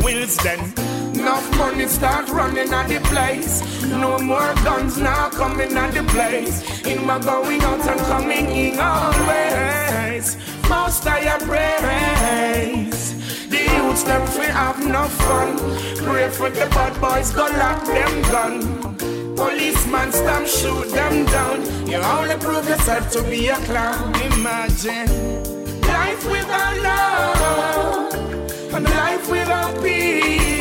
wills, 0.04 0.36
then. 0.38 1.05
Enough 1.26 1.58
money 1.58 1.88
start 1.88 2.30
running 2.30 2.72
at 2.72 2.88
the 2.88 3.00
place. 3.10 3.64
No 3.86 4.20
more 4.20 4.54
guns 4.64 5.00
now 5.00 5.28
coming 5.32 5.76
at 5.76 5.92
the 5.92 6.04
place. 6.04 6.86
In 6.86 7.04
my 7.04 7.18
going 7.18 7.62
out 7.62 7.80
and 7.88 8.00
coming 8.02 8.46
in 8.46 8.78
always. 8.80 10.38
Most 10.70 11.08
I 11.08 11.36
praise. 11.40 13.16
The 13.50 13.58
youths 13.58 14.04
them 14.04 14.28
free 14.28 14.54
have 14.54 14.78
no 14.86 15.08
fun. 15.08 15.58
Pray 16.06 16.30
for 16.30 16.52
the 16.52 16.68
bad 16.68 16.94
boys, 17.02 17.32
go 17.32 17.48
lock 17.58 17.84
them 17.88 18.22
gun. 18.30 19.36
Policeman 19.36 20.12
stamp 20.12 20.46
shoot 20.46 20.92
them 20.92 21.26
down. 21.26 21.88
You 21.88 21.98
only 21.98 22.36
prove 22.36 22.70
yourself 22.70 23.10
to 23.14 23.24
be 23.24 23.48
a 23.48 23.56
clown. 23.66 24.14
Imagine 24.32 25.42
life 25.82 26.24
without 26.30 26.78
love 26.84 28.14
and 28.76 28.86
life 28.86 29.28
without 29.28 29.82
peace. 29.82 30.55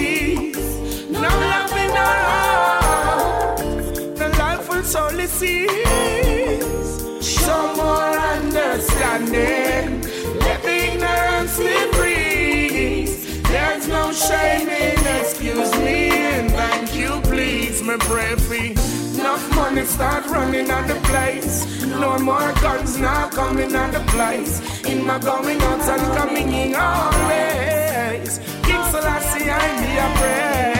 In 1.25 1.91
our 1.91 2.20
hearts, 2.31 3.99
the 4.18 4.29
life 4.39 4.68
will 4.68 4.83
solely 4.83 5.27
cease. 5.27 7.01
Some 7.45 7.77
more 7.77 8.18
understanding, 8.37 10.03
let 10.41 10.62
the 10.62 10.75
ignorance 10.93 11.59
be 11.59 11.77
free. 11.97 13.07
There's 13.49 13.89
no 13.89 14.12
shame 14.12 14.68
in 14.68 14.99
excuse 15.20 15.72
me 15.79 16.11
and 16.11 16.51
thank 16.51 16.95
you, 16.95 17.20
please, 17.22 17.83
me 17.83 17.97
pray. 18.01 18.25
Enough 19.25 19.57
money 19.57 19.85
start 19.87 20.27
running 20.27 20.70
out 20.70 20.87
the 20.87 20.97
place. 21.09 21.64
No 21.87 22.18
more 22.18 22.53
guns 22.61 22.99
now 22.99 23.29
coming 23.31 23.75
out 23.75 23.93
the 23.93 24.01
place. 24.12 24.61
In 24.85 25.07
my 25.07 25.18
going 25.18 25.61
out 25.62 25.81
and 25.81 26.03
coming 26.18 26.53
in 26.53 26.75
always. 26.75 28.39
King 28.64 28.85
Selassie, 28.93 29.51
I 29.51 29.81
me 29.81 29.97
a 29.97 30.09
praise. 30.18 30.74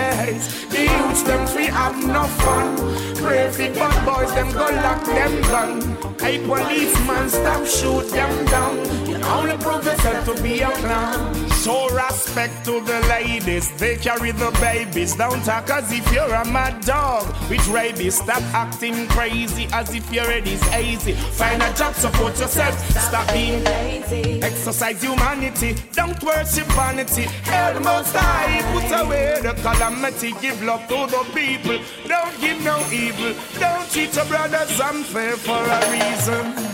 Them 1.25 1.47
free 1.47 1.67
have 1.67 1.97
no 2.07 2.25
fun. 2.25 2.77
Pray 3.17 3.51
for 3.51 3.69
bad 3.79 4.05
boys, 4.05 4.35
them 4.35 4.53
go 4.53 4.67
lock 4.85 5.05
them 5.07 5.41
gun. 5.43 6.17
Hey 6.21 6.39
policeman, 6.47 7.29
stop 7.29 7.67
shoot 7.67 8.11
them 8.11 8.45
down. 8.47 8.77
You 9.09 9.17
only 9.25 9.57
prove 9.57 9.85
yourself 9.85 10.25
to 10.27 10.43
be 10.43 10.61
a 10.61 10.71
clown. 10.71 11.54
Show 11.65 11.89
respect 11.89 12.63
to 12.67 12.73
the 12.83 13.01
ladies, 13.09 13.71
they 13.79 13.97
carry 13.97 14.33
the 14.33 14.51
babies. 14.61 15.17
Don't 15.17 15.43
talk 15.47 15.71
as 15.71 15.91
if 15.91 16.13
you're 16.13 16.35
a 16.35 16.45
mad 16.45 16.85
dog 16.85 17.27
with 17.49 17.67
rabies. 17.69 18.17
Stop 18.17 18.43
acting 18.53 19.09
crazy 19.09 19.67
as 19.73 19.95
if 19.95 20.13
your 20.13 20.27
head 20.27 20.47
is 20.47 20.63
easy. 20.75 21.13
Find 21.13 21.63
a 21.63 21.73
job, 21.73 21.95
support 21.95 22.39
yourself. 22.39 22.79
Stop 22.91 23.33
being 23.33 23.65
lazy. 23.65 24.43
Exercise 24.43 25.01
humanity, 25.01 25.75
don't 25.95 26.23
worship 26.23 26.67
vanity. 26.77 27.23
Hell 27.49 27.81
most 27.81 28.15
high, 28.15 28.61
put 28.75 29.01
away 29.01 29.41
the 29.41 29.55
calamity. 29.63 30.35
Give 30.43 30.63
love 30.63 30.87
to 30.89 31.07
the 31.07 31.25
people, 31.33 31.79
don't 32.07 32.39
give 32.43 32.63
no 32.63 32.77
evil. 32.93 33.33
Don't 33.59 33.91
treat 33.91 34.15
your 34.15 34.27
brothers 34.27 34.79
unfair 34.79 35.33
for 35.39 35.65
a 35.65 35.81
reason. 35.91 36.74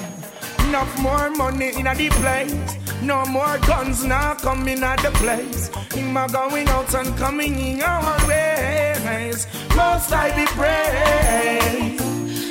Enough 0.70 1.00
more 1.00 1.30
money 1.30 1.74
in 1.74 1.88
a 1.88 1.94
the 1.96 2.08
place. 2.10 2.54
No 3.02 3.24
more 3.24 3.58
guns 3.66 4.04
now 4.04 4.34
coming 4.34 4.84
at 4.84 5.02
the 5.02 5.10
place. 5.18 5.68
In 5.96 6.12
my 6.12 6.28
going 6.28 6.68
out 6.68 6.94
and 6.94 7.18
coming 7.18 7.58
in 7.58 7.82
always. 7.82 9.48
Most 9.74 10.12
I 10.12 10.30
be 10.36 10.46
praised. 10.54 11.98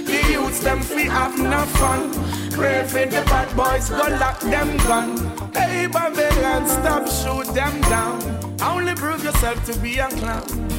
The 0.05 0.34
youths 0.34 0.59
them 0.59 0.82
free 0.82 1.05
have 1.05 1.39
no 1.39 1.61
fun. 1.80 2.11
Pray 2.51 2.84
for 2.86 3.05
the 3.05 3.24
bad 3.32 3.55
boys, 3.55 3.89
go 3.89 4.09
lock 4.20 4.41
them 4.41 4.76
gun. 4.80 5.15
Hey 5.53 5.88
Babylon, 5.88 6.67
stop 6.67 7.07
shoot 7.07 7.47
them 7.55 7.80
down. 7.84 8.20
Only 8.61 8.95
prove 8.95 9.24
yourself 9.24 9.63
to 9.63 9.80
be 9.80 9.97
a 9.99 10.09
clown. 10.09 10.78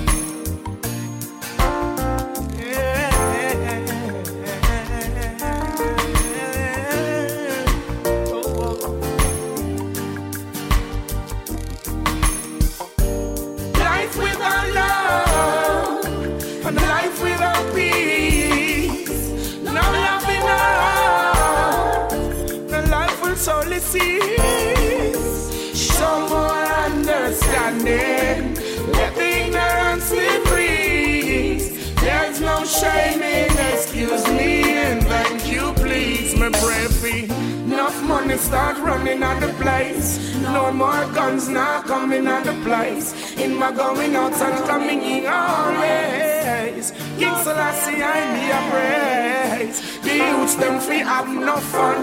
Money 38.10 38.36
start 38.36 38.76
running 38.78 39.22
out 39.22 39.38
the 39.40 39.52
place. 39.62 40.08
No 40.56 40.72
more 40.72 41.04
guns 41.18 41.48
now 41.48 41.82
coming 41.82 42.26
out 42.26 42.44
the 42.44 42.56
place. 42.66 43.06
In 43.44 43.52
my 43.56 43.70
going 43.72 44.14
out 44.16 44.34
and 44.46 44.58
coming 44.70 45.00
in 45.14 45.24
always. 45.26 46.90
King 47.18 47.36
Selassie, 47.44 48.02
I 48.14 48.18
me 48.34 48.44
a 48.58 48.60
praise. 48.70 49.78
The 50.04 50.14
youths 50.30 50.54
them 50.62 50.76
free 50.86 51.04
have 51.12 51.30
no 51.50 51.56
fun. 51.74 52.00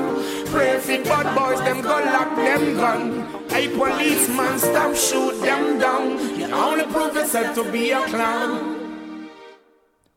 Pray 0.53 0.79
for 0.85 0.99
bad 1.09 1.27
boys, 1.37 1.59
them 1.67 1.79
go 1.81 1.95
lock 2.15 2.31
them 2.47 2.63
gun. 2.81 3.01
Hey 3.49 3.67
policeman, 3.67 4.55
stop 4.59 4.95
shoot 4.95 5.35
them 5.41 5.79
down. 5.79 6.05
You 6.39 6.47
only 6.65 6.85
prove 6.93 7.15
yourself 7.19 7.49
to 7.55 7.63
be 7.71 7.91
a 7.91 8.01
clown. 8.13 8.75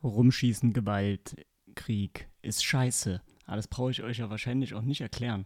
Rumschießen, 0.03 0.73
Gewalt, 0.73 1.35
Krieg 1.75 2.29
ist 2.43 2.65
scheiße. 2.65 3.21
Aber 3.51 3.57
das 3.57 3.67
brauche 3.67 3.91
ich 3.91 4.03
euch 4.05 4.19
ja 4.19 4.31
wahrscheinlich 4.31 4.75
auch 4.75 4.83
nicht 4.83 5.01
erklären. 5.01 5.45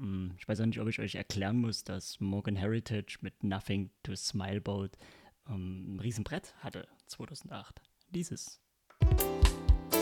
Hm, 0.00 0.32
Ich 0.38 0.48
weiß 0.48 0.60
auch 0.60 0.66
nicht, 0.66 0.80
ob 0.80 0.88
ich 0.88 0.98
euch 0.98 1.14
erklären 1.14 1.58
muss, 1.58 1.84
dass 1.84 2.18
Morgan 2.20 2.56
Heritage 2.56 3.18
mit 3.20 3.44
Nothing 3.44 3.90
to 4.02 4.16
Smile 4.16 4.56
About 4.56 4.90
ähm, 5.46 5.96
ein 5.96 6.00
Riesenbrett 6.00 6.54
hatte 6.60 6.88
2008. 7.06 7.82
Dieses. 8.08 8.60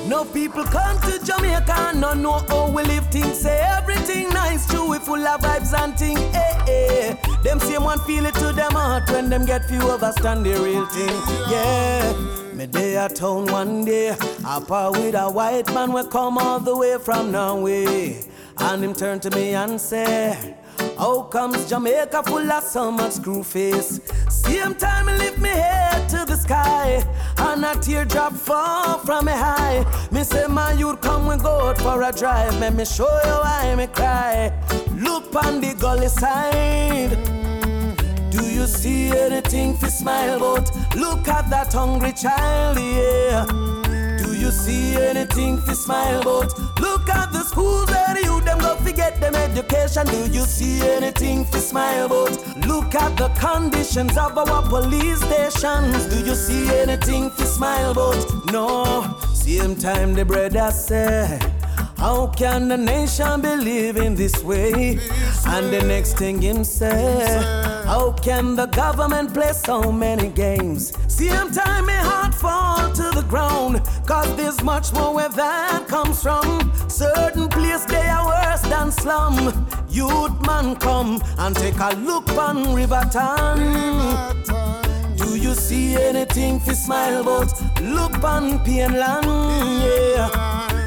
No 0.06 0.24
people 0.24 0.64
come 0.64 1.00
to 1.02 1.24
Jamaica 1.24 1.92
no 1.94 2.14
know 2.14 2.38
how 2.48 2.70
we 2.70 2.82
live 2.84 3.06
things. 3.08 3.40
Say 3.40 3.58
everything 3.60 4.28
nice, 4.30 4.66
true, 4.66 4.88
we 4.90 4.98
full 4.98 5.26
of 5.26 5.40
vibes 5.40 5.76
and 5.78 5.98
thing. 5.98 6.18
Eh, 6.18 6.64
eh. 6.68 7.16
Them 7.42 7.60
same 7.60 7.84
one 7.84 7.98
feel 8.00 8.26
it 8.26 8.34
to 8.34 8.52
them 8.52 8.72
heart 8.72 9.10
when 9.10 9.28
them 9.28 9.44
get 9.44 9.64
few 9.66 9.80
understand 9.80 10.46
the 10.46 10.54
real 10.54 10.86
thing. 10.86 11.14
Yeah. 11.50 12.38
Me 12.54 12.66
day 12.66 12.96
at 12.96 13.14
town 13.14 13.46
one 13.46 13.84
day, 13.84 14.16
up 14.44 14.68
with 14.92 15.14
a 15.14 15.30
white 15.30 15.72
man 15.72 15.92
we 15.92 16.02
come 16.08 16.38
all 16.38 16.58
the 16.58 16.76
way 16.76 16.98
from 16.98 17.30
Norway. 17.30 18.24
And 18.58 18.82
him 18.82 18.94
turn 18.94 19.20
to 19.20 19.30
me 19.30 19.54
and 19.54 19.80
say, 19.80 20.56
How 20.98 21.22
comes 21.22 21.68
Jamaica 21.68 22.22
full 22.24 22.50
of 22.50 22.64
so 22.64 22.90
much 22.90 23.12
screw 23.12 23.42
face? 23.42 24.00
Same 24.28 24.74
time 24.74 25.06
me 25.06 25.12
lift 25.18 25.38
me 25.38 25.48
head 25.48 26.08
to 26.10 26.24
the 26.26 26.36
sky, 26.36 27.04
and 27.38 27.64
a 27.64 27.74
teardrop 27.80 28.32
fall 28.32 28.98
from 28.98 29.26
me 29.26 29.32
high. 29.32 29.84
Me 30.10 30.24
say, 30.24 30.46
my 30.46 30.72
youth, 30.72 31.00
come 31.00 31.26
we 31.26 31.36
go 31.36 31.74
for 31.74 32.02
a 32.02 32.12
drive. 32.12 32.58
Let 32.60 32.74
me 32.74 32.84
show 32.84 33.10
you 33.24 33.36
why 33.44 33.74
me 33.76 33.86
cry. 33.86 34.52
Look 34.96 35.34
on 35.34 35.60
the 35.60 35.74
gully 35.74 36.08
side. 36.08 37.16
Do 38.30 38.44
you 38.44 38.66
see 38.66 39.10
anything 39.10 39.76
to 39.78 39.90
smile 39.90 40.36
about? 40.36 40.70
Look 40.96 41.28
at 41.28 41.50
that 41.50 41.72
hungry 41.72 42.12
child, 42.12 42.78
yeah. 42.78 43.67
Do 44.38 44.44
you 44.44 44.50
see 44.52 44.94
anything 44.94 45.60
to 45.62 45.74
smile 45.74 46.20
about? 46.20 46.56
Look 46.78 47.08
at 47.08 47.32
the 47.32 47.42
schools 47.42 47.90
where 47.90 48.14
the 48.14 48.22
youth 48.22 48.44
them 48.44 48.60
go 48.60 48.76
forget 48.76 49.20
them 49.20 49.34
education. 49.34 50.06
Do 50.06 50.30
you 50.30 50.42
see 50.42 50.80
anything 50.80 51.44
to 51.46 51.58
smile 51.58 52.06
about? 52.06 52.38
Look 52.64 52.94
at 52.94 53.16
the 53.16 53.30
conditions 53.30 54.16
of 54.16 54.38
our 54.38 54.62
police 54.62 55.20
stations. 55.22 56.06
Do 56.06 56.24
you 56.24 56.36
see 56.36 56.70
anything 56.72 57.32
to 57.32 57.44
smile 57.44 57.90
about? 57.90 58.52
No. 58.52 59.18
Same 59.34 59.74
time 59.74 60.14
the 60.14 60.24
bread 60.24 60.52
brother 60.52 60.70
say, 60.70 61.40
How 61.98 62.28
can 62.28 62.68
the 62.68 62.76
nation 62.76 63.40
be 63.40 63.56
living 63.56 64.14
this 64.14 64.40
way? 64.44 65.00
And 65.46 65.72
the 65.72 65.82
next 65.84 66.16
thing 66.16 66.40
him 66.40 66.62
say, 66.62 67.26
How 67.84 68.12
can 68.12 68.54
the 68.54 68.66
government 68.66 69.34
play 69.34 69.52
so 69.52 69.90
many 69.90 70.28
games? 70.28 70.92
Same 71.08 71.50
time 71.50 71.86
my 71.86 72.00
heart 72.10 72.34
fall 72.34 72.92
to 72.92 73.10
the 73.10 73.24
ground, 73.28 73.82
cause 74.06 74.32
there's 74.36 74.62
much 74.62 74.92
more 74.92 75.12
where 75.12 75.28
that 75.30 75.88
comes 75.88 76.22
from. 76.22 76.72
Certain 76.88 77.48
place 77.48 77.84
they 77.86 78.06
are 78.06 78.26
worse 78.26 78.62
than 78.62 78.92
slum. 78.92 79.66
Youth 79.88 80.40
man 80.46 80.76
come 80.76 81.20
and 81.38 81.56
take 81.56 81.80
a 81.80 81.96
look 81.96 82.30
on 82.30 82.74
Riverton. 82.74 83.58
Do 85.16 85.36
you 85.36 85.52
see 85.54 85.96
anything 85.96 86.60
fi 86.60 86.74
smile 86.74 87.22
about? 87.22 87.52
Look 87.82 88.22
on 88.22 88.60
Painland, 88.60 89.24
yeah. 89.82 90.77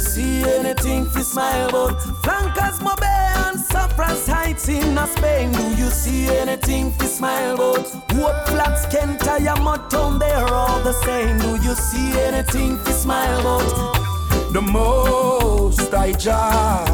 You 0.00 0.06
see 0.06 0.42
anything 0.44 1.04
fi 1.10 1.20
smile 1.20 1.68
about? 1.68 2.00
Flankers 2.24 2.78
Mobe 2.80 3.04
and 3.44 3.60
Cypress 3.60 4.26
Heights 4.26 4.66
in 4.66 4.96
Spain. 5.06 5.52
Do 5.52 5.62
you 5.76 5.90
see 5.90 6.26
anything 6.28 6.90
fi 6.92 7.04
smile 7.04 7.54
about? 7.56 7.86
Hope 8.12 8.48
Flats, 8.48 8.86
Kent, 8.86 9.22
Mud 9.62 9.90
Town, 9.90 10.18
they're 10.18 10.54
all 10.54 10.80
the 10.80 10.94
same. 11.04 11.36
Do 11.40 11.50
you 11.62 11.74
see 11.74 12.18
anything 12.18 12.78
fi 12.78 12.92
smile 12.92 13.40
about? 13.40 14.52
The 14.54 14.62
most 14.62 15.92
I 15.92 16.12
Jah 16.12 16.86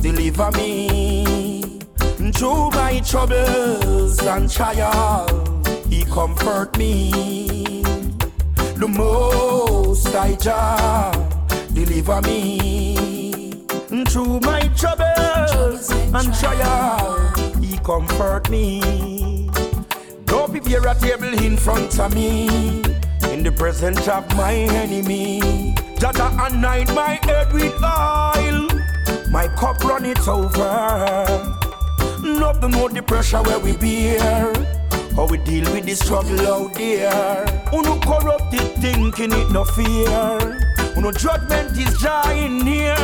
deliver 0.00 0.50
me 0.52 1.80
through 2.32 2.70
my 2.70 3.00
troubles 3.00 4.18
and 4.22 4.50
trials. 4.50 5.66
He 5.90 6.04
comfort 6.06 6.78
me. 6.78 7.82
The 8.76 8.88
most 8.88 10.06
I 10.14 10.34
Jah 10.36 11.25
deliver 11.86 12.20
me 12.22 13.52
through 14.08 14.40
my 14.40 14.60
troubles 14.76 15.90
and 15.90 16.34
trials. 16.34 17.38
He 17.60 17.78
comfort 17.78 18.50
me. 18.50 19.50
Don't 20.24 20.50
prepare 20.50 20.86
a 20.86 20.94
table 20.94 21.32
in 21.44 21.56
front 21.56 21.98
of 21.98 22.14
me 22.14 22.82
in 23.30 23.42
the 23.42 23.52
presence 23.56 24.08
of 24.08 24.24
my 24.36 24.52
enemy. 24.52 25.74
Jaja 25.98 26.28
anoint 26.46 26.94
my 26.94 27.18
head 27.22 27.52
with 27.52 27.74
oil. 27.82 28.68
My 29.30 29.48
cup 29.56 29.82
run 29.84 30.04
it 30.04 30.26
over. 30.26 31.24
Nothing 32.22 32.72
more 32.72 32.90
the 32.90 33.02
pressure 33.02 33.42
where 33.42 33.60
we 33.60 33.76
bear. 33.76 34.52
How 35.14 35.26
we 35.26 35.38
deal 35.38 35.70
with 35.72 35.86
the 35.86 35.94
struggle 35.94 36.40
out 36.46 36.74
there. 36.74 37.44
Uno 37.72 37.98
corrupted 38.00 38.74
thinking 38.82 39.32
it 39.32 39.50
no 39.50 39.64
fear. 39.64 40.65
Uno 41.06 41.16
judgment 41.16 41.78
is 41.78 41.96
drawing 42.00 42.64
near. 42.64 42.96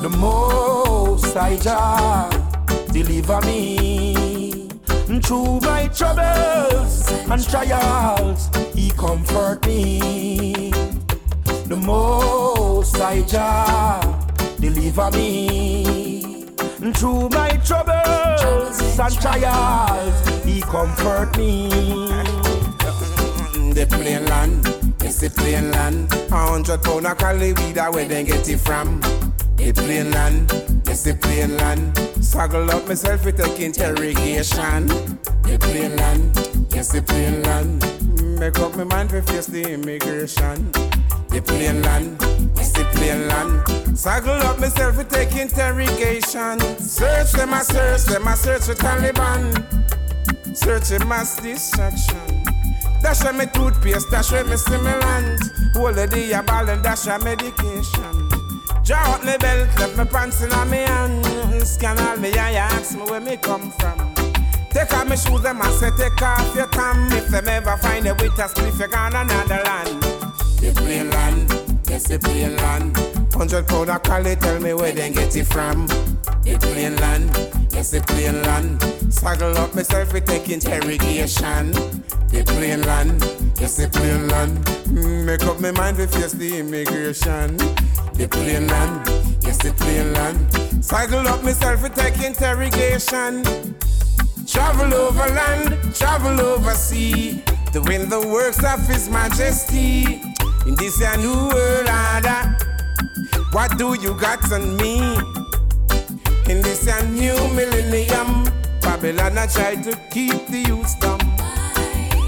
The 0.00 0.08
most 0.16 1.36
I 1.36 1.58
Jah 1.58 2.30
deliver 2.90 3.38
me 3.42 4.70
through 5.20 5.60
my 5.60 5.88
troubles 5.88 7.12
and 7.30 7.44
trials. 7.50 8.48
He 8.74 8.92
comfort 8.92 9.66
me. 9.66 10.70
The 11.66 11.76
most 11.76 12.96
I 12.98 13.20
Jah 13.20 14.00
deliver 14.58 15.10
me 15.10 16.46
through 16.94 17.28
my 17.28 17.60
troubles 17.62 18.98
and 18.98 19.20
trials. 19.20 20.44
He 20.46 20.62
comfort 20.62 21.36
me. 21.36 21.68
The 23.74 23.86
plain 23.90 24.24
land, 24.24 24.71
it's 25.12 25.20
the 25.20 25.28
plain 25.28 25.70
land. 25.72 26.10
A 26.32 26.36
hundred 26.36 26.82
pound 26.82 27.06
of 27.06 27.18
cali 27.18 27.52
weed, 27.52 27.76
a 27.76 27.90
where 27.90 28.08
they 28.08 28.24
get 28.24 28.48
it 28.48 28.58
from. 28.58 29.00
The 29.56 29.72
plain 29.74 30.10
land, 30.10 30.50
it's 30.88 31.02
the 31.02 31.14
plain 31.14 31.54
land. 31.58 31.98
Struggle 32.24 32.70
up 32.70 32.88
myself 32.88 33.22
with 33.24 33.36
take 33.36 33.60
interrogation. 33.60 34.86
The 34.86 35.58
plain 35.60 35.96
land, 35.96 36.32
yes 36.72 36.92
the 36.92 37.02
plain 37.02 37.42
land. 37.42 37.84
Make 38.40 38.58
up 38.58 38.74
my 38.74 38.84
mind 38.84 39.10
to 39.10 39.20
face 39.20 39.46
the 39.46 39.74
immigration. 39.74 40.72
The 41.28 41.42
plain 41.44 41.82
land, 41.82 42.16
it's 42.56 42.72
the 42.72 42.84
plain 42.94 43.28
land. 43.28 43.98
Struggle 43.98 44.40
up 44.48 44.58
myself 44.60 44.96
with 44.96 45.10
take 45.10 45.36
interrogation. 45.36 46.58
Search 46.78 47.32
them, 47.32 47.52
I 47.52 47.60
search 47.60 48.04
them, 48.04 48.26
I 48.26 48.34
search 48.34 48.62
for 48.62 48.74
Taliban. 48.74 49.60
Searching 50.56 51.06
mass 51.06 51.36
distraction. 51.36 52.41
Dash 53.02 53.24
a 53.24 53.32
me 53.32 53.46
toothpaste, 53.46 54.10
dash 54.10 54.32
a 54.32 54.44
me 54.44 54.56
stimulant. 54.56 55.42
Hold 55.74 55.96
the 55.96 56.06
day 56.06 56.32
a 56.32 56.42
ball 56.42 56.68
and 56.68 56.82
dash 56.82 57.06
a 57.06 57.18
medication. 57.18 58.28
Draw 58.84 59.14
up 59.14 59.24
me 59.24 59.36
belt, 59.38 59.68
left 59.78 59.96
me 59.96 60.04
pants 60.04 60.42
in 60.42 60.52
a 60.52 60.64
me 60.64 60.78
hand. 60.78 61.66
Scan 61.66 61.98
all 61.98 62.16
me 62.16 62.32
eye, 62.36 62.54
ask 62.54 62.96
me 62.96 63.02
where 63.02 63.20
me 63.20 63.36
come 63.36 63.70
from. 63.72 64.14
Take 64.70 64.92
off 64.94 65.08
me 65.08 65.16
shoes, 65.16 65.42
them 65.42 65.60
I 65.60 65.70
say 65.72 65.90
take 65.98 66.22
off 66.22 66.54
your 66.54 66.66
tam. 66.68 67.12
If 67.12 67.28
them 67.28 67.48
ever 67.48 67.76
find 67.76 68.06
a 68.06 68.14
with 68.14 68.32
spliff, 68.32 68.80
you 68.80 68.88
gone 68.88 69.14
another 69.14 69.62
land. 69.64 70.02
The 70.60 70.72
plain 70.74 71.10
land, 71.10 71.80
yes 71.88 72.08
the 72.08 72.18
plain 72.18 72.56
land. 72.56 72.96
Hundred 73.34 73.68
pound 73.68 73.90
of 73.90 74.02
cali, 74.02 74.36
tell 74.36 74.60
me 74.60 74.74
where 74.74 74.92
they 74.92 75.10
get 75.10 75.36
it 75.36 75.44
from. 75.44 75.86
The 76.42 76.56
plain 76.60 76.96
land, 76.96 77.30
yes 77.82 77.90
the 77.90 78.00
plain 78.02 78.40
land. 78.42 78.80
Saddle 79.12 79.58
up 79.58 79.74
myself, 79.74 80.12
we 80.12 80.20
take 80.20 80.48
interrogation. 80.50 81.72
The 82.30 82.44
plain 82.46 82.82
land, 82.82 83.20
yes 83.58 83.76
the 83.76 83.88
plain 83.88 84.28
land. 84.28 84.56
Mm, 84.86 85.24
Make 85.24 85.42
up 85.42 85.58
my 85.58 85.72
mind, 85.72 85.98
we 85.98 86.06
face 86.06 86.32
the 86.32 86.58
immigration. 86.58 87.56
The 88.14 88.28
plain 88.30 88.68
land, 88.68 89.08
yes 89.42 89.58
the 89.58 89.72
plain 89.72 90.12
land. 90.12 90.84
Saddle 90.84 91.26
up 91.26 91.42
myself, 91.42 91.82
we 91.82 91.88
take 91.88 92.22
interrogation. 92.22 93.42
Travel 94.46 94.94
over 94.94 95.28
land, 95.34 95.94
travel 95.94 96.40
over 96.40 96.74
sea. 96.74 97.42
Doing 97.72 98.08
the 98.08 98.20
works 98.20 98.62
of 98.62 98.86
His 98.86 99.08
Majesty. 99.08 100.22
In 100.66 100.76
this 100.76 101.00
new 101.18 101.48
world 101.48 101.88
order. 101.88 102.42
What 103.50 103.76
do 103.76 103.94
you 104.00 104.14
got 104.20 104.52
on 104.52 104.76
me? 104.76 105.41
In 106.52 106.60
this 106.60 106.86
a 106.86 107.02
new 107.06 107.34
millennium, 107.54 108.44
Babylon 108.82 109.38
I 109.38 109.46
try 109.46 109.74
to 109.74 109.98
keep 110.10 110.46
the 110.48 110.58
youth 110.68 111.00
dumb. 111.00 111.18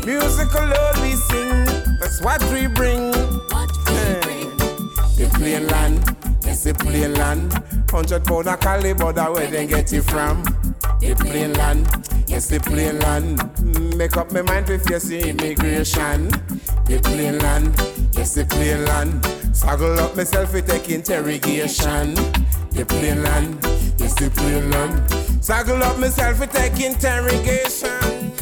Musical 0.07 0.65
Lord 0.65 0.97
we 1.03 1.13
sing, 1.13 1.67
that's 2.01 2.23
what 2.23 2.43
we 2.51 2.67
bring. 2.67 3.13
Eh. 3.13 4.21
The 5.19 5.31
plain 5.35 5.67
land, 5.67 6.17
yes 6.43 6.65
the 6.65 6.73
plain 6.73 7.13
land. 7.13 7.53
Hundred 7.91 8.25
pound 8.25 8.49
of 8.49 8.61
caliber, 8.61 9.13
that 9.13 9.31
where 9.31 9.47
they 9.47 9.67
get 9.67 9.93
it 9.93 10.05
from. 10.05 10.43
The 11.01 11.15
plain 11.21 11.53
land, 11.53 11.87
yes 12.27 12.47
the 12.49 12.61
plain 12.61 12.99
land. 13.01 13.97
Make 13.97 14.17
up 14.17 14.33
my 14.33 14.43
mind 14.43 14.67
to 14.67 14.79
face 14.79 15.05
the 15.05 15.31
immigration. 15.31 16.29
The 16.87 17.01
plain 17.03 17.39
land, 17.39 17.75
yes 18.15 18.35
the 18.35 18.45
plain 18.45 18.85
land. 18.85 19.23
Saggle 19.53 19.99
up 19.99 20.17
myself 20.17 20.53
to 20.53 20.63
take 20.63 20.91
interrogation. 20.91 22.15
The 22.71 22.85
plain 22.87 23.23
land, 23.23 23.59
yes 23.99 24.15
the 24.15 24.31
plain 24.31 24.71
land. 24.71 24.95
Saggle 25.41 25.83
up 25.83 25.99
myself 25.99 26.41
to 26.41 26.47
take 26.47 26.81
interrogation. 26.81 28.33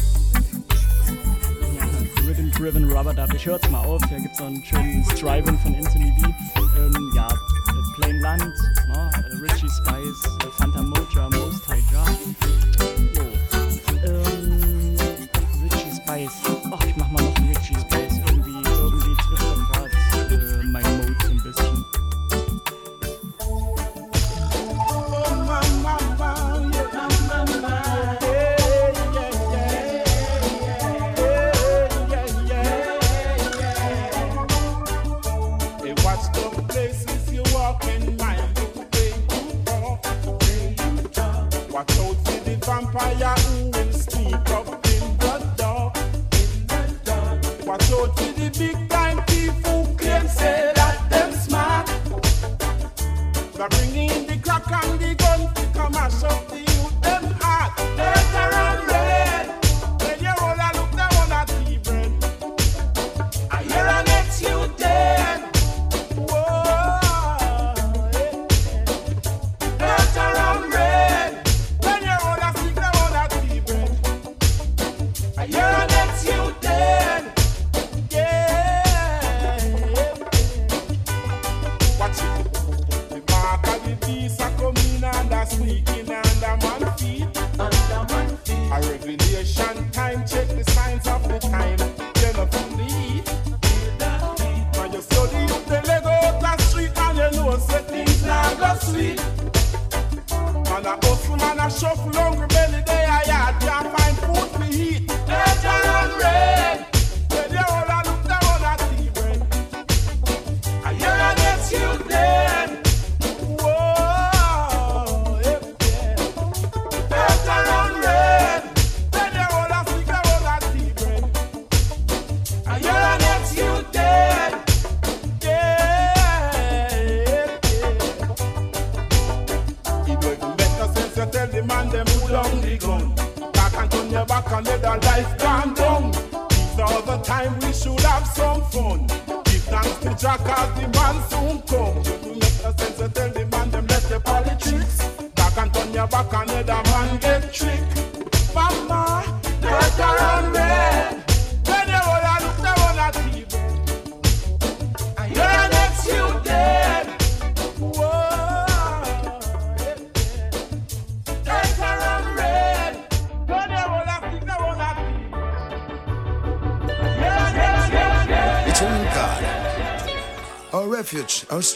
Rhythm 2.25 2.49
Driven 2.51 2.89
Rubber 2.89 3.13
Dub. 3.13 3.33
Ich 3.33 3.45
hör's 3.45 3.69
mal 3.69 3.85
auf. 3.85 4.01
Hier 4.09 4.19
gibt's 4.19 4.37
so 4.37 4.45
einen 4.45 4.63
schönen 4.63 5.03
Striving 5.15 5.57
von 5.59 5.75
Anthony 5.75 6.11
B. 6.19 6.33
Ähm, 6.77 7.11
ja, 7.15 7.27
äh, 7.27 7.99
Plain 8.01 8.19
Land, 8.21 8.43
ne? 8.87 9.11
äh, 9.13 9.35
Richie 9.43 9.69
Spice, 9.69 10.23
äh, 10.41 10.51
Fantan 10.57 10.87
Mojah, 10.87 11.29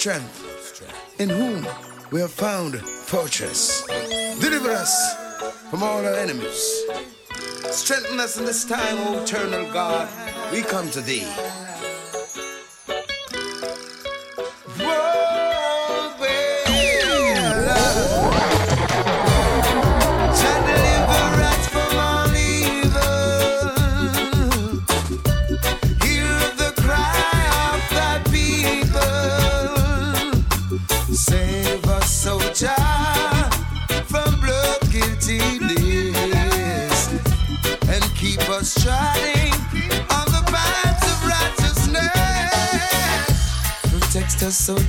strength, 0.08 1.20
in 1.20 1.28
whom 1.28 1.68
we 2.12 2.22
have 2.22 2.32
found 2.32 2.80
fortress. 2.80 3.86
Deliver 4.40 4.70
us 4.70 5.16
from 5.70 5.84
all 5.84 6.06
our 6.06 6.14
enemies. 6.14 6.86
Strengthen 7.72 8.18
us 8.18 8.38
in 8.38 8.46
this 8.46 8.64
time, 8.64 8.98
O 9.00 9.22
eternal 9.22 9.70
God. 9.74 10.08
We 10.54 10.62
come 10.62 10.90
to 10.92 11.02
thee. 11.02 11.28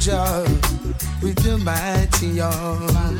measure 0.08 0.44
with 1.22 1.44
your 1.44 1.58
mighty 1.58 2.40
arm. 2.40 3.18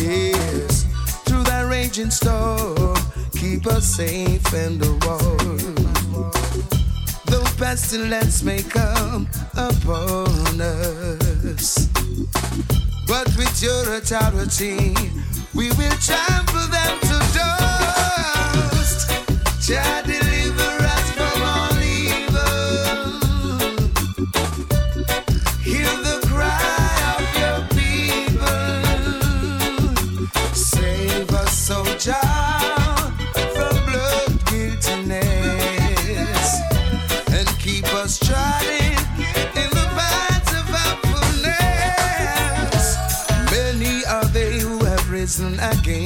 Yes, 0.00 0.84
through 1.24 1.42
that 1.44 1.68
raging 1.70 2.10
storm, 2.10 2.96
keep 3.32 3.66
us 3.66 3.84
safe 3.84 4.52
and 4.54 4.80
warm. 5.04 5.74
Though 7.26 7.44
pestilence 7.58 8.42
may 8.42 8.62
come 8.62 9.28
upon 9.54 10.60
us, 10.60 11.88
but 13.06 13.26
with 13.36 13.62
your 13.62 13.94
authority, 13.94 14.94
we 15.54 15.68
will 15.70 15.96
triumph. 16.00 16.49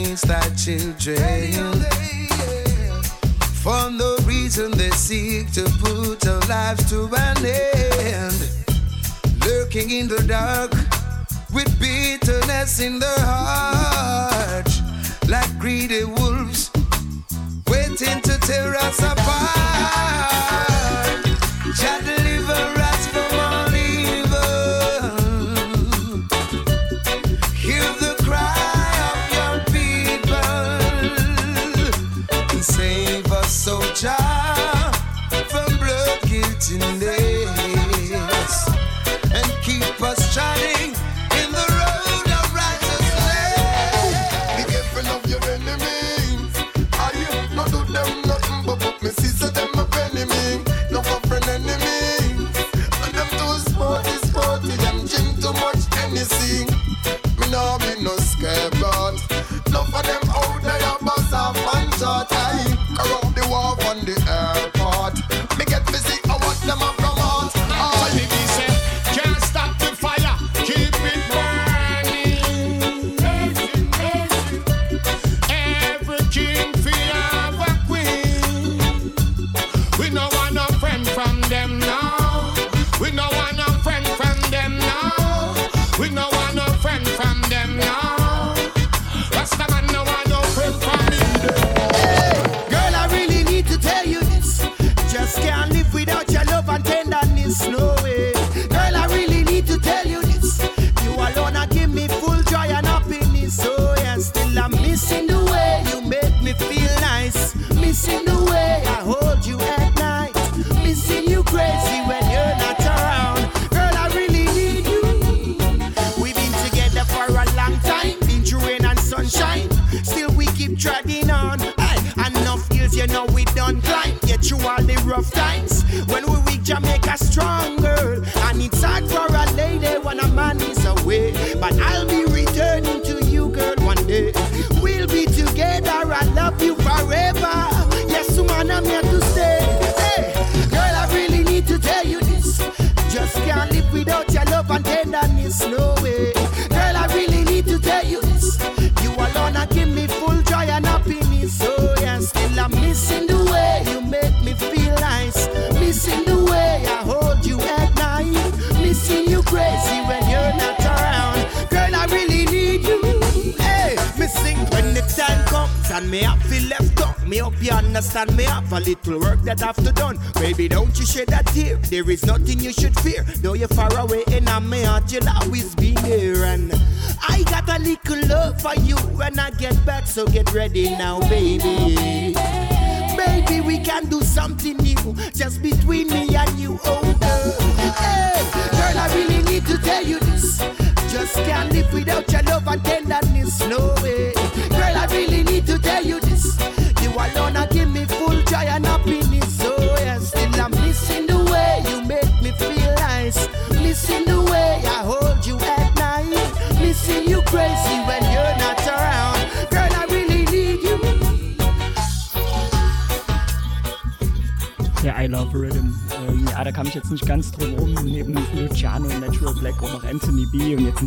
things 0.04 0.22
that 0.22 0.56
children. 0.56 1.16
For 3.62 3.90
no 3.90 4.16
reason 4.26 4.70
they 4.72 4.90
seek 4.90 5.50
to 5.52 5.64
put 5.80 6.26
our 6.26 6.40
lives 6.40 6.88
to 6.90 7.08
an 7.16 7.44
end. 7.44 8.50
Lurking 9.46 9.90
in 9.90 10.08
the 10.08 10.22
dark 10.26 10.72
with 11.52 11.78
bitterness 11.80 12.80
in 12.80 12.98
their 12.98 13.20
heart, 13.20 14.68
like 15.28 15.58
greedy 15.58 16.04
wolves 16.04 16.70
waiting 17.68 18.20
to 18.22 18.38
tear 18.40 18.74
us 18.76 18.98
apart. 18.98 19.24
Jah 21.76 22.00
deliver 22.04 22.80
us. 22.80 22.93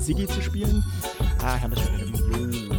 Sigi 0.08 0.26
zu 0.26 0.42
spielen. 0.42 0.86
Ah, 1.44 1.58
ich 1.58 1.64
habe 1.64 1.76
das 1.76 1.84
schon. 1.84 2.70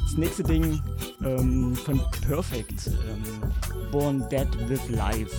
Das 0.00 0.16
nächste 0.16 0.44
Ding 0.44 0.80
ähm, 1.24 1.74
von 1.74 2.00
Perfect, 2.24 2.86
ähm, 2.86 3.52
Born 3.90 4.28
Dead 4.28 4.46
with 4.68 4.88
Life. 4.90 5.34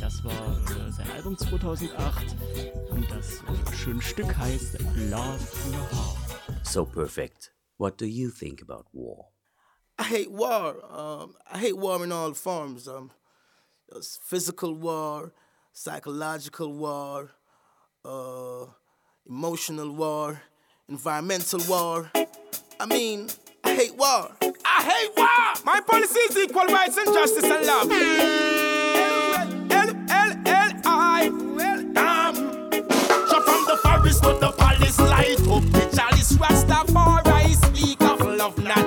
Das 0.00 0.24
war 0.24 0.32
äh, 0.32 0.90
sein 0.90 1.08
Album 1.12 1.38
2008 1.38 2.34
und 2.90 3.08
das 3.12 3.42
äh, 3.42 3.76
schöne 3.76 4.02
Stück 4.02 4.36
heißt 4.36 4.80
Love 5.08 5.38
Your 5.68 5.88
Heart. 5.92 6.66
So 6.66 6.84
perfect. 6.84 7.54
What 7.78 8.00
do 8.00 8.04
you 8.04 8.28
think 8.28 8.60
about 8.60 8.86
war? 8.92 9.30
I 10.00 10.02
hate 10.02 10.32
war. 10.32 10.74
Um, 11.22 11.36
I 11.48 11.58
hate 11.58 11.80
war 11.80 12.02
in 12.02 12.10
all 12.10 12.34
forms. 12.34 12.88
Um, 12.88 13.12
physical 14.24 14.82
war, 14.82 15.30
psychological 15.72 16.76
war, 16.80 17.28
uh, 18.04 18.66
emotional 19.28 19.90
war, 19.90 20.42
environmental 20.88 21.60
war. 21.68 22.10
I 22.78 22.86
mean, 22.86 23.28
I 23.62 23.74
hate 23.74 23.96
war. 23.96 24.30
I 24.42 24.82
hate 24.82 25.16
war. 25.16 25.64
My 25.64 25.80
policy 25.80 26.20
is 26.20 26.36
equal 26.36 26.66
rights 26.66 26.96
and 26.96 27.06
justice 27.06 27.44
and 27.44 27.66
love. 27.66 27.90
L 29.70 29.88
L 30.10 30.32
L 30.46 30.72
I. 30.84 31.30
Welcome. 31.30 32.36
So 33.28 33.40
from 33.40 33.64
the 33.66 33.78
forest 33.82 34.22
to 34.24 34.34
the 34.40 34.52
palace, 34.58 35.00
light 35.00 35.40
up 35.48 35.64
the 35.72 35.88
chalice. 35.96 36.32
Rastafari 36.34 37.54
speak 37.54 38.02
of 38.02 38.20
love, 38.20 38.58
not 38.58 38.83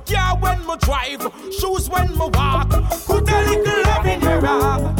car 0.00 0.36
when 0.38 0.66
me 0.66 0.76
drive, 0.80 1.22
shoes 1.58 1.88
when 1.88 2.10
me 2.12 2.28
walk. 2.32 2.70
Put 3.06 3.30
a 3.30 3.40
little 3.42 3.82
love 3.82 4.06
in 4.06 4.20
your 4.20 4.46
arm. 4.46 4.99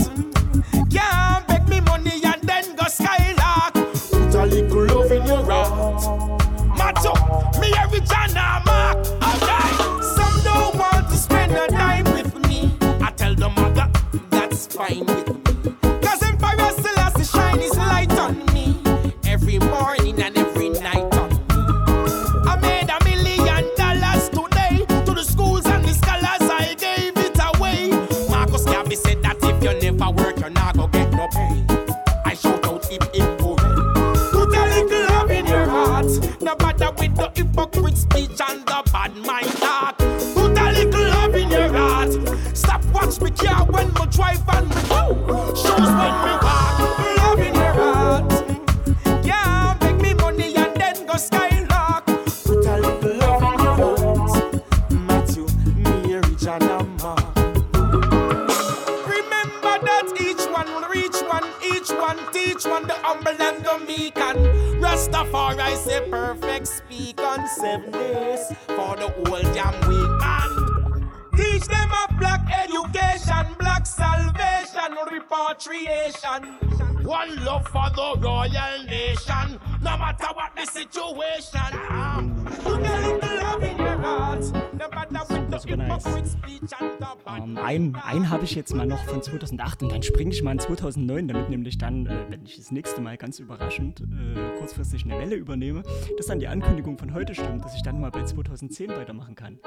einen 88.10 88.28
habe 88.28 88.44
ich 88.44 88.56
jetzt 88.56 88.74
mal 88.74 88.86
noch 88.86 89.04
von 89.04 89.22
2008 89.22 89.84
und 89.84 89.92
dann 89.92 90.02
springe 90.02 90.32
ich 90.32 90.42
mal 90.42 90.50
in 90.50 90.58
2009, 90.58 91.28
damit 91.28 91.48
nämlich 91.48 91.78
dann, 91.78 92.06
äh, 92.06 92.24
wenn 92.28 92.44
ich 92.44 92.56
das 92.56 92.72
nächste 92.72 93.00
Mal 93.00 93.16
ganz 93.16 93.38
überraschend 93.38 94.00
äh, 94.00 94.58
kurzfristig 94.58 95.04
eine 95.04 95.16
Welle 95.16 95.36
übernehme, 95.36 95.84
dass 96.16 96.26
dann 96.26 96.40
die 96.40 96.48
Ankündigung 96.48 96.98
von 96.98 97.14
heute 97.14 97.34
stimmt, 97.34 97.64
dass 97.64 97.76
ich 97.76 97.82
dann 97.82 98.00
mal 98.00 98.10
bei 98.10 98.24
2010 98.24 98.90
weitermachen 98.90 99.36
kann. 99.36 99.60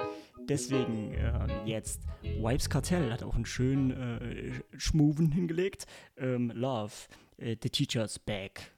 Deswegen 0.49 1.13
äh, 1.13 1.47
jetzt 1.65 2.01
Wipes 2.21 2.69
Cartel 2.69 3.13
hat 3.13 3.23
auch 3.23 3.35
einen 3.35 3.45
schönen 3.45 3.91
äh, 3.91 4.51
Schmoven 4.77 5.31
hingelegt. 5.31 5.85
Ähm, 6.17 6.51
Love, 6.53 6.91
äh, 7.37 7.55
The 7.61 7.69
Teacher's 7.69 8.19
Back. 8.19 8.73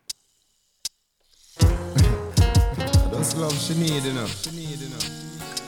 That's 3.11 3.35
love 3.35 3.55
she 3.55 3.73
need 3.73 4.05
enough. 4.05 4.29
She 4.43 4.51
need 4.51 4.79
enough. 4.81 5.09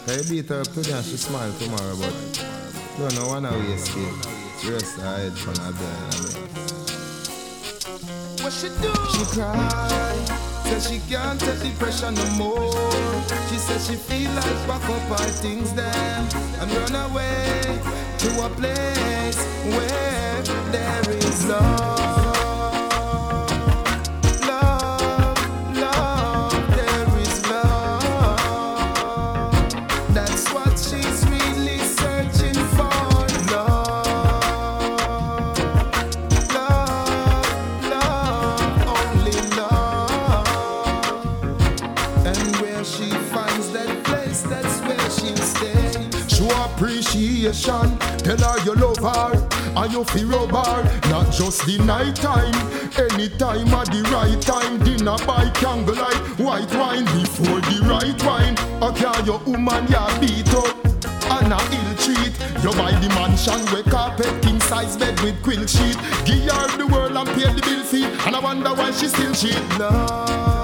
I 0.07 0.22
beat 0.30 0.49
her 0.49 0.61
up 0.61 0.68
today 0.68 1.02
she 1.02 1.18
smile 1.18 1.52
tomorrow, 1.60 1.95
but... 1.98 2.57
No, 2.99 3.07
no 3.10 3.28
one 3.28 3.45
away 3.45 3.74
escape. 3.74 4.06
Rest 4.68 4.99
her 4.99 5.30
from 5.30 5.56
her 5.64 5.72
bed. 5.72 6.57
What 8.41 8.52
she 8.52 8.69
do? 8.69 8.91
She 9.14 9.24
cry. 9.36 10.15
Said 10.64 10.82
she 10.82 10.99
can't 11.07 11.40
take 11.40 11.60
the 11.60 11.72
pressure 11.78 12.10
no 12.10 12.26
more. 12.32 12.74
She 13.49 13.57
says 13.57 13.86
she 13.88 13.95
feel 13.95 14.32
like 14.32 14.68
back 14.68 14.90
up 14.90 15.19
her 15.19 15.30
things 15.30 15.72
then 15.74 16.28
and 16.60 16.72
run 16.72 17.11
away 17.11 17.61
to 18.18 18.45
a 18.45 18.49
place 18.49 19.45
where 19.76 20.41
there 20.72 21.11
is 21.18 21.45
love. 21.48 21.87
Appreciation. 46.78 47.98
Tell 48.22 48.38
her 48.38 48.64
you 48.64 48.76
love 48.76 48.98
her 48.98 49.49
and 49.76 49.91
you 49.91 50.04
feel 50.06 50.28
rub 50.28 50.52
her. 50.52 51.10
Not 51.10 51.34
just 51.34 51.66
the 51.66 51.80
night 51.80 52.16
time, 52.16 52.54
anytime 52.94 53.68
at 53.74 53.88
the 53.90 54.02
right 54.14 54.40
time. 54.41 54.78
Dinner 54.84 55.18
by 55.26 55.49
candlelight, 55.56 56.18
white 56.40 56.72
wine 56.78 57.06
before 57.18 57.62
the 57.62 57.82
right 57.90 58.20
wine. 58.24 58.56
Okay, 58.84 59.26
your 59.26 59.40
woman 59.40 59.88
ya 59.88 60.06
beat 60.20 60.54
up 60.54 60.78
and 61.41 61.54
a 61.54 61.60
ill 61.78 61.94
treat. 61.98 62.34
You 62.64 62.72
buy 62.78 62.94
the 63.02 63.10
mansion 63.10 63.60
where 63.74 63.84
carpet 63.84 64.41
king 64.44 64.60
size 64.62 64.95
bed 64.98 65.20
with 65.22 65.41
quilt 65.41 65.70
sheet. 65.70 65.98
Give 66.26 66.45
her 66.52 66.78
the 66.78 66.88
world 66.88 67.18
and 67.18 67.30
pay 67.30 67.52
the 67.52 67.62
bill 67.62 67.84
fee, 67.84 68.06
and 68.06 68.36
I 68.36 68.40
wonder 68.40 68.74
why 68.74 68.91
she 68.91 69.08
still 69.08 69.34
cheat. 69.34 69.80
Love. 69.80 70.57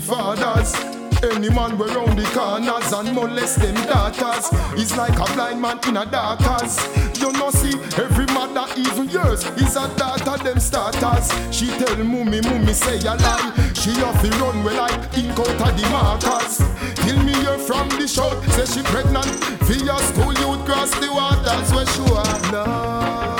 The 0.00 0.06
fathers. 0.06 0.74
Any 1.22 1.50
man 1.50 1.76
we 1.76 1.86
round 1.86 2.18
the 2.18 2.24
corners 2.32 2.92
and 2.92 3.14
molest 3.14 3.58
them 3.60 3.74
daughters. 3.86 4.48
It's 4.80 4.96
like 4.96 5.18
a 5.18 5.32
blind 5.34 5.60
man 5.60 5.78
in 5.86 5.96
a 5.98 6.06
dark 6.06 6.40
house 6.40 6.78
You 7.18 7.30
know 7.32 7.50
see, 7.50 7.74
every 8.00 8.24
mother, 8.26 8.66
even 8.78 9.10
yours, 9.10 9.44
is 9.44 9.76
a 9.76 9.86
daughter 9.96 10.42
them 10.42 10.58
starters. 10.58 11.28
She 11.54 11.66
tell 11.66 11.96
mummy, 11.96 12.40
mummy 12.40 12.72
say 12.72 12.98
a 13.00 13.14
lie. 13.14 13.52
She 13.74 13.90
off 14.02 14.22
the 14.22 14.30
run 14.40 14.64
well 14.64 14.76
like 14.76 15.18
ink 15.18 15.38
out 15.38 15.48
of 15.48 15.72
the 15.76 15.88
markers. 15.90 16.58
Till 17.04 17.22
me 17.22 17.34
hear 17.34 17.58
from 17.58 17.88
the 17.90 18.08
shout, 18.08 18.42
say 18.52 18.66
she 18.66 18.82
pregnant. 18.84 19.28
Your 19.70 19.98
school 19.98 20.32
youth 20.34 20.64
cross 20.66 20.90
the 21.00 21.12
waters 21.12 21.72
where 21.72 21.86
she 21.86 22.02
are 22.02 22.52
love 22.52 23.39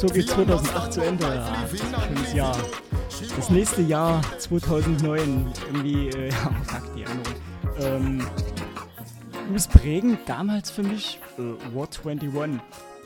So 0.00 0.06
geht 0.06 0.30
2008 0.30 0.94
zu 0.94 1.02
Ende. 1.02 1.26
Ja, 1.26 1.66
schönes 2.08 2.32
Jahr. 2.32 2.56
Das 3.36 3.50
nächste 3.50 3.82
Jahr, 3.82 4.22
2009, 4.38 5.52
irgendwie, 5.66 6.08
äh, 6.08 6.28
ja, 6.30 6.50
fuck 6.64 6.94
die 6.96 7.02
Erinnerung. 7.02 7.34
Ähm, 7.78 8.26
übrigens 9.42 9.68
prägend 9.68 10.20
damals 10.26 10.70
für 10.70 10.84
mich 10.84 11.20
äh, 11.36 11.42
War 11.74 11.86
21. 12.02 12.62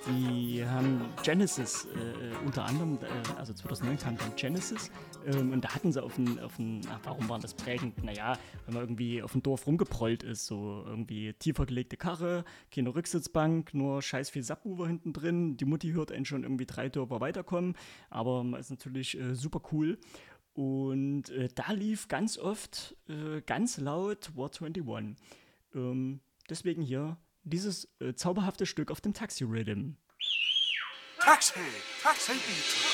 Die 0.07 0.65
haben 0.65 1.01
Genesis 1.25 1.89
äh, 1.97 2.47
unter 2.47 2.65
anderem, 2.65 2.99
äh, 3.03 3.39
also 3.41 3.53
2009 3.55 3.99
kam 3.99 4.17
dann 4.17 4.37
Genesis 4.37 4.93
ähm, 5.27 5.53
und 5.53 5.65
da 5.65 5.75
hatten 5.75 5.93
sie 5.93 6.03
auf 6.03 6.17
dem, 6.17 6.39
warum 7.03 7.29
war 7.29 7.39
das 7.39 7.55
prägend? 7.55 8.03
Naja, 8.03 8.39
wenn 8.67 8.75
man 8.75 8.83
irgendwie 8.85 9.23
auf 9.23 9.33
dem 9.33 9.43
Dorf 9.43 9.67
rumgeprollt 9.67 10.23
ist, 10.23 10.47
so 10.47 10.85
irgendwie 10.87 11.33
tiefer 11.35 11.67
gelegte 11.67 11.97
Karre, 11.97 12.45
keine 12.71 12.95
Rücksitzbank, 12.95 13.75
nur 13.75 14.03
scheiß 14.03 14.31
viel 14.31 14.43
Subwoofer 14.43 14.87
hinten 14.87 15.13
drin, 15.13 15.57
die 15.57 15.65
Mutti 15.65 15.93
hört 15.93 16.13
einen 16.13 16.25
schon 16.25 16.43
irgendwie 16.43 16.67
drei 16.67 16.89
Dörfer 16.89 17.21
weiterkommen, 17.21 17.77
aber 18.11 18.45
man 18.45 18.61
ist 18.61 18.71
natürlich 18.71 19.19
äh, 19.19 19.35
super 19.35 19.63
cool. 19.73 19.99
Und 20.55 21.31
äh, 21.31 21.49
da 21.53 21.73
lief 21.73 22.07
ganz 22.09 22.39
oft, 22.39 22.97
äh, 23.09 23.41
ganz 23.43 23.79
laut 23.79 24.37
War 24.37 24.51
21. 24.53 25.17
Ähm, 25.75 26.21
deswegen 26.49 26.83
hier 26.83 27.19
dieses 27.43 27.89
äh, 28.01 28.15
zauberhafte 28.15 28.65
Stück 28.65 28.91
auf 28.91 29.01
dem 29.01 29.15
Taxi 29.15 29.45
Rhythm. 29.45 29.95
Taxi, 31.19 31.61
taxi 32.03 32.94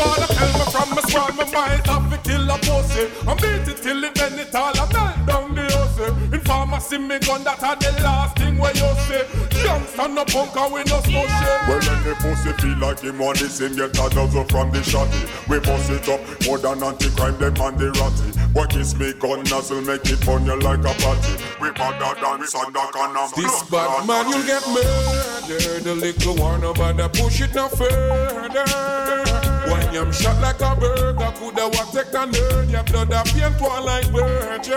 father 0.00 0.32
tell 0.34 0.52
me 0.58 0.64
from 0.72 0.88
my 0.96 1.02
squad, 1.02 1.36
my 1.36 1.44
mind 1.52 1.86
have 1.86 2.06
to 2.10 2.18
kill 2.28 2.50
a 2.50 2.56
pussy. 2.58 3.04
I 3.28 3.34
beat 3.34 3.68
it 3.68 3.78
till 3.82 4.04
it 4.04 4.14
bend 4.14 4.40
it 4.40 4.54
all, 4.54 4.72
I 4.74 4.84
melt 4.92 5.26
down 5.26 5.54
the 5.54 5.64
hussy. 5.76 6.08
In 6.34 6.40
pharmacy, 6.40 6.98
me 6.98 7.18
gun 7.20 7.44
that 7.44 7.62
are 7.62 7.76
the 7.76 7.92
last 8.02 8.36
thing 8.38 8.56
where 8.58 8.72
you 8.72 8.90
say. 9.06 9.24
Youngster 9.64 10.08
no 10.08 10.24
punk 10.24 10.56
and 10.56 10.72
we 10.72 10.80
no 10.84 10.98
smushy. 11.04 11.46
Well, 11.68 11.80
when 11.84 12.00
the 12.04 12.14
pussy 12.22 12.52
feel 12.60 12.78
like 12.78 13.00
him 13.00 13.20
on 13.20 13.34
the 13.36 13.48
same, 13.48 13.76
get 13.76 13.98
a 13.98 14.08
dozen 14.08 14.46
from 14.48 14.70
the 14.70 14.80
shotty. 14.80 15.22
We 15.48 15.60
bust 15.60 15.90
it 15.90 16.08
up 16.08 16.20
more 16.46 16.58
than 16.58 16.82
anti-crime, 16.82 17.36
them 17.38 17.60
and 17.60 17.78
the 17.78 17.90
ratty. 18.00 18.40
What 18.52 18.70
kiss 18.70 18.96
me 18.96 19.12
gun 19.12 19.44
nozzle, 19.44 19.82
make 19.82 20.06
it 20.06 20.24
burn 20.24 20.44
you 20.46 20.58
like 20.58 20.80
a 20.80 20.94
patty. 20.98 21.34
We 21.60 21.70
better 21.70 22.14
dance 22.20 22.54
on 22.54 22.72
the 22.72 22.82
can 22.92 23.16
of 23.16 23.34
This 23.34 23.62
bad 23.70 24.06
man, 24.06 24.28
you'll 24.30 24.46
get 24.46 24.66
murdered. 24.66 25.84
The 25.84 25.94
little 25.94 26.36
one 26.36 26.64
about 26.64 26.96
to 26.98 27.08
push 27.08 27.40
it 27.40 27.54
no 27.54 27.68
further. 27.68 29.59
When 29.70 29.94
you're 29.94 30.12
shot 30.12 30.40
like 30.40 30.60
a 30.60 30.74
burger, 30.74 31.32
coulda 31.38 31.68
what 31.68 31.92
take 31.92 32.10
the 32.10 32.26
nerd, 32.26 32.70
your 32.70 32.82
blood 32.82 33.12
a 33.12 33.22
paint 33.30 33.60
one 33.60 33.84
like 33.84 34.06
virgin. 34.06 34.76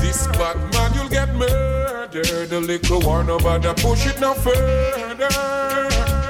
This 0.00 0.26
bad 0.34 0.56
man, 0.72 0.92
you'll 0.94 1.08
get 1.08 1.32
murdered. 1.36 2.50
The 2.50 2.60
little 2.60 3.00
about 3.30 3.62
to 3.62 3.74
push 3.74 4.06
it 4.06 4.20
no 4.20 4.34
further. 4.34 5.28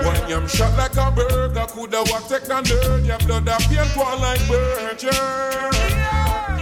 When 0.04 0.28
you're 0.28 0.46
shot 0.46 0.76
like 0.76 0.96
a 0.96 1.10
burger, 1.10 1.66
coulda 1.68 2.02
what 2.04 2.28
take 2.28 2.44
the 2.44 2.60
nerd, 2.60 3.06
your 3.06 3.18
blood 3.18 3.48
a 3.48 3.56
paint 3.68 3.96
one 3.96 4.20
like 4.20 4.40
virgin. 4.40 5.10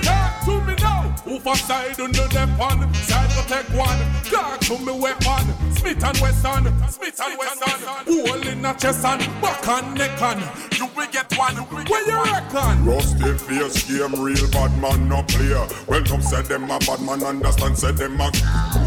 Talk 0.03 0.45
to 0.45 0.61
me 0.65 0.75
now. 0.77 1.03
Who 1.25 1.41
for 1.41 1.57
side 1.57 1.99
under 1.99 2.29
them 2.29 2.57
one? 2.57 2.95
Side 2.95 3.29
take 3.49 3.69
one. 3.77 3.99
Talk 4.23 4.61
to 4.61 4.79
me 4.79 4.93
weapon. 4.93 5.68
Smith 5.79 6.05
and 6.05 6.19
Wesson. 6.19 6.65
Smith 6.91 7.21
and 7.21 7.39
Wesson. 7.39 7.91
Hole 8.07 8.49
in 8.49 8.65
a 8.65 8.75
chest 8.75 9.05
and 9.05 9.21
back 9.41 9.69
and 9.69 9.99
neck 9.99 10.23
and 10.23 10.79
you 10.79 10.87
will 10.97 11.07
get 11.13 11.31
one. 11.39 11.57
Where 11.57 12.07
you 12.07 12.23
reckon? 12.25 12.85
Rusty 12.85 13.33
face 13.39 13.85
game, 13.87 14.15
real 14.21 14.51
bad 14.51 14.77
man 14.81 15.09
no 15.09 15.23
player. 15.23 15.67
Well, 15.87 15.99
Welcome 15.99 16.23
said 16.23 16.47
them 16.47 16.65
a 16.71 16.79
bad 16.79 17.01
man, 17.03 17.23
understand 17.23 17.77
said 17.77 17.97
them 17.97 18.21
a 18.21 18.31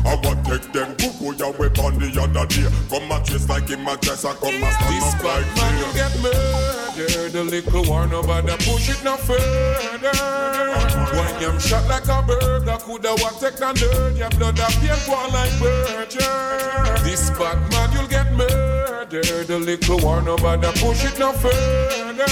I 0.03 0.15
what 0.23 0.43
take 0.45 0.71
them 0.71 0.95
cuckoo 0.95 1.35
your 1.35 1.51
weapon 1.53 1.99
the 1.99 2.21
other 2.21 2.45
day. 2.47 2.67
Come 2.89 3.11
a 3.11 3.23
chase 3.23 3.47
like 3.47 3.67
him 3.69 3.87
a 3.87 3.97
dress 3.97 4.23
and 4.23 4.37
come 4.39 4.63
a 4.63 4.71
stand 4.71 4.95
This 4.95 5.13
up 5.13 5.21
bad 5.21 5.45
like 5.45 5.55
man 5.57 5.77
you 5.77 5.93
get 5.93 6.13
murdered. 6.21 7.31
The 7.31 7.43
little 7.43 7.81
one 7.83 8.11
war 8.11 8.23
nobody 8.23 8.51
push 8.63 8.89
it 8.89 9.03
no 9.03 9.17
further. 9.17 10.80
When 11.13 11.41
you're 11.41 11.59
shot 11.59 11.87
like 11.87 12.07
a 12.07 12.21
burger, 12.25 12.77
coulda 12.79 13.11
what 13.19 13.39
take 13.39 13.57
the 13.57 13.73
nerd, 13.73 14.17
your 14.17 14.29
blood 14.29 14.59
a 14.59 14.67
paint 14.79 15.07
one 15.07 15.31
like 15.33 15.51
virgin. 15.59 17.03
This 17.03 17.29
bad 17.31 17.59
man 17.71 17.91
you'll 17.91 18.07
get 18.07 18.31
murdered. 18.33 19.47
The 19.47 19.59
little 19.59 19.99
war 19.99 20.21
nobody 20.21 20.67
push 20.79 21.03
it 21.05 21.19
no 21.19 21.33
further. 21.33 22.31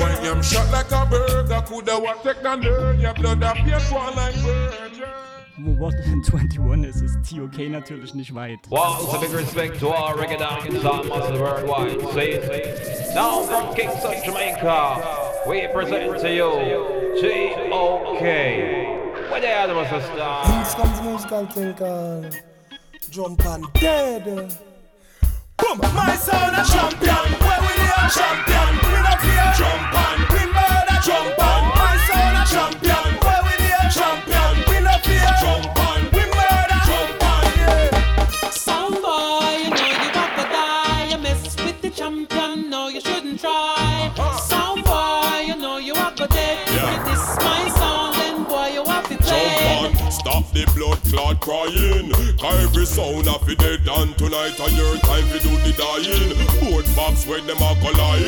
When 0.00 0.24
you're 0.24 0.42
shot 0.42 0.70
like 0.72 0.90
a 0.92 1.06
burger, 1.06 1.62
coulda 1.66 1.98
what 1.98 2.22
take 2.22 2.42
the 2.42 2.56
nerd, 2.56 3.00
your 3.00 3.14
blood 3.14 3.42
a 3.42 3.52
paint 3.52 3.92
one 3.92 4.14
like 4.16 4.34
virgin. 4.36 5.04
Wo 5.56 5.78
Ward 5.78 5.94
21 6.26 6.82
ist, 6.82 7.00
ist 7.00 7.16
TOK 7.30 7.68
natürlich 7.70 8.12
nicht 8.14 8.34
weit. 8.34 8.58
Well, 8.70 8.98
it's 9.02 9.14
a 9.14 9.20
big 9.20 9.32
respect 9.32 9.78
to 9.78 9.88
all 9.88 10.14
reggae 10.14 10.36
dancehall 10.36 11.06
masters 11.06 11.38
worldwide. 11.38 12.00
See? 12.12 13.14
Now 13.14 13.42
from 13.42 13.72
Kingston, 13.76 14.14
Jamaica, 14.24 15.44
we 15.46 15.68
present 15.68 16.20
to 16.20 16.34
you 16.34 17.03
G.O.K. 17.20 18.86
Where 19.30 19.40
the 19.40 19.50
other 19.50 19.74
was 19.76 19.86
a 19.92 20.02
star? 20.02 20.64
This 20.64 20.74
comes 20.74 21.00
musical 21.02 21.46
thing 21.46 21.74
called 21.74 22.36
Jump 23.08 23.44
and 23.46 23.72
Dead. 23.74 24.24
Boom! 24.24 25.78
My 25.78 26.16
son 26.16 26.54
a 26.54 26.64
champion, 26.64 27.38
where 27.38 27.60
we 27.60 27.74
the 27.78 28.10
champion? 28.10 28.74
We 28.82 28.98
not 29.06 29.20
fear 29.20 29.52
jump 29.56 29.94
on, 29.94 30.18
we 30.32 30.42
murder 30.52 31.00
jump 31.04 31.38
on. 31.38 31.53
The 50.54 50.64
blood 50.78 51.02
clot 51.10 51.40
crying. 51.42 52.14
Every 52.38 52.86
sound 52.86 53.26
of 53.26 53.42
it 53.50 53.58
dead 53.58 53.82
and 53.82 54.16
tonight 54.16 54.54
a 54.62 54.70
your 54.70 54.96
time 55.02 55.26
to 55.34 55.38
do 55.42 55.50
the 55.66 55.74
dying. 55.74 56.30
Both 56.62 56.86
box 56.94 57.26
where 57.26 57.42
them 57.42 57.58
a 57.58 57.74
collide. 57.82 58.22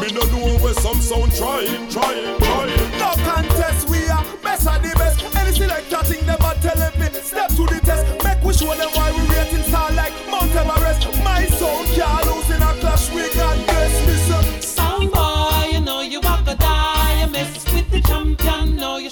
Me 0.00 0.12
no 0.12 0.22
know 0.28 0.52
where 0.60 0.74
some 0.74 1.00
sound 1.00 1.32
trying, 1.32 1.88
trying, 1.88 2.36
trying. 2.38 2.90
No 3.00 3.16
contest, 3.24 3.88
we 3.88 4.04
are 4.08 4.24
best 4.44 4.68
of 4.68 4.82
the 4.84 4.92
best. 5.00 5.24
Any 5.34 5.52
selector 5.56 6.04
thing 6.04 6.26
them 6.26 6.44
a 6.44 6.52
telling 6.60 7.00
me. 7.00 7.08
Step 7.24 7.48
to 7.56 7.64
the 7.64 7.80
test, 7.80 8.04
make 8.22 8.44
we 8.44 8.52
show 8.52 8.74
them 8.76 8.90
why 8.92 9.10
we 9.10 9.22
rating 9.32 9.64
star 9.64 9.90
like 9.92 10.12
Mount 10.28 10.52
Everest. 10.52 11.08
My 11.24 11.46
sound 11.56 11.88
can't 11.96 12.26
lose 12.28 12.50
in 12.52 12.60
a 12.60 12.70
clash. 12.84 13.08
We 13.16 13.24
got 13.32 13.56
bless 13.64 13.94
me, 14.06 14.14
sir. 14.28 14.42
Sound 14.60 15.10
boy, 15.10 15.72
you 15.72 15.80
know 15.80 16.02
you 16.02 16.20
walk 16.20 16.46
or 16.46 16.54
die. 16.54 17.24
You 17.24 17.32
mess 17.32 17.64
with 17.72 17.88
the 17.90 18.00
champion, 18.02 18.76
no, 18.76 18.98
you 18.98 19.08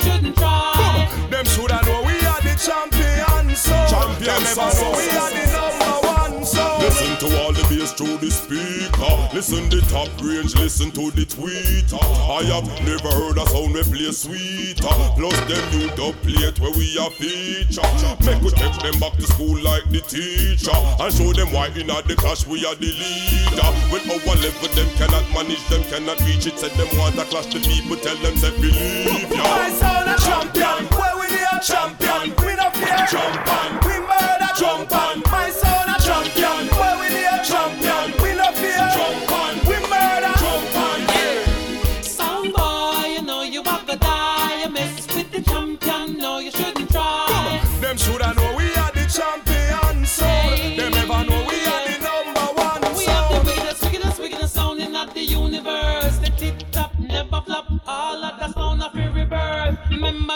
so 4.21 4.27
Champion 4.27 4.35
Them 4.35 4.43
never 4.43 4.71
sound. 4.71 4.93
know 4.93 4.99
we 4.99 5.09
are 5.17 5.31
the 5.31 5.45
number 5.53 6.07
one, 6.07 6.45
so 6.45 6.79
Listen 6.81 7.13
to 7.21 7.43
all 7.43 7.53
the 7.53 7.65
bass 7.69 7.93
through 7.93 8.19
the 8.19 8.31
speaker. 8.31 9.13
Listen 9.33 9.69
the 9.71 9.81
top 9.89 10.09
range, 10.21 10.55
listen 10.57 10.91
to 10.93 11.11
the 11.13 11.25
tweeter. 11.25 12.01
I 12.29 12.45
have 12.53 12.69
never 12.85 13.09
heard 13.09 13.39
a 13.39 13.47
sound 13.49 13.73
we 13.73 13.83
play 13.83 14.13
sweeter. 14.13 14.93
Plus 15.17 15.37
them 15.49 15.65
new 15.73 15.89
dub 15.97 16.15
plate 16.21 16.59
where 16.61 16.73
we 16.73 16.99
are 16.99 17.11
feature. 17.11 17.85
Make 18.25 18.43
we 18.43 18.51
take 18.53 18.77
them 18.81 19.01
back 19.01 19.17
to 19.17 19.27
school 19.27 19.57
like 19.63 19.89
the 19.89 20.01
teacher. 20.05 20.77
And 21.01 21.13
show 21.13 21.33
them 21.33 21.53
why 21.53 21.69
in 21.73 21.89
the 21.89 22.15
clash 22.17 22.47
we 22.47 22.65
are 22.67 22.77
the 22.77 22.93
leader. 22.93 23.71
When 23.89 24.05
our 24.11 24.37
level 24.37 24.69
them 24.77 24.89
cannot 25.01 25.25
manage, 25.33 25.65
them 25.69 25.85
cannot 25.89 26.21
reach 26.29 26.47
it. 26.47 26.59
Said 26.59 26.73
them 26.77 26.89
want 26.99 27.17
to 27.17 27.25
clash 27.25 27.47
the 27.47 27.61
people, 27.61 27.97
tell 27.97 28.17
them 28.21 28.37
say 28.37 28.53
believe 28.61 29.33
ya. 29.33 29.45
My 29.45 29.71
sound 29.71 30.11
a 30.11 30.17
champion, 30.21 30.85
where 30.93 31.17
we 31.17 31.29
the 31.29 31.57
a 31.57 31.61
champion. 31.61 32.50
Fear, 33.01 33.21
champion. 33.21 33.79
We 33.87 33.99
murder, 34.01 34.53
champion. 34.57 34.89
My 34.91 35.10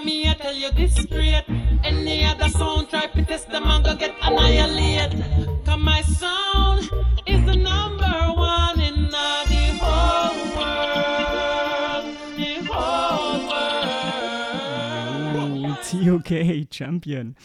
me, 0.04 0.28
I 0.28 0.34
tell 0.34 0.54
you 0.54 0.70
this 0.72 0.94
straight. 0.96 1.44
Any 1.82 2.24
other 2.24 2.48
sound 2.48 2.90
try 2.90 3.06
to 3.06 3.24
test 3.24 3.48
them 3.50 3.64
and 3.64 3.84
go 3.84 3.96
get 3.96 4.14
annihilated. 4.22 5.24
Cause 5.64 5.80
my 5.80 6.02
sound 6.02 6.90
is 7.26 7.44
the 7.46 7.56
number 7.56 8.32
one 8.34 8.80
in 8.80 9.08
the 9.10 9.30
whole 9.80 10.36
world. 10.56 12.04
The 12.36 12.64
whole 12.70 13.48
world. 13.48 13.74
Oh, 15.36 15.76
TOK 15.82 16.70
Champion. 16.70 17.36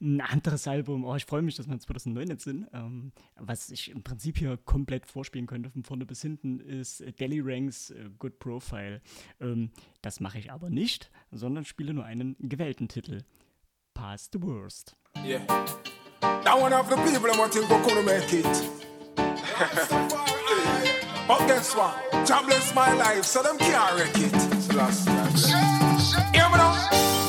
Ein 0.00 0.20
anderes 0.20 0.68
Album. 0.68 1.04
Oh, 1.04 1.16
ich 1.16 1.24
freue 1.24 1.42
mich, 1.42 1.56
dass 1.56 1.66
wir 1.66 1.74
in 1.74 1.80
2009 1.80 2.28
jetzt 2.28 2.44
sind. 2.44 2.66
Ähm, 2.72 3.12
was 3.36 3.70
ich 3.70 3.90
im 3.90 4.02
Prinzip 4.02 4.38
hier 4.38 4.56
komplett 4.56 5.06
vorspielen 5.06 5.46
könnte, 5.46 5.70
von 5.70 5.82
vorne 5.82 6.06
bis 6.06 6.22
hinten, 6.22 6.60
ist 6.60 7.02
Delhi 7.18 7.40
Ranks 7.40 7.90
äh, 7.90 8.08
Good 8.18 8.38
Profile. 8.38 9.00
Ähm, 9.40 9.70
das 10.02 10.20
mache 10.20 10.38
ich 10.38 10.52
aber 10.52 10.70
nicht, 10.70 11.10
sondern 11.32 11.64
spiele 11.64 11.94
nur 11.94 12.04
einen 12.04 12.36
gewählten 12.40 12.88
Titel. 12.88 13.22
Past 13.94 14.32
the 14.32 14.42
Worst. 14.42 14.96
Yeah. 15.24 15.40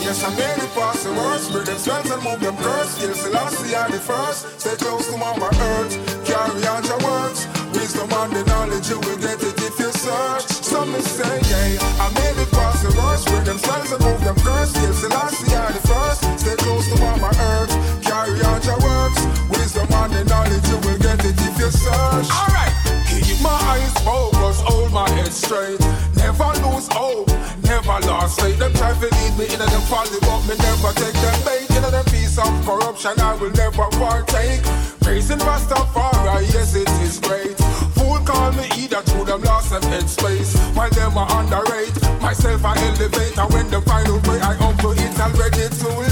Yes, 0.09 0.23
I 0.23 0.29
made 0.31 0.57
it 0.57 0.73
past 0.73 1.03
the 1.03 1.13
worst. 1.13 1.53
Them 1.53 2.11
and 2.11 2.23
move 2.23 2.39
them 2.39 2.57
curse. 2.57 2.95
The 2.97 3.99
first. 3.99 4.59
Stay 4.59 4.75
close 4.77 5.07
to 5.11 5.17
Mama 5.17 5.49
Earth. 5.53 6.25
Carry 6.25 6.65
out 6.65 6.83
your. 6.87 6.99
Wisdom 7.73 8.11
and 8.11 8.33
the 8.33 8.43
knowledge, 8.45 8.89
you 8.89 8.99
will 8.99 9.17
get 9.17 9.41
it 9.41 9.57
if 9.61 9.79
you 9.79 9.91
search. 9.91 10.43
Some 10.65 10.93
say, 11.01 11.39
yeah, 11.49 11.79
I 12.01 12.07
made 12.13 12.41
it 12.41 12.51
past 12.51 12.68
the 12.81 12.91
worst. 12.97 13.27
Bring 13.27 13.43
them 13.43 13.57
spells 13.57 13.91
and 13.91 14.01
move 14.03 14.23
them 14.23 14.35
curse. 14.35 14.69
Still, 14.71 14.93
Selassie 14.93 15.55
are 15.55 15.71
the 15.71 15.83
first. 15.87 16.21
Stay 16.39 16.55
close 16.55 16.87
to 16.89 16.97
Mama 16.99 17.31
Earth. 17.35 17.71
Carry 18.03 18.39
out 18.43 18.63
your 18.65 18.79
works. 18.79 19.21
Wisdom 19.49 19.87
and 19.89 20.13
the 20.13 20.23
knowledge, 20.25 20.67
you 20.67 20.77
will 20.83 20.99
get 20.99 21.23
it 21.23 21.37
if 21.37 21.55
you 21.59 21.71
search. 21.71 22.29
Alright. 22.29 22.73
Keep 23.07 23.41
my 23.41 23.55
eyes 23.71 23.93
focused, 24.03 24.63
hold 24.67 24.91
my 24.91 25.09
head 25.09 25.31
straight. 25.31 25.79
Never 26.19 26.51
lose 26.67 26.87
hope, 26.91 27.31
never 27.63 27.97
lost 28.05 28.41
faith. 28.41 28.59
Them 28.59 28.73
try 28.73 28.91
to 28.91 29.07
lead 29.07 29.33
me 29.37 29.45
into 29.45 29.65
them 29.65 29.81
folly, 29.87 30.19
but 30.21 30.41
me 30.43 30.55
never 30.59 30.91
take 30.93 31.15
them 31.15 31.39
bait. 31.45 31.69
Into 31.71 31.89
them 31.89 32.05
piece 32.05 32.37
of 32.37 32.51
corruption, 32.65 33.15
I 33.19 33.35
will 33.39 33.51
never 33.51 33.87
partake. 33.95 34.61
Praising 34.99 35.39
Rastafari, 35.39 36.43
yes, 36.53 36.75
it 36.75 36.89
is 37.01 37.19
great. 37.19 37.55
Fool 37.95 38.19
call 38.27 38.51
me 38.51 38.67
either 38.77 39.01
through 39.07 39.25
them 39.25 39.41
lost 39.43 39.71
and 39.71 39.83
headspace. 39.85 40.57
While 40.75 40.89
them 40.91 41.17
are 41.17 41.29
underrate, 41.39 41.78
myself 42.39 42.65
I 42.65 42.77
elevate. 42.87 43.37
And 43.37 43.53
when 43.53 43.69
the 43.69 43.81
final 43.81 44.17
way 44.19 44.39
I 44.39 44.53
humble, 44.55 44.91
it's 44.91 45.19
already 45.19 45.69
too 45.75 45.87
late. 45.87 46.08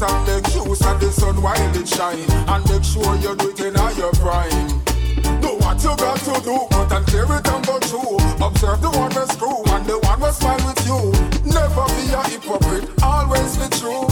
Roots 0.00 0.12
and 0.12 0.26
make 0.26 0.54
use 0.54 0.86
of 0.86 1.00
the 1.00 1.10
sun 1.12 1.42
while 1.42 1.76
it 1.76 1.88
shine. 1.88 2.30
And 2.48 2.68
make 2.68 2.84
sure 2.84 3.14
you 3.16 3.36
do 3.36 3.50
it 3.50 3.60
in 3.60 3.76
all 3.76 3.92
your 3.94 4.12
prime. 4.12 4.68
Do 5.40 5.56
what 5.58 5.82
you 5.82 5.96
got 5.96 6.18
to 6.18 6.40
do, 6.42 6.58
but 6.70 6.92
and 6.92 7.06
clear 7.06 7.24
it 7.24 7.48
and 7.48 7.66
go 7.66 7.78
through. 7.80 8.46
Observe 8.46 8.80
the 8.82 8.90
one 8.90 9.10
that's 9.10 9.36
true 9.36 9.62
and 9.66 9.86
the 9.86 9.98
one 9.98 10.20
was 10.20 10.36
smile 10.38 10.58
with 10.66 10.86
you. 10.86 11.12
Never 11.50 11.86
be 11.94 12.12
a 12.12 12.22
hypocrite, 12.28 13.02
always 13.02 13.56
be 13.56 13.68
true. 13.78 14.07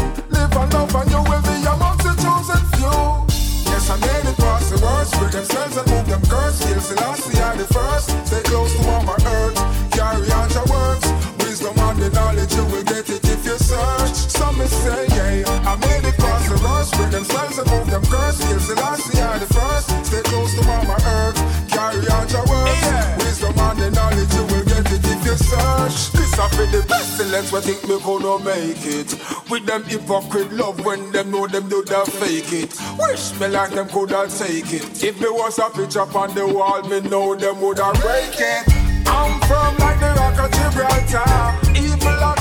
Worst. 17.29 17.57
Break 17.57 17.57
themselves 17.57 17.59
and 17.59 17.71
move 17.71 17.91
them 17.91 18.03
curse. 18.05 18.37
Still, 18.37 18.61
Selassie 18.61 19.21
are 19.21 19.39
the 19.39 19.47
first. 19.47 20.07
Stay 20.07 20.23
close 20.23 20.55
to 20.55 20.63
Mama 20.67 20.97
Earth. 21.05 21.39
Carry 21.71 22.09
out 22.09 22.31
your 22.31 22.45
works. 22.47 23.25
Wisdom 23.25 23.59
and 23.59 23.79
the 23.79 23.91
knowledge, 23.91 24.35
you 24.35 24.45
will 24.45 24.65
get 24.65 24.93
it 24.93 25.05
if 25.05 25.25
you 25.25 25.37
search. 25.37 26.13
This 26.13 26.39
up 26.39 26.51
with 26.59 26.73
the 26.73 26.83
pestilence, 26.89 27.53
we 27.53 27.61
think 27.61 27.83
we 27.85 27.99
gonna 28.01 28.45
make 28.45 28.85
it. 28.85 29.15
With 29.51 29.67
them 29.67 29.85
hypocrite 29.85 30.53
love 30.53 30.85
when 30.85 31.13
them 31.13 31.31
know 31.31 31.47
them 31.47 31.69
do 31.69 31.83
the 31.85 32.05
fake 32.19 32.53
it. 32.53 32.75
Wish 32.99 33.39
me 33.41 33.49
like 33.49 33.71
them 33.71 33.89
coulda 33.89 34.29
take 34.29 34.73
it. 34.73 35.05
If 35.05 35.19
there 35.19 35.33
was 35.33 35.59
a 35.59 35.71
picture 35.71 36.01
on 36.01 36.35
the 36.35 36.47
wall, 36.47 36.83
me 36.83 37.01
know 37.01 37.35
them 37.35 37.61
woulda 37.61 37.93
break 38.01 38.39
it. 38.39 38.65
I'm 39.07 39.41
from 39.43 39.77
like 39.79 40.01
the 40.01 40.13
rock 40.19 40.39
of 40.39 40.51
Gibraltar. 40.51 41.79
Evil 41.79 42.36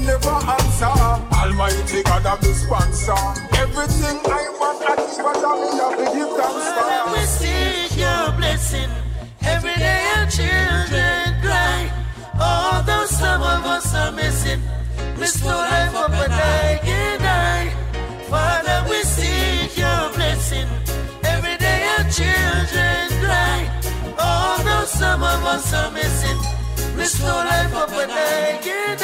never 0.00 0.30
answer. 0.30 0.86
Almighty 0.86 2.02
God 2.02 2.26
of 2.26 2.40
the 2.40 2.54
sponsor. 2.54 3.20
Everything 3.58 4.18
I 4.26 4.48
want, 4.58 4.82
I 4.82 4.96
keep 4.96 5.24
what 5.24 5.44
I 5.44 5.52
me 5.60 5.70
have 5.80 5.96
to 5.98 6.06
give 6.16 6.32
thanks 6.38 6.66
for. 6.76 7.12
We 7.12 7.22
seek 7.38 7.98
your 7.98 8.32
blessing. 8.36 8.90
Every 9.42 9.74
day 9.74 10.02
our 10.16 10.26
children 10.26 11.40
cry. 11.42 11.90
Although 12.40 13.06
some 13.06 13.42
of 13.42 13.66
us 13.66 13.94
are 13.94 14.12
missing, 14.12 14.60
restore 15.16 15.52
life 15.52 15.94
up 15.94 16.10
and 16.10 16.32
I 16.32 16.80
can 16.82 17.18
die. 17.20 17.70
Father, 18.28 18.88
we 18.88 19.02
seek 19.02 19.76
your 19.76 20.10
blessing. 20.14 20.68
Every 21.24 21.56
day 21.58 21.80
our 21.96 22.04
children 22.10 23.08
cry. 23.22 23.58
Although 24.18 24.86
some 24.86 25.22
of 25.22 25.44
us 25.44 25.72
are 25.74 25.90
missing, 25.90 26.38
restore 27.00 27.44
life 27.48 27.74
up 27.74 27.90
and 27.92 28.12
I 28.12 28.58
can. 28.62 28.98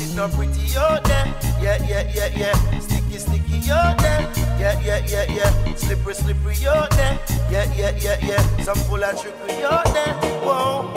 It's 0.00 0.14
not 0.14 0.32
pretty 0.32 0.76
out 0.76 1.04
there. 1.04 1.26
Yeah, 1.60 1.76
yeah, 1.86 2.10
yeah, 2.14 2.28
yeah. 2.34 2.80
Sticky, 2.80 3.18
sticky, 3.18 3.58
you're 3.68 3.94
there. 4.00 4.24
Yeah, 4.58 4.80
yeah, 4.80 5.04
yeah, 5.06 5.26
yeah. 5.28 5.74
Slippery, 5.74 6.14
slippery, 6.14 6.54
you're 6.56 6.88
there. 6.96 7.18
Yeah, 7.50 7.72
yeah, 7.76 7.92
yeah, 8.00 8.18
yeah. 8.22 8.42
Some 8.64 8.78
full 8.88 9.04
of 9.04 9.20
trickery, 9.20 9.60
you're 9.60 9.84
there. 9.92 10.14
Whoa, 10.46 10.88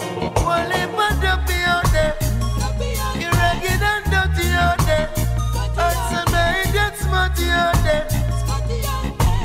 one 0.46 0.70
lip 0.70 0.96
and 1.06 1.22
dumpy 1.22 1.60
out 1.68 1.86
there. 1.92 2.16
You're 3.20 3.32
ragged 3.32 3.84
and 3.92 4.06
dirty 4.08 4.48
out 4.56 4.80
there. 4.88 5.10
Hudson 5.76 6.26
Bay, 6.32 6.64
get 6.72 6.98
smarty 6.98 7.50
out 7.50 7.76
there. 7.84 8.08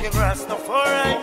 King 0.01 0.13
Rastafari, 0.13 1.19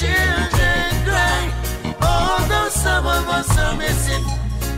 children 0.00 0.88
cry. 1.04 1.42
Although 2.00 2.70
some 2.70 3.04
of 3.04 3.24
us 3.28 3.50
are 3.58 3.76
missing, 3.76 4.24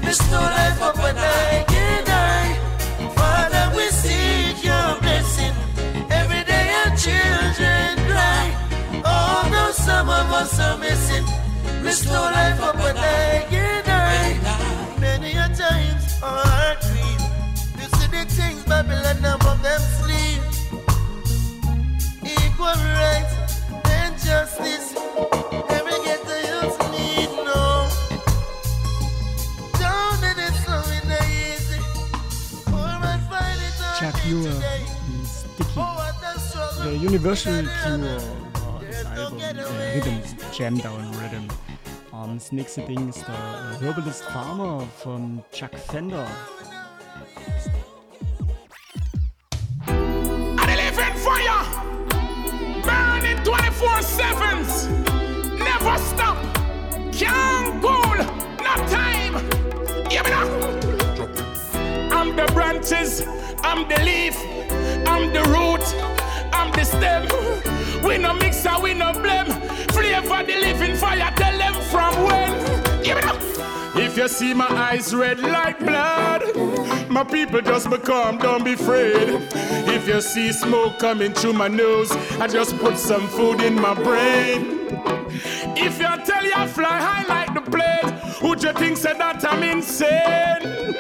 there's 0.03 0.23
no 0.33 0.41
life 0.41 0.83
up 0.83 0.99
and 0.99 1.19
I 1.19 1.65
can 1.73 2.05
die. 2.05 2.53
Father, 3.15 3.65
we 3.77 3.85
seek 4.03 4.65
your 4.65 4.89
blessing. 5.03 5.55
Every 6.11 6.43
day 6.53 6.67
our 6.81 6.91
children 7.05 7.91
cry. 8.11 8.45
Although 9.17 9.73
some 9.89 10.09
of 10.09 10.27
us 10.41 10.59
are 10.59 10.79
missing, 10.79 11.25
there's 11.85 12.05
no 12.07 12.23
life 12.39 12.61
up 12.61 12.81
and 12.89 12.99
I 12.99 13.47
can 13.49 13.85
die. 13.85 14.33
Many 14.99 15.33
a 15.45 15.47
times 15.55 16.05
our 16.21 16.45
heart 16.53 16.79
grieves. 16.91 17.27
You 17.79 17.87
see 17.97 18.09
the 18.15 18.25
things 18.39 18.65
Babylon 18.65 19.23
above 19.35 19.63
them 19.63 19.83
sleep. 20.01 20.43
Equal 22.25 22.79
rights 22.99 23.32
Universal 37.13 37.69
Cure 37.85 38.17
war 38.55 38.81
das 38.89 39.07
Album, 39.07 39.39
äh, 39.39 39.99
Rhythm, 39.99 40.21
Jam 40.53 40.81
Down 40.81 41.05
Rhythm. 41.21 41.47
Um, 42.11 42.31
ähm, 42.31 42.39
das 42.39 42.53
nächste 42.53 42.81
Ding 42.83 43.09
ist 43.11 43.25
der 43.29 43.81
Herbalist 43.81 44.25
Farmer 44.25 44.83
von 44.99 45.45
Chuck 45.53 45.71
Fender. 45.89 46.27
And 49.87 50.59
they 50.67 50.77
live 50.77 50.99
in 50.99 51.17
fire, 51.17 51.65
burning 51.67 51.92
24 53.45 54.03
sevens, 54.03 54.87
never 55.59 55.99
stop, 55.99 56.37
can't 57.13 57.83
cool, 57.83 58.17
no 58.63 58.75
time. 58.89 59.35
Give 60.09 60.27
it 60.27 60.33
up. 60.33 60.49
I'm 62.13 62.37
the 62.37 62.51
branches, 62.55 63.23
I'm 63.63 63.89
the 63.89 64.01
leaf, 64.05 64.37
I'm 65.09 65.33
the 65.33 65.43
root, 65.51 65.85
I'm 66.53 66.71
the 66.73 66.85
stem. 66.85 67.27
We 68.05 68.19
no 68.19 68.35
mixer, 68.35 68.79
we 68.81 68.95
no 68.95 69.13
blem. 69.13 69.47
Flavor 69.93 70.45
the 70.45 70.57
living 70.61 70.97
fire, 70.97 71.33
tell 71.37 71.59
them 71.59 71.75
from 71.91 72.25
when. 72.25 72.92
Give 73.03 73.17
it 73.17 73.25
up. 73.25 73.41
If 73.97 74.17
you 74.17 74.29
see 74.29 74.55
my 74.55 74.69
eyes 74.69 75.15
red 75.15 75.41
like 75.41 75.79
blood, 75.81 76.43
my 77.11 77.25
people 77.25 77.61
just 77.61 77.91
become, 77.91 78.39
don't 78.39 78.65
be 78.65 78.73
afraid. 78.73 79.29
If 79.89 80.07
you 80.09 80.21
see 80.21 80.53
smoke 80.53 80.99
coming 80.99 81.33
through 81.33 81.55
my 81.55 81.69
nose, 81.69 82.11
I 82.41 82.47
just 82.47 82.79
put 82.79 82.97
some 82.97 83.27
food 83.29 83.61
in 83.61 83.75
my 83.75 83.95
brain. 83.95 84.89
If 85.77 85.99
you 85.99 86.25
tell 86.25 86.45
you 86.45 86.53
I 86.55 86.67
fly 86.67 86.99
high 87.01 87.27
like 87.27 87.55
the 87.55 87.71
plane, 87.71 88.49
would 88.49 88.63
you 88.63 88.73
think 88.73 88.97
say 88.97 89.17
that 89.19 89.45
I'm 89.45 89.63
insane? 89.63 90.95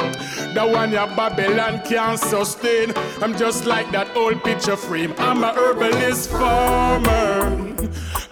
The 0.54 0.66
one 0.66 0.90
your 0.90 1.06
Babylon 1.06 1.82
can't 1.86 2.18
sustain. 2.18 2.92
I'm 3.22 3.36
just 3.38 3.64
like 3.64 3.90
that 3.92 4.14
old 4.16 4.44
picture 4.44 4.76
frame. 4.76 5.14
I'm 5.18 5.42
a 5.44 5.52
herbalist 5.54 6.30
farmer. 6.30 7.71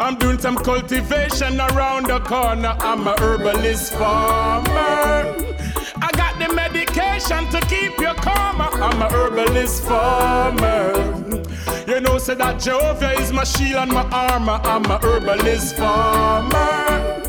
I'm 0.00 0.16
doing 0.16 0.38
some 0.38 0.56
cultivation 0.56 1.60
around 1.60 2.06
the 2.06 2.20
corner. 2.20 2.74
I'm 2.80 3.06
a 3.06 3.14
herbalist 3.20 3.92
farmer. 3.92 4.72
I 6.00 6.10
got 6.14 6.38
the 6.38 6.54
medication 6.54 7.46
to 7.50 7.60
keep 7.68 7.98
you 7.98 8.14
calmer. 8.14 8.70
I'm 8.82 9.02
a 9.02 9.10
herbalist 9.10 9.82
farmer. 9.84 10.94
You 11.86 12.00
know, 12.00 12.16
say 12.16 12.34
that 12.36 12.60
Jehovah 12.60 13.12
is 13.20 13.30
my 13.30 13.44
shield 13.44 13.82
and 13.82 13.92
my 13.92 14.08
armor. 14.10 14.58
I'm 14.64 14.86
a 14.86 14.98
herbalist 14.98 15.76
farmer. 15.76 17.22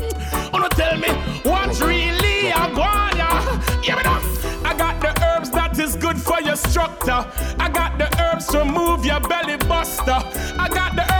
Wanna 0.50 0.70
tell 0.70 0.96
me 0.96 1.10
what's 1.42 1.82
really 1.82 2.48
a 2.48 2.70
guana? 2.72 3.60
Give 3.82 3.98
it 3.98 4.06
up. 4.06 4.22
I 4.64 4.74
got 4.74 4.98
the 4.98 5.12
herbs 5.22 5.50
that 5.50 5.78
is 5.78 5.94
good 5.96 6.16
for 6.16 6.40
your 6.40 6.56
structure. 6.56 7.26
I 7.58 7.68
got 7.68 7.98
the 7.98 8.08
herbs 8.18 8.46
to 8.46 8.64
move 8.64 9.04
your 9.04 9.20
belly 9.20 9.58
buster. 9.58 10.18
I 10.58 10.68
got 10.72 10.96
the 10.96 11.11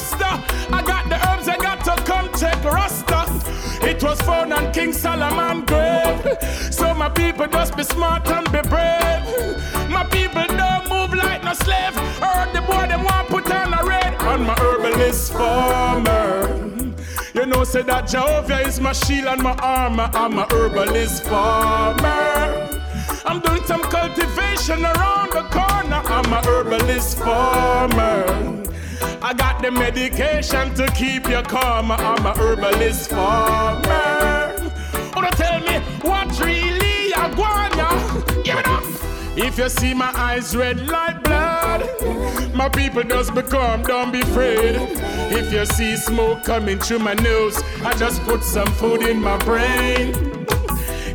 cluster. 0.00 0.72
I 0.72 0.82
got 0.82 1.08
the 1.08 1.16
herbs 1.28 1.46
that 1.46 1.58
got 1.58 1.84
to 1.84 2.02
come 2.04 2.28
check 2.38 2.62
rasta. 2.64 3.26
It 3.86 4.02
was 4.02 4.20
found 4.22 4.52
on 4.52 4.72
King 4.72 4.92
Solomon 4.92 5.64
grave. 5.66 6.38
So 6.72 6.94
my 6.94 7.08
people 7.08 7.46
just 7.46 7.76
be 7.76 7.82
smart 7.82 8.28
and 8.28 8.46
be 8.52 8.62
brave. 8.68 9.22
My 9.90 10.04
people 10.10 10.46
don't 10.46 10.88
move 10.88 11.14
like 11.14 11.42
no 11.44 11.52
slave. 11.54 11.94
Heard 12.24 12.52
the 12.54 12.62
boy 12.62 12.86
them 12.88 13.04
want 13.04 13.28
put 13.28 13.50
on 13.50 13.74
a 13.74 13.84
red. 13.84 14.14
On 14.22 14.46
my 14.46 14.54
herbalist 14.54 15.32
farmer. 15.32 16.48
You 17.34 17.46
know, 17.46 17.64
say 17.64 17.82
that 17.82 18.08
Jehovah 18.08 18.60
is 18.60 18.80
my 18.80 18.92
shield 18.92 19.26
and 19.26 19.42
my 19.42 19.54
armor. 19.56 20.10
I'm 20.14 20.38
a 20.38 20.46
herbalist 20.50 21.24
farmer. 21.24 22.80
I'm 23.24 23.40
doing 23.40 23.64
some 23.64 23.82
cultivation 23.82 24.84
around 24.84 25.32
the 25.32 25.44
corner. 25.50 26.02
I'm 26.04 26.32
a 26.32 26.42
herbalist 26.44 27.18
farmer. 27.18 28.69
I 29.22 29.32
got 29.34 29.62
the 29.62 29.70
medication 29.70 30.74
to 30.74 30.86
keep 30.88 31.28
you 31.28 31.42
calm. 31.42 31.90
I'm 31.90 32.26
a 32.26 32.32
herbalist 32.36 33.10
farmer. 33.10 34.54
Wanna 35.14 35.30
tell 35.32 35.60
me 35.60 35.78
what 36.02 36.28
really 36.40 37.12
I 37.14 37.32
wanna? 37.36 38.42
Give 38.42 38.58
it 38.58 38.66
up. 38.66 38.84
If 39.36 39.58
you 39.58 39.68
see 39.68 39.94
my 39.94 40.10
eyes 40.14 40.56
red 40.56 40.86
like 40.86 41.22
blood, 41.22 41.88
my 42.54 42.68
people 42.68 43.02
just 43.02 43.34
become, 43.34 43.82
don't 43.82 44.12
be 44.12 44.20
afraid. 44.20 44.76
If 45.32 45.52
you 45.52 45.64
see 45.66 45.96
smoke 45.96 46.44
coming 46.44 46.78
through 46.78 46.98
my 46.98 47.14
nose, 47.14 47.62
I 47.84 47.94
just 47.96 48.22
put 48.22 48.42
some 48.42 48.70
food 48.72 49.02
in 49.02 49.20
my 49.20 49.38
brain. 49.38 50.14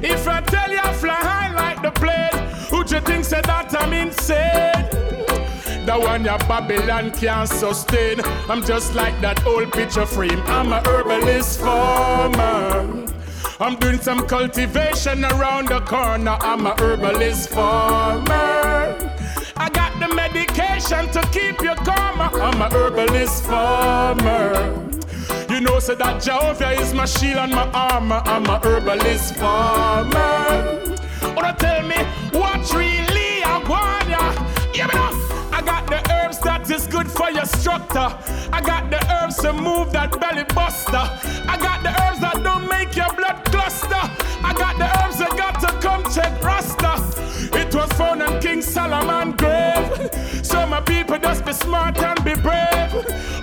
If 0.02 0.28
I 0.28 0.41
tell 0.41 0.72
you 0.72 0.80
I 0.80 0.94
fly 0.94 1.14
high 1.14 1.53
like 1.53 1.82
the 1.82 1.91
plane, 1.91 2.72
would 2.72 2.90
you 2.90 2.99
think 3.02 3.26
said 3.26 3.44
that 3.45 3.76
I'm 3.80 3.94
insane? 3.94 4.94
The 5.95 6.01
one 6.01 6.26
your 6.26 6.38
Babylon 6.39 7.09
can't 7.11 7.47
sustain. 7.47 8.19
I'm 8.49 8.61
just 8.65 8.95
like 8.95 9.17
that 9.22 9.45
old 9.45 9.72
picture 9.72 10.05
frame. 10.05 10.41
I'm 10.45 10.73
a 10.73 10.81
herbalist 10.85 11.61
farmer. 11.61 13.07
I'm 13.61 13.77
doing 13.77 13.99
some 13.99 14.27
cultivation 14.27 15.23
around 15.23 15.69
the 15.69 15.80
corner. 15.80 16.35
I'm 16.41 16.65
a 16.65 16.76
herbalist 16.81 17.47
farmer. 17.51 18.27
I 19.55 19.69
got 19.69 19.97
the 20.01 20.13
medication 20.13 21.09
to 21.13 21.22
keep 21.31 21.61
you 21.61 21.76
calmer. 21.88 22.41
I'm 22.41 22.61
a 22.61 22.69
herbalist 22.69 23.45
farmer. 23.45 24.51
You 25.49 25.61
know, 25.61 25.80
so 25.80 25.95
that 25.95 26.22
Jehovah 26.22 26.72
is 26.72 26.93
my 26.93 27.05
shield 27.05 27.38
and 27.38 27.53
my 27.53 27.72
armor. 27.72 28.22
I'm 28.26 28.45
a 28.47 28.59
herbalist 28.59 29.35
farmer. 29.35 30.93
Wanna 31.34 31.55
tell 31.57 31.88
me 31.88 31.95
for 37.45 37.57
structure. 37.57 38.09
I 38.51 38.61
got 38.61 38.89
the 38.89 38.99
herbs 39.13 39.38
to 39.38 39.53
move 39.53 39.91
that 39.93 40.19
belly 40.19 40.43
buster. 40.53 41.05
I 41.47 41.57
got 41.59 41.84
the 41.84 41.89
herbs 42.01 42.19
that 42.19 42.41
don't 42.43 42.67
make 42.67 42.95
your 42.95 43.11
blood 43.13 43.43
cluster. 43.45 44.03
I 44.43 44.53
got 44.57 44.77
the 44.77 44.88
herbs 44.99 45.17
that 45.19 45.35
got 45.38 45.59
to 45.61 45.72
come 45.85 46.03
check 46.13 46.43
rasta. 46.43 46.93
It 47.57 47.73
was 47.73 47.91
found 47.93 48.22
on 48.22 48.41
King 48.41 48.61
Solomon 48.61 49.31
grave. 49.31 50.09
So 50.43 50.65
my 50.67 50.81
people 50.81 51.17
just 51.17 51.45
be 51.45 51.53
smart 51.53 51.97
and 51.97 52.23
be 52.23 52.35
brave. 52.35 52.91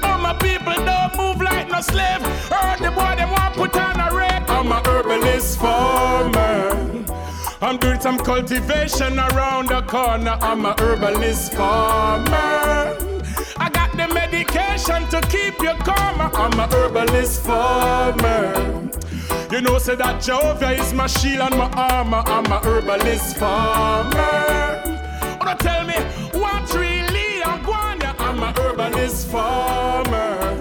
All 0.02 0.18
my 0.18 0.34
people 0.34 0.74
don't 0.74 1.16
move 1.16 1.40
like 1.40 1.70
no 1.70 1.80
slave. 1.80 2.22
Heard 2.50 2.78
the 2.78 2.90
boy 2.90 3.14
them 3.16 3.30
want 3.30 3.54
put 3.54 3.76
on 3.76 4.00
a 4.00 4.14
red. 4.14 4.42
I'm 4.48 4.72
a 4.72 4.80
herbalist 4.86 5.58
farmer. 5.58 6.11
I'm 7.62 7.76
doing 7.76 8.00
some 8.00 8.18
cultivation 8.18 9.20
around 9.20 9.68
the 9.68 9.82
corner. 9.82 10.36
I'm 10.40 10.66
a 10.66 10.74
herbalist 10.80 11.52
farmer. 11.52 12.26
I 13.56 13.70
got 13.72 13.92
the 13.92 14.12
medication 14.12 15.06
to 15.10 15.20
keep 15.28 15.60
you 15.62 15.72
calmer. 15.84 16.28
I'm 16.34 16.58
a 16.58 16.66
herbalist 16.66 17.42
farmer. 17.42 18.90
You 19.52 19.60
know 19.60 19.78
say 19.78 19.94
that 19.94 20.20
Jehovah 20.20 20.72
is 20.72 20.92
my 20.92 21.06
shield 21.06 21.52
and 21.52 21.56
my 21.56 21.70
armor. 21.70 22.24
I'm 22.26 22.46
a 22.46 22.58
herbalist 22.58 23.36
farmer. 23.36 24.10
Oh, 24.18 25.36
Wanna 25.38 25.56
tell 25.58 25.86
me 25.86 25.94
what 26.40 26.74
really 26.74 27.44
I'm 27.44 27.62
going? 27.62 28.02
I'm 28.18 28.42
a 28.42 28.52
herbalist 28.60 29.28
farmer. 29.28 30.58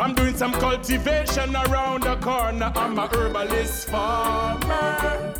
I'm 0.00 0.12
doing 0.12 0.36
some 0.36 0.52
cultivation 0.54 1.54
around 1.54 2.02
the 2.02 2.16
corner. 2.16 2.72
I'm 2.74 2.98
a 2.98 3.06
herbalist 3.06 3.88
farmer. 3.88 5.34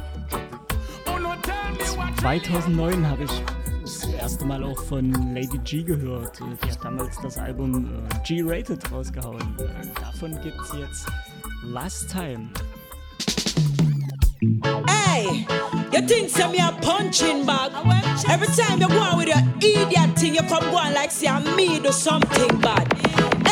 2009 2.21 3.09
habe 3.09 3.25
ich 3.25 3.43
das 3.83 4.05
erste 4.09 4.45
Mal 4.45 4.63
auch 4.65 4.83
von 4.85 5.13
Lady 5.35 5.59
G 5.59 5.83
gehört. 5.83 6.39
Die 6.41 6.71
hat 6.71 6.85
damals 6.85 7.21
das 7.23 7.39
Album 7.39 7.87
äh, 7.87 8.27
G-Rated 8.27 8.91
rausgehauen. 8.91 9.57
Davon 10.01 10.33
gibt's 10.43 10.73
jetzt 10.79 11.07
Last 11.63 12.11
Time. 12.11 12.51
Hey, 14.89 15.47
you 15.93 16.01
think 16.07 16.31
say 16.31 16.49
me 16.51 16.59
a 16.59 16.73
punching 16.81 17.47
bag? 17.47 17.73
Every 18.29 18.49
time 18.49 18.81
you 18.81 18.89
go 18.89 18.99
on 18.99 19.19
with 19.19 19.29
your 19.29 19.43
idiot 19.59 20.17
thing, 20.17 20.35
you 20.35 20.43
come 20.43 20.71
go 20.71 20.79
on 20.79 20.95
like 20.95 21.11
say 21.11 21.31
me 21.55 21.79
do 21.79 21.93
something 21.93 22.61
bad. 22.61 22.93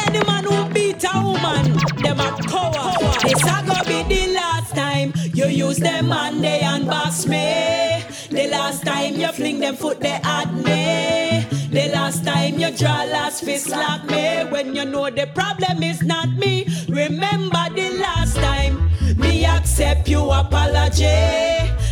Any 0.07 0.25
man 0.25 0.45
who 0.45 0.73
beat 0.73 1.05
a 1.05 1.23
woman, 1.23 1.77
them 2.03 2.21
a 2.21 2.37
coward. 2.49 3.21
This 3.23 3.43
a 3.43 3.63
go 3.67 3.83
be 3.87 4.03
the 4.09 4.35
last 4.35 4.75
time 4.75 5.13
you 5.33 5.47
use 5.47 5.79
them 5.79 6.13
and 6.13 6.43
they 6.43 6.61
unbox 6.61 7.29
me. 7.29 7.94
The 8.31 8.49
last 8.49 8.85
time 8.85 9.15
you 9.15 9.29
fling 9.33 9.61
them 9.61 9.77
foot, 9.77 10.01
they 10.01 10.19
at 10.23 10.53
me. 10.53 11.47
The 11.71 11.91
last 11.93 12.25
time 12.25 12.59
you 12.59 12.71
draw 12.71 13.05
last 13.05 13.45
fist 13.45 13.67
slap 13.67 14.05
me. 14.09 14.45
When 14.51 14.75
you 14.75 14.85
know 14.85 15.11
the 15.11 15.27
problem 15.35 15.83
is 15.83 16.03
not 16.03 16.29
me. 16.31 16.67
Remember 16.89 17.65
the 17.75 17.99
last 18.01 18.37
time 18.37 18.91
me 19.17 19.45
accept 19.45 20.09
you 20.09 20.31
apology. 20.31 21.05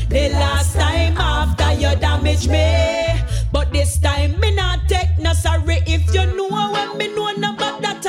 The 0.08 0.30
last 0.32 0.74
time 0.74 1.16
after 1.16 1.72
you 1.74 1.94
damage 1.96 2.48
me. 2.48 3.20
But 3.50 3.72
this 3.72 3.98
time 3.98 4.38
me 4.40 4.54
not 4.54 4.88
take 4.88 5.18
no 5.18 5.32
sorry. 5.32 5.82
If 5.86 6.14
you 6.14 6.24
know 6.36 6.70
when 6.72 6.96
me 6.96 7.08
know 7.14 7.32
no 7.32 7.54
about 7.54 7.82
that 7.82 8.02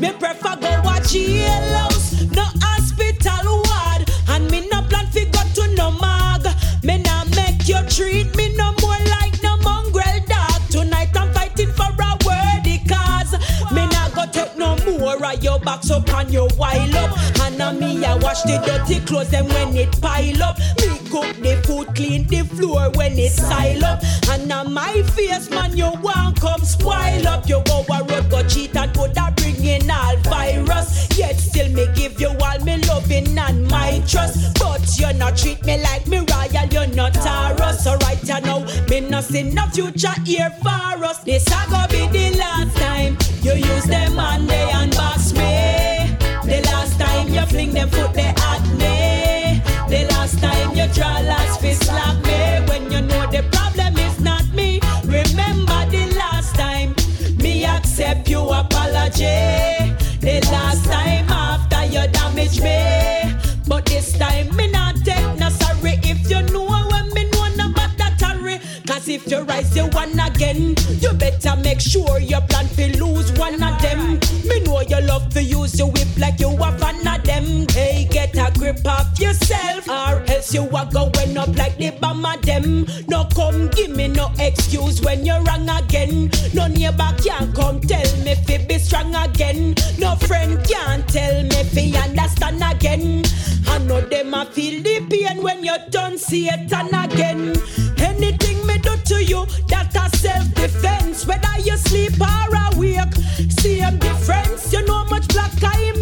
me 0.00 0.12
prefer 0.12 0.56
go 0.56 0.82
watch 0.84 1.14
jailhouse, 1.14 1.93
treat 8.14 8.36
me 8.36 8.54
no 8.54 8.72
more 8.80 9.00
like 9.16 9.42
no 9.42 9.56
mongrel 9.58 10.20
dog. 10.28 10.60
Tonight 10.70 11.16
I'm 11.16 11.32
fighting 11.34 11.72
for 11.72 11.90
a 11.90 12.10
worthy 12.24 12.78
cause. 12.86 13.32
Me 13.72 13.86
not 13.88 14.14
go 14.14 14.24
take 14.30 14.56
no 14.56 14.76
more 14.86 15.24
of 15.24 15.42
your 15.42 15.58
box 15.58 15.90
up 15.90 16.08
and 16.10 16.30
your 16.30 16.48
while 16.50 16.96
up. 16.96 17.10
And 17.40 17.60
a 17.60 17.72
me 17.72 18.04
I 18.04 18.14
wash 18.16 18.42
the 18.42 18.62
dirty 18.64 19.00
clothes 19.04 19.32
and 19.32 19.48
when 19.48 19.76
it 19.76 20.00
pile 20.00 20.42
up. 20.42 20.58
Me 20.78 21.03
cook 21.14 21.36
the 21.36 21.54
food, 21.64 21.86
clean 21.94 22.26
the 22.26 22.42
floor 22.42 22.90
when 22.94 23.16
it 23.16 23.30
style 23.30 23.84
up. 23.84 24.02
And 24.30 24.48
now 24.48 24.64
my 24.64 25.02
face 25.14 25.48
man 25.48 25.76
you 25.76 25.92
want 26.02 26.40
come 26.40 26.60
spoil 26.62 27.28
up. 27.28 27.48
You 27.48 27.62
go 27.66 27.84
a 27.88 28.02
road 28.02 28.28
go 28.30 28.42
cheat 28.48 28.74
and 28.74 28.92
could 28.92 29.16
a 29.16 29.30
bring 29.36 29.62
in 29.64 29.88
all 29.88 30.16
virus. 30.26 31.16
Yet 31.16 31.36
still 31.38 31.70
me 31.70 31.86
give 31.94 32.20
you 32.20 32.30
all 32.46 32.58
me 32.64 32.78
loving 32.88 33.38
and 33.38 33.68
my 33.68 34.02
trust. 34.08 34.58
But 34.58 34.82
you 34.98 35.12
not 35.12 35.36
treat 35.36 35.64
me 35.64 35.80
like 35.82 36.08
me 36.08 36.18
royal, 36.18 36.66
you 36.74 36.86
not 36.96 37.14
Taurus. 37.14 37.84
So 37.84 37.94
right 37.98 38.20
you 38.22 38.40
know, 38.40 38.66
me 38.88 39.00
not 39.00 39.22
see 39.22 39.44
no 39.44 39.66
future 39.66 40.18
here 40.24 40.50
for 40.62 41.04
us. 41.10 41.22
This 41.22 41.46
a 41.46 41.60
go 41.70 41.86
be 41.90 42.08
the 42.08 42.36
last 42.38 42.76
time 42.76 43.16
you 43.42 43.54
use 43.54 43.84
them 43.84 44.18
and 44.18 44.48
they 44.48 44.66
unbox 44.72 45.32
me. 45.32 46.16
The 46.50 46.60
last 46.66 46.98
time 46.98 47.28
you 47.28 47.46
fling 47.46 47.70
them 47.70 47.88
foot 47.90 48.12
they 48.14 48.34
apology. 59.14 59.94
The 60.20 60.40
last 60.50 60.84
time 60.84 61.28
after 61.28 61.84
you 61.86 62.06
damage 62.08 62.60
me. 62.60 63.34
But 63.66 63.86
this 63.86 64.12
time 64.12 64.54
me 64.56 64.70
not 64.70 64.96
take 65.04 65.38
no 65.38 65.48
sorry. 65.50 65.98
If 66.02 66.28
you 66.30 66.42
know 66.52 66.66
when 66.90 67.12
me 67.14 67.30
know 67.30 67.48
no 67.56 67.72
that 67.72 68.20
hurry. 68.20 68.60
Cause 68.86 69.08
if 69.08 69.30
you 69.30 69.40
rise 69.42 69.74
you 69.76 69.86
one 69.88 70.18
again, 70.18 70.74
you 71.00 71.12
better 71.12 71.56
make 71.56 71.80
sure 71.80 72.18
you 72.18 72.40
plan 72.48 72.68
to 72.68 73.02
lose 73.02 73.32
one 73.32 73.62
of 73.62 73.80
them. 73.80 74.18
Me 74.48 74.60
know 74.60 74.80
you 74.80 75.00
love 75.02 75.28
to 75.30 75.42
use 75.42 75.78
your 75.78 75.90
whip 75.90 76.08
like 76.18 76.40
you 76.40 76.50
a 76.50 76.78
fan 76.78 77.06
of 77.06 77.24
them. 77.24 77.66
Hey, 77.70 78.08
grip 78.64 78.86
of 78.86 79.20
yourself, 79.20 79.86
or 79.90 80.22
else 80.32 80.54
you 80.54 80.62
a 80.64 80.88
going 80.90 81.36
up 81.36 81.54
like 81.54 81.76
the 81.76 81.90
bomb 82.00 82.24
of 82.24 82.40
them. 82.42 82.86
No 83.08 83.26
come 83.34 83.68
give 83.68 83.90
me 83.90 84.08
no 84.08 84.32
excuse 84.38 85.02
when 85.02 85.26
you're 85.26 85.42
wrong 85.42 85.68
again. 85.68 86.30
No 86.54 86.66
neighbor 86.66 87.12
can 87.22 87.52
come 87.52 87.80
tell 87.80 88.16
me 88.24 88.34
fi 88.34 88.64
be 88.66 88.78
strong 88.78 89.14
again. 89.14 89.74
No 89.98 90.16
friend 90.16 90.56
can 90.66 91.02
tell 91.06 91.42
me 91.42 91.62
fi 91.74 91.94
understand 92.04 92.62
again. 92.64 93.24
I 93.66 93.78
know 93.80 94.00
them 94.00 94.32
a 94.32 94.46
feel 94.46 94.82
the 94.82 95.06
pain 95.10 95.42
when 95.42 95.62
you 95.62 95.76
done 95.90 96.16
Satan 96.16 96.94
again. 96.94 97.54
Anything 97.98 98.66
me 98.66 98.78
do 98.78 98.96
to 98.96 99.22
you, 99.22 99.44
that 99.68 99.94
a 99.94 100.16
self-defense. 100.16 101.26
Whether 101.26 101.58
you 101.60 101.76
sleep 101.76 102.18
or 102.18 102.48
awake, 102.72 103.12
same 103.60 103.98
difference. 103.98 104.72
You 104.72 104.86
know 104.86 105.04
much 105.10 105.28
black 105.28 105.52
I 105.62 105.92
and 105.94 105.98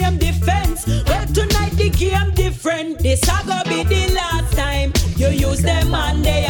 fi 0.00 0.16
defense. 0.18 0.86
Well 1.06 1.26
tonight 1.26 1.72
the 1.72 1.90
game 1.90 2.34
different. 2.34 2.98
This 2.98 3.22
a 3.28 3.38
go 3.46 3.58
be 3.68 3.82
the 3.84 4.14
last 4.14 4.56
time 4.56 4.92
you 5.16 5.28
use 5.28 5.62
them 5.62 5.94
and 5.94 6.24
they 6.24 6.46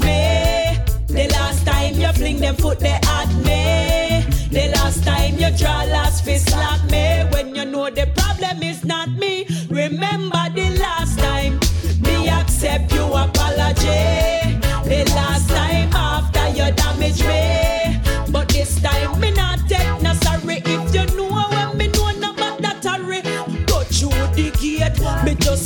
me. 0.00 0.78
The 1.08 1.28
last 1.32 1.66
time 1.66 1.94
you 1.94 2.12
fling 2.12 2.38
them 2.38 2.56
foot 2.56 2.78
they 2.80 2.98
at 3.18 3.30
me. 3.46 4.24
The 4.50 4.70
last 4.76 5.04
time 5.04 5.38
you 5.38 5.50
draw 5.56 5.84
last 5.84 6.24
fist 6.24 6.50
slap 6.50 6.82
me. 6.90 7.24
When 7.32 7.54
you 7.54 7.64
know 7.64 7.90
the 7.90 8.06
problem 8.14 8.62
is 8.62 8.84
not 8.84 9.08
me. 9.10 9.46
Remember 9.68 10.44
the 10.54 10.68
last 10.78 11.01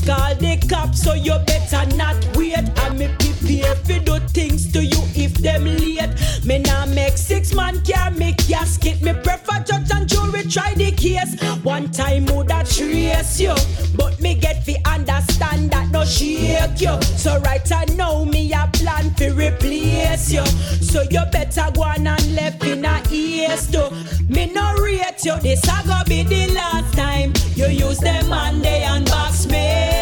call 0.06 0.34
the 0.36 0.56
cops 0.68 1.02
so 1.02 1.14
you 1.14 1.36
better 1.46 1.84
not 1.96 2.16
wait. 2.36 2.54
And 2.56 2.98
me 2.98 3.08
prepare 3.18 3.74
fi 3.74 3.98
do 3.98 4.18
things 4.30 4.72
to 4.72 4.84
you 4.84 5.02
if 5.14 5.34
them 5.34 5.64
late. 5.64 6.14
Me 6.44 6.58
nah 6.58 6.86
make 6.86 7.18
six 7.18 7.52
man 7.52 7.82
carry 7.82 8.14
me 8.16 8.32
casket. 8.34 9.02
Me 9.02 9.12
prefer 9.12 9.58
judge 9.64 9.90
and 9.92 10.08
jury 10.08 10.44
try 10.44 10.74
the 10.74 10.92
case. 10.92 11.34
One 11.62 11.90
time 11.90 12.26
would 12.26 12.48
that 12.48 12.66
trace 12.66 13.40
you, 13.40 13.54
but 13.96 14.20
me 14.20 14.34
get 14.34 14.64
fi 14.64 14.76
understand 14.86 15.72
that 15.72 15.90
no 15.90 16.04
shake 16.04 16.80
you. 16.80 17.02
So 17.02 17.38
right 17.40 17.70
I 17.72 17.84
know 17.96 18.24
me 18.24 18.52
a 18.52 18.70
plan 18.72 19.10
fi 19.14 19.28
replace 19.30 20.32
you. 20.32 20.46
So 20.80 21.02
you 21.02 21.22
better 21.32 21.66
go 21.74 21.82
on 21.82 22.06
and 22.06 22.34
left 22.34 22.64
in 22.64 22.84
a 22.84 23.02
ears 23.10 23.70
too. 23.70 23.90
Me 24.28 24.46
no 24.52 24.74
rate 24.76 25.24
you. 25.24 25.36
This 25.40 25.64
a 25.64 25.82
go 25.86 25.98
be 26.06 26.22
the 26.22 26.52
last 26.54 26.94
time 26.94 27.32
you 27.54 27.66
use 27.66 27.98
them 27.98 28.32
and 28.32 28.62
they 28.62 28.82
unbox 28.82 29.50
me. 29.50 29.95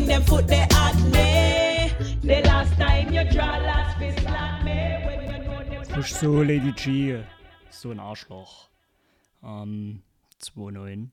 Fling 0.00 0.08
them 0.08 0.22
foot 0.22 0.48
they 0.48 0.66
at 0.72 0.96
me. 1.12 1.92
The 2.22 2.40
last 2.46 2.72
time 2.78 3.12
you 3.12 3.22
draw 3.24 3.58
last 3.58 3.98
fist 3.98 4.20
slap 4.20 4.64
me. 4.64 4.96
When 5.04 5.20
you 5.20 5.44
know 5.44 5.62
them 5.62 5.84
Frisch 5.84 6.14
so, 6.14 6.42
Lady 6.42 6.72
G. 6.72 7.22
So 7.68 7.90
ein 7.90 8.00
Arschloch. 8.00 8.70
Ähm, 9.42 10.02
2.9. 10.40 11.10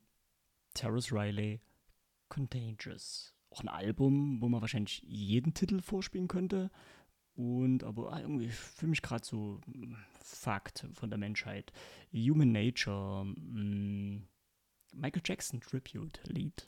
Terrace 0.72 1.12
Riley, 1.12 1.60
Contagious. 2.30 3.34
Auch 3.50 3.60
ein 3.60 3.68
Album, 3.68 4.40
wo 4.40 4.48
man 4.48 4.62
wahrscheinlich 4.62 5.02
jeden 5.06 5.52
Titel 5.52 5.82
vorspielen 5.82 6.28
könnte. 6.28 6.70
Und 7.34 7.84
aber 7.84 8.14
ah, 8.14 8.20
irgendwie 8.20 8.48
fühle 8.48 8.90
mich 8.90 9.02
gerade 9.02 9.22
so 9.22 9.60
mm, 9.66 9.96
Fakt 10.22 10.86
von 10.94 11.10
der 11.10 11.18
Menschheit. 11.18 11.72
Human 12.14 12.52
Nature. 12.52 13.26
mm, 13.26 14.22
Michael 14.94 15.22
Jackson 15.26 15.60
Tribute 15.60 16.20
Lied. 16.24 16.66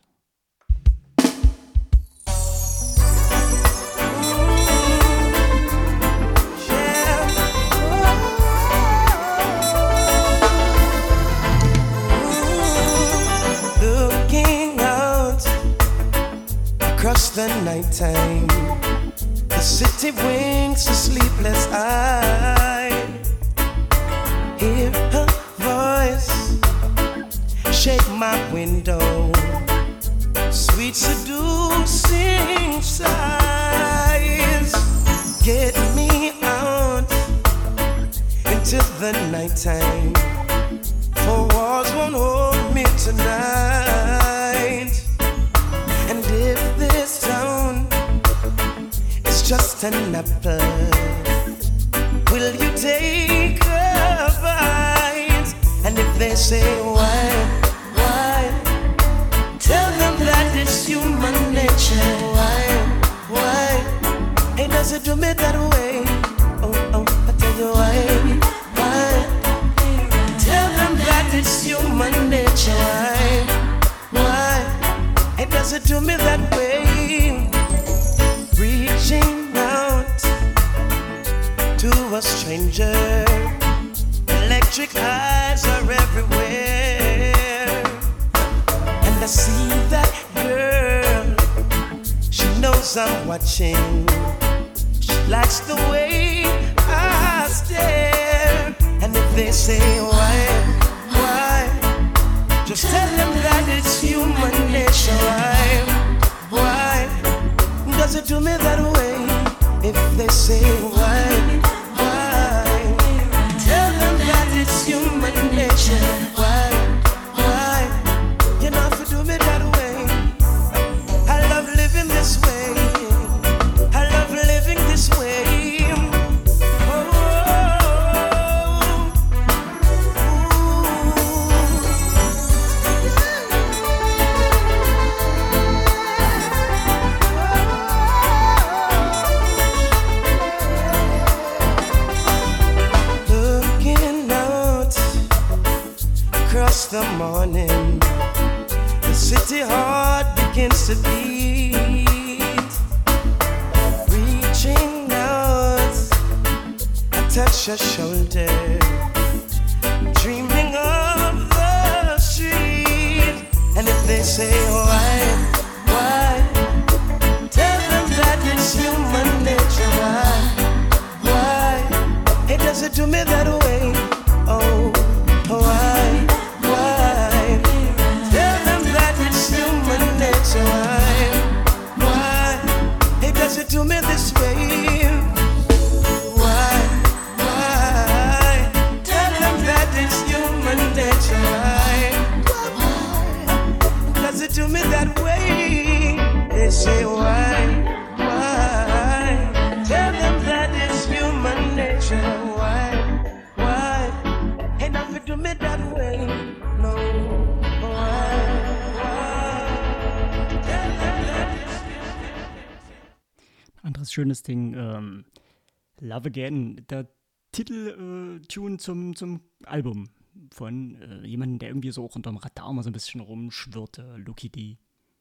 Love 216.20 216.28
Again, 216.28 216.84
der 216.90 217.08
Titeltune 217.50 218.74
äh, 218.74 218.78
zum, 218.78 219.16
zum 219.16 219.40
Album 219.64 220.10
von 220.52 220.96
äh, 221.00 221.26
jemandem, 221.26 221.58
der 221.58 221.70
irgendwie 221.70 221.90
so 221.92 222.04
auch 222.04 222.14
unterm 222.14 222.36
Radar 222.36 222.72
mal 222.74 222.82
so 222.82 222.90
ein 222.90 222.92
bisschen 222.92 223.20
rumschwirrte, 223.20 224.16
Lucky 224.18 224.50
D. 224.50 224.76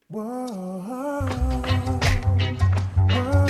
Whoa, 0.10 0.20
whoa, 0.20 1.30
whoa. 3.08 3.49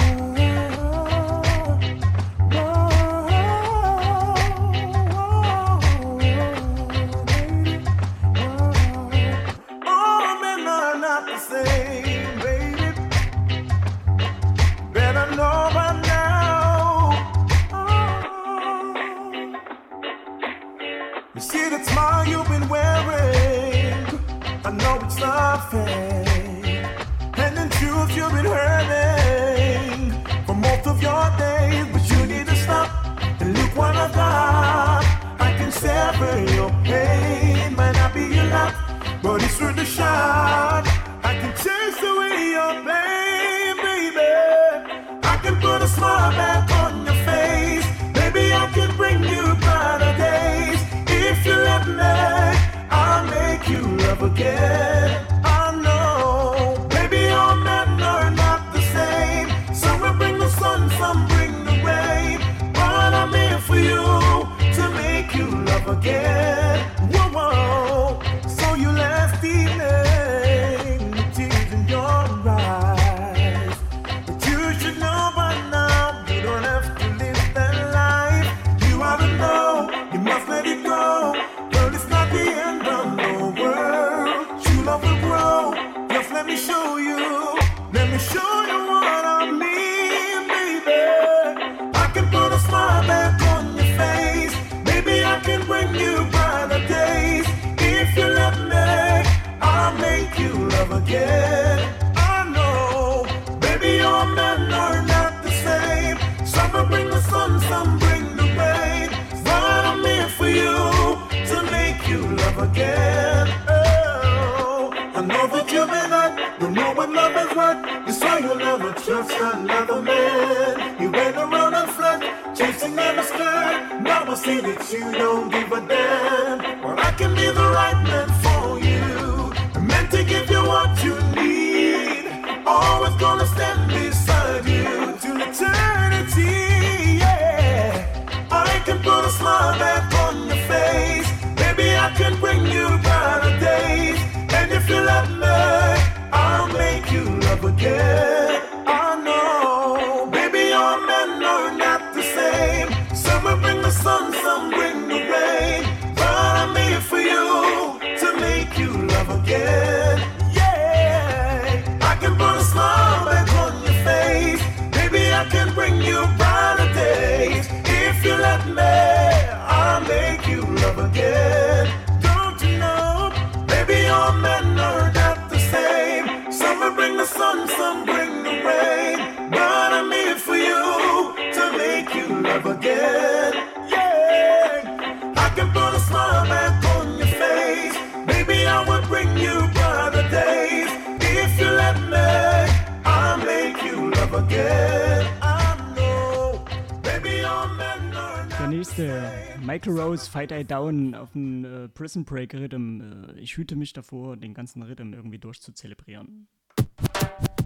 Fight 200.40 200.54
I 200.54 200.64
Down 200.64 201.16
auf 201.16 201.34
dem 201.34 201.66
äh, 201.66 201.90
Prison 201.90 202.24
Break 202.24 202.54
Rhythm. 202.54 203.02
Äh, 203.02 203.42
ich 203.42 203.58
hüte 203.58 203.76
mich 203.76 203.92
davor, 203.92 204.38
den 204.38 204.54
ganzen 204.54 204.82
Rhythm 204.84 205.12
irgendwie 205.12 205.38
durchzuzelebrieren. 205.38 206.48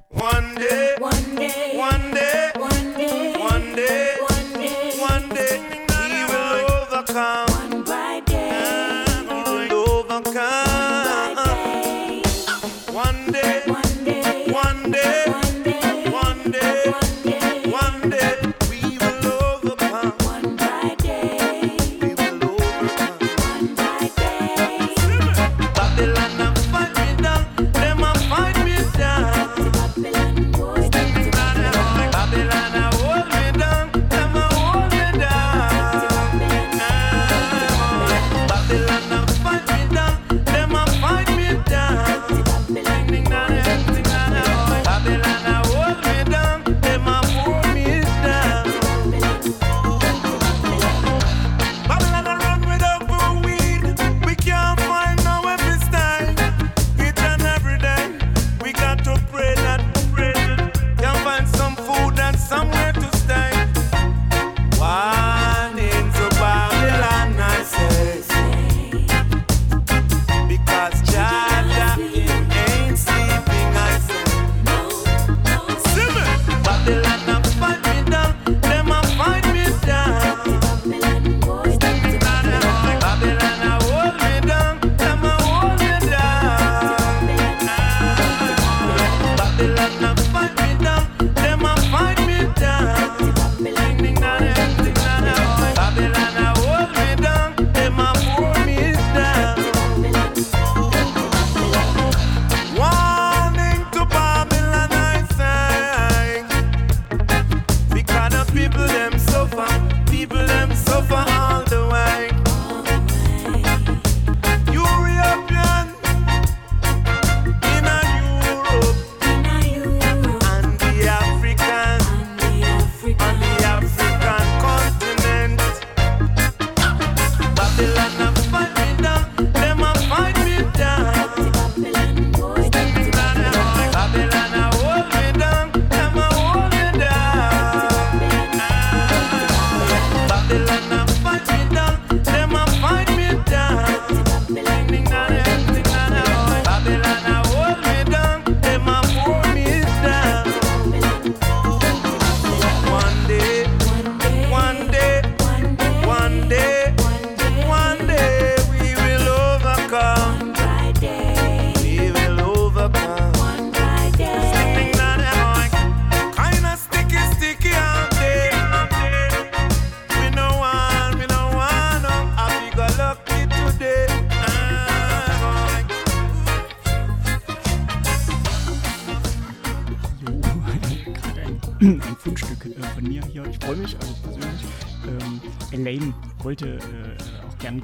One 0.09 0.55
day, 0.55 0.95
one 0.99 1.35
day, 1.35 1.77
one 1.77 2.11
day. 2.11 2.12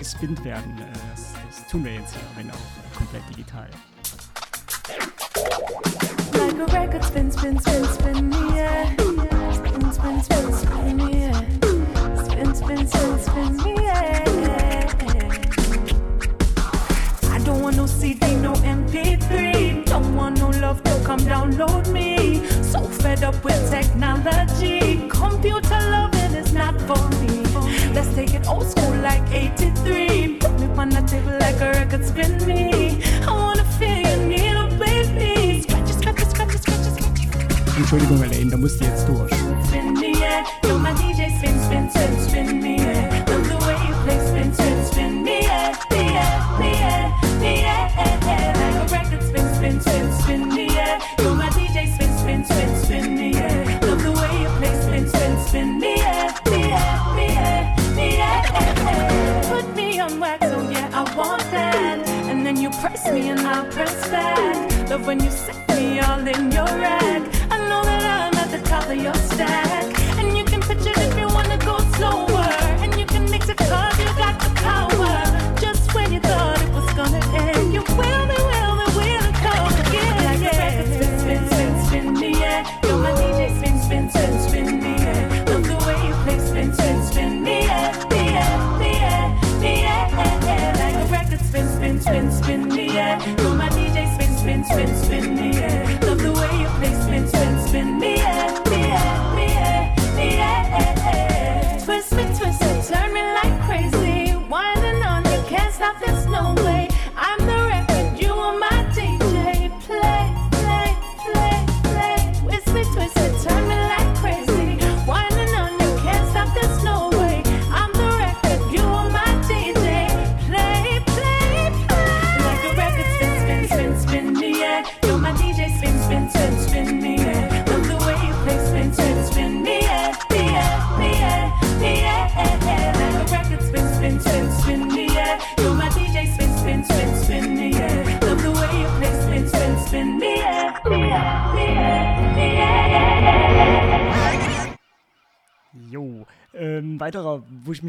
gespinnt 0.10 0.44
werden. 0.44 0.78
Äh, 0.80 0.86
das, 1.12 1.34
das 1.48 1.68
tun 1.68 1.84
wir 1.84 1.94
jetzt 1.94 2.14
hier, 2.14 2.24
wenn 2.36 2.50
auch 2.52 2.98
komplett 2.98 3.24
digital. 3.30 3.70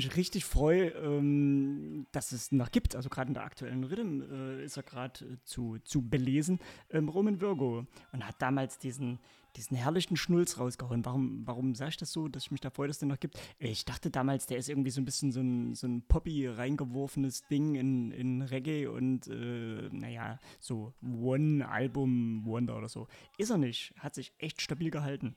mich 0.00 0.16
richtig 0.16 0.44
freue, 0.44 0.88
ähm, 0.90 2.06
dass 2.12 2.32
es 2.32 2.52
noch 2.52 2.70
gibt. 2.70 2.96
Also 2.96 3.08
gerade 3.08 3.28
in 3.28 3.34
der 3.34 3.44
aktuellen 3.44 3.84
Rhythm 3.84 4.22
äh, 4.22 4.64
ist 4.64 4.76
er 4.76 4.82
gerade 4.82 5.24
äh, 5.24 5.36
zu, 5.44 5.78
zu 5.84 6.08
belesen. 6.08 6.58
Ähm, 6.90 7.08
Roman 7.08 7.40
Virgo 7.40 7.86
und 8.12 8.26
hat 8.26 8.36
damals 8.40 8.78
diesen, 8.78 9.18
diesen 9.56 9.76
herrlichen 9.76 10.16
Schnulz 10.16 10.58
rausgehauen. 10.58 11.04
Warum, 11.04 11.46
warum 11.46 11.74
sage 11.74 11.90
ich 11.90 11.96
das 11.98 12.12
so, 12.12 12.28
dass 12.28 12.44
ich 12.44 12.50
mich 12.50 12.60
da 12.60 12.70
freue, 12.70 12.88
dass 12.88 12.96
es 12.96 13.00
den 13.00 13.08
noch 13.08 13.20
gibt? 13.20 13.38
Ich 13.58 13.84
dachte 13.84 14.10
damals, 14.10 14.46
der 14.46 14.58
ist 14.58 14.68
irgendwie 14.68 14.90
so 14.90 15.00
ein 15.00 15.04
bisschen 15.04 15.32
so 15.32 15.40
ein, 15.40 15.74
so 15.74 15.86
ein 15.86 16.02
Poppy 16.02 16.46
reingeworfenes 16.46 17.46
Ding 17.48 17.74
in, 17.74 18.10
in 18.10 18.42
Reggae 18.42 18.86
und 18.86 19.26
äh, 19.26 19.88
naja, 19.90 20.38
so 20.60 20.94
One-Album-Wonder 21.02 22.76
oder 22.76 22.88
so. 22.88 23.06
Ist 23.36 23.50
er 23.50 23.58
nicht. 23.58 23.92
Hat 23.98 24.14
sich 24.14 24.32
echt 24.38 24.62
stabil 24.62 24.90
gehalten. 24.90 25.36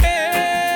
Hey! 0.00 0.75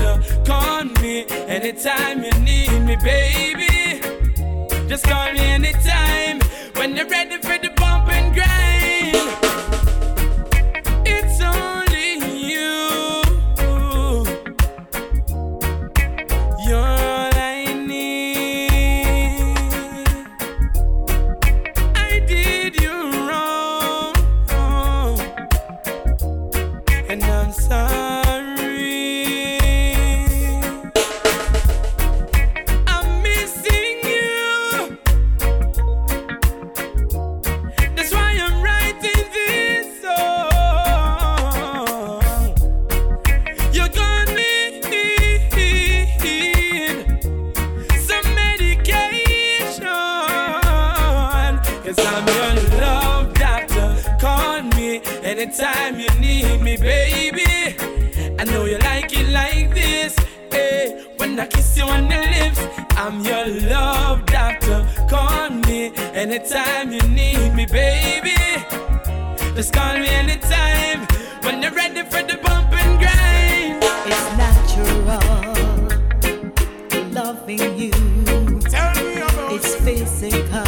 so 0.00 0.42
call 0.44 0.84
me 1.02 1.26
anytime 1.56 2.24
you 2.24 2.32
need 2.48 2.78
me, 2.88 2.96
baby. 3.02 4.00
Just 4.88 5.04
call 5.04 5.32
me 5.32 5.40
anytime 5.40 6.40
when 6.76 6.96
you're 6.96 7.08
ready 7.08 7.36
for 7.36 7.58
the 7.64 7.70
bump 7.76 8.08
and 8.08 8.34
grind. 8.34 8.99
you 61.80 61.86
on 61.86 62.08
the 62.08 62.20
lips. 62.36 62.60
I'm 62.96 63.20
your 63.24 63.46
love 63.70 64.26
doctor. 64.26 64.86
Call 65.08 65.50
me 65.50 65.92
anytime 66.14 66.92
you 66.92 67.02
need 67.02 67.54
me, 67.54 67.64
baby. 67.66 68.36
Just 69.56 69.72
call 69.72 69.98
me 69.98 70.08
anytime 70.08 71.00
when 71.44 71.62
you're 71.62 71.72
ready 71.72 72.02
for 72.12 72.22
the 72.30 72.36
bump 72.44 72.72
and 72.82 72.92
grind. 73.02 73.82
It's 74.10 74.26
natural 74.42 75.20
loving 77.18 77.78
you. 77.78 77.92
Tell 78.74 78.92
me 79.02 79.14
about 79.16 79.52
it's 79.54 79.74
physical, 79.84 80.64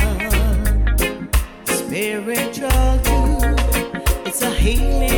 spiritual 1.79 2.91
too. 3.07 3.57
It's 4.27 4.43
a 4.43 4.51
healing. 4.51 5.12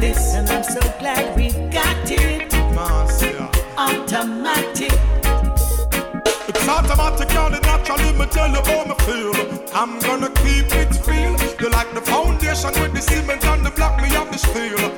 This, 0.00 0.34
and 0.34 0.48
I'm 0.48 0.64
so 0.64 0.80
glad 0.98 1.36
we've 1.36 1.70
got 1.70 2.10
it. 2.10 2.52
Automatic. 3.76 4.92
It's 6.48 6.68
automatic, 6.68 7.32
y'all, 7.32 7.52
and 7.52 7.62
naturally, 7.62 8.12
me 8.18 8.26
tell 8.26 8.48
you 8.48 8.62
how 8.64 8.84
me 8.84 8.94
feel. 9.04 9.34
I'm 9.74 10.00
gonna 10.00 10.30
keep 10.42 10.72
it 10.72 11.06
real. 11.06 11.36
You 11.60 11.68
like 11.70 11.92
the 11.94 12.00
foundation 12.00 12.72
with 12.80 12.92
the 12.94 13.00
cement 13.00 13.44
and 13.44 13.64
the 13.64 13.70
block, 13.70 14.00
me 14.02 14.08
have 14.08 14.30
this 14.32 14.44
feel. 14.46 14.89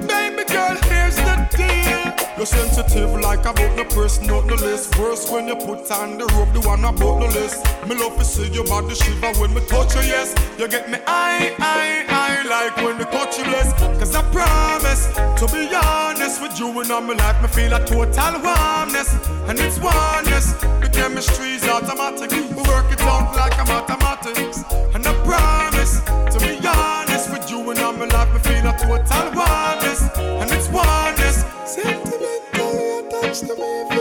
Sensitive 2.52 3.12
like 3.20 3.44
about 3.46 3.72
the 3.76 3.84
person 3.94 4.26
not 4.26 4.46
the 4.46 4.56
list. 4.56 4.98
Worse 4.98 5.30
when 5.30 5.48
you 5.48 5.56
put 5.56 5.90
on 5.90 6.18
the 6.18 6.26
rope, 6.34 6.52
the 6.52 6.60
one 6.60 6.84
about 6.84 7.20
the 7.20 7.28
list. 7.38 7.64
Me 7.88 7.94
love 7.96 8.16
to 8.18 8.24
see 8.24 8.48
your 8.48 8.64
body 8.64 8.94
shiver 8.94 9.32
when 9.40 9.54
me 9.54 9.60
touch 9.66 9.94
you, 9.96 10.02
yes. 10.02 10.34
You 10.58 10.68
get 10.68 10.90
me 10.90 10.98
I, 11.06 11.54
I, 11.58 12.04
I 12.08 12.30
like 12.54 12.76
when 12.84 12.98
the 12.98 13.06
touch 13.06 13.38
you 13.38 13.44
bless. 13.44 13.72
Cause 13.98 14.14
I 14.14 14.22
promise 14.30 15.06
to 15.40 15.46
be 15.54 15.68
honest 15.74 16.42
with 16.42 16.58
you 16.58 16.68
and 16.80 16.90
all 16.90 17.00
my 17.00 17.14
life, 17.14 17.40
me 17.42 17.48
feel 17.48 17.72
a 17.72 17.80
total 17.84 18.34
warmness. 18.44 19.10
And 19.48 19.58
it's 19.58 19.78
oneness. 19.78 20.52
The 20.82 20.90
chemistry's 20.92 21.66
automatic. 21.66 22.30
We 22.30 22.62
work 22.68 22.88
it 22.92 23.00
out 23.02 23.34
like 23.34 23.56
a 23.58 23.64
mathematics. 23.64 24.62
And 24.94 25.06
I 25.06 25.12
promise 25.24 26.00
to 26.32 26.38
be 26.44 26.60
honest 26.66 27.30
with 27.32 27.50
you 27.50 27.58
and 27.70 27.78
all 27.80 27.92
my 27.92 28.06
life, 28.06 28.32
me 28.34 28.40
feel 28.40 28.66
a 28.68 28.72
total 28.78 29.26
warmness. 29.34 29.81
To 33.56 33.60
me, 33.60 33.91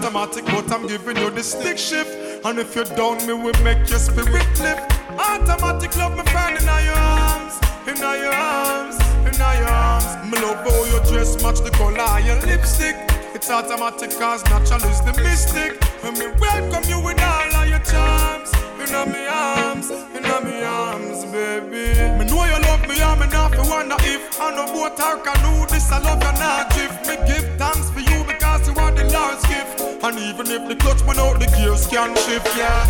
automatic, 0.00 0.46
but 0.46 0.72
I'm 0.72 0.86
giving 0.86 1.16
you 1.18 1.30
the 1.30 1.42
stick 1.42 1.76
shift. 1.76 2.44
And 2.44 2.58
if 2.58 2.74
you're 2.74 2.84
down, 2.96 3.18
me 3.26 3.34
will 3.34 3.52
make 3.62 3.86
your 3.90 3.98
spirit 3.98 4.48
lift. 4.58 4.80
Automatic 5.12 5.94
love, 5.96 6.16
me 6.16 6.24
find 6.32 6.56
in 6.56 6.64
your 6.64 6.96
arms, 6.96 7.60
in 7.86 7.96
your 7.98 8.32
arms, 8.32 8.96
in 9.28 9.36
your 9.36 9.68
arms. 9.68 10.08
Me 10.24 10.40
love 10.40 10.64
how 10.64 10.84
your 10.88 11.04
dress 11.04 11.42
match 11.42 11.60
the 11.60 11.70
color 11.70 12.00
of 12.00 12.24
your 12.24 12.40
lipstick. 12.48 12.96
It's 13.34 13.50
automatic 13.50 14.10
cause 14.18 14.42
natural 14.44 14.82
is 14.88 15.00
the 15.02 15.12
mystic. 15.22 15.76
When 16.02 16.14
me 16.14 16.28
welcome 16.40 16.88
you 16.88 16.98
with 17.04 17.20
all 17.20 17.56
of 17.60 17.68
your 17.68 17.84
charms. 17.84 18.50
In 18.80 18.90
my 18.96 19.26
arms, 19.28 19.90
in 20.16 20.22
my 20.22 20.64
arms, 20.64 21.26
baby. 21.26 21.92
Me 22.16 22.24
know 22.24 22.44
you 22.48 22.58
love 22.64 22.88
me, 22.88 22.96
and 23.00 23.20
me 23.20 23.26
not 23.28 23.54
fi 23.54 23.68
wonder 23.68 23.96
if 24.00 24.40
I 24.40 24.50
no 24.56 24.64
boat 24.72 24.98
or 24.98 25.20
canoe. 25.20 25.66
This 25.66 25.92
I 25.92 25.98
love 26.00 26.22
you 26.22 26.32
not 26.40 26.70
drift. 26.70 27.06
Me 27.06 27.16
give 27.28 27.44
thanks 27.58 27.90
for 27.90 28.00
you 28.00 28.24
because 28.24 28.66
you 28.66 28.74
are 28.80 28.90
the 28.92 29.04
Lord's 29.12 29.46
gift. 29.46 29.89
And 30.02 30.18
even 30.18 30.46
if 30.46 30.66
the 30.66 30.76
clutch 30.76 31.02
without 31.02 31.38
the 31.38 31.46
gears 31.46 31.86
can 31.86 32.16
shift, 32.16 32.56
yeah. 32.56 32.88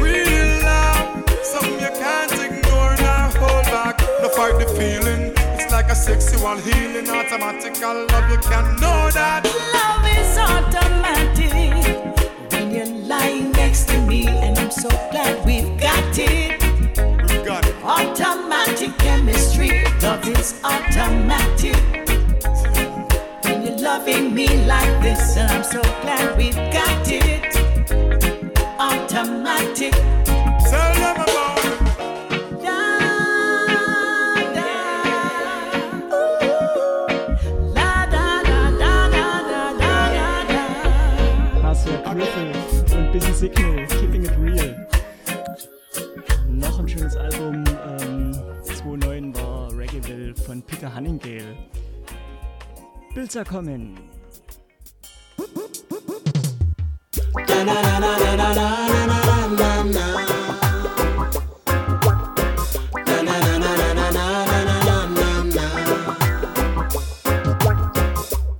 Real 0.00 0.62
love, 0.62 1.28
something 1.42 1.72
you 1.72 1.90
can't 1.98 2.32
ignore 2.32 2.94
nor 3.02 3.26
hold 3.42 3.64
back. 3.66 4.00
No 4.22 4.28
fight 4.28 4.56
the 4.58 4.66
feeling. 4.78 5.32
It's 5.58 5.72
like 5.72 5.90
a 5.90 5.96
sexual 5.96 6.56
healing, 6.58 7.10
automatical 7.10 8.06
love. 8.06 8.30
You 8.30 8.38
can 8.38 8.76
know 8.76 9.10
that. 9.10 9.44
Love 9.74 10.06
is 10.16 10.38
automatic 10.38 11.52
when 12.52 12.70
you're 12.70 13.06
lying 13.08 13.50
next 13.52 13.88
to 13.88 14.00
me, 14.06 14.28
and 14.28 14.56
I'm 14.58 14.70
so 14.70 14.88
glad 15.10 15.44
we've 15.44 15.76
got 15.80 16.18
it. 16.18 16.62
We've 17.28 17.44
got 17.44 17.66
it. 17.66 17.74
Automatic 17.82 18.96
chemistry, 18.98 19.84
love 20.00 20.26
is 20.28 20.60
automatic. 20.62 22.07
Loving 23.88 24.34
me 24.34 24.46
like 24.66 25.02
this, 25.02 25.38
and 25.38 25.50
I'm 25.50 25.64
so 25.64 25.80
glad 26.02 26.36
we've 26.36 26.54
got 26.54 27.08
it. 27.10 27.56
Automatic. 28.78 29.92
Tell 30.68 30.92
them 31.00 31.16
about 31.16 31.64
it. 31.64 31.78
Marcel 41.62 41.96
Griffith 42.12 42.94
und 42.94 43.10
Busy 43.10 43.32
Signal, 43.32 43.86
Keeping 43.86 44.24
It 44.24 44.36
Real. 44.38 44.86
Noch 46.46 46.78
ein 46.78 46.86
schönes 46.86 47.16
Album, 47.16 47.64
ähm, 48.00 48.32
2009 48.64 49.34
war 49.34 49.74
Reggaeville 49.74 50.34
von 50.34 50.60
Peter 50.60 50.94
Hunningale. 50.94 51.56
Bilder 53.14 53.44
kommen. 53.44 53.98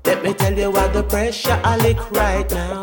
Let 0.04 0.22
me 0.24 0.34
tell 0.34 0.58
you 0.58 0.70
what 0.70 0.92
the 0.92 1.02
pressure 1.08 1.60
I 1.62 1.76
lick 1.78 2.10
right 2.10 2.50
now. 2.50 2.82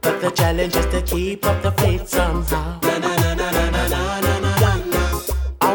But 0.00 0.20
the 0.20 0.30
challenge 0.30 0.76
is 0.76 0.86
to 0.86 1.02
keep 1.02 1.44
up 1.46 1.62
the 1.62 1.72
faith 1.72 2.08
somehow. 2.08 2.80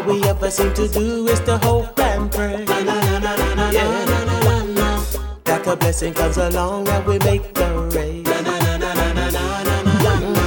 All 0.06 0.12
we 0.12 0.22
ever 0.24 0.50
seem 0.50 0.72
to 0.74 0.86
do 0.88 1.26
is 1.28 1.40
to 1.40 1.56
hope 1.58 1.98
and 1.98 2.30
pray. 2.30 2.64
Na 2.64 2.80
na 2.82 3.00
na 3.00 3.18
na 3.18 3.36
na 3.36 3.54
na 3.54 3.70
Yeah. 3.70 5.04
Like 5.46 5.66
a 5.66 5.76
blessing 5.76 6.12
comes 6.14 6.36
along 6.36 6.88
and 6.88 7.06
we 7.06 7.18
make 7.20 7.54
the 7.54 7.66
rain. 7.94 8.22
Na 8.24 8.40
na 8.42 8.58
na 8.58 8.76
na 8.76 8.92
na 8.92 9.12
na 9.12 9.28
na 9.30 9.62
na 9.62 9.82
na. 9.82 10.20
na. 10.20 10.44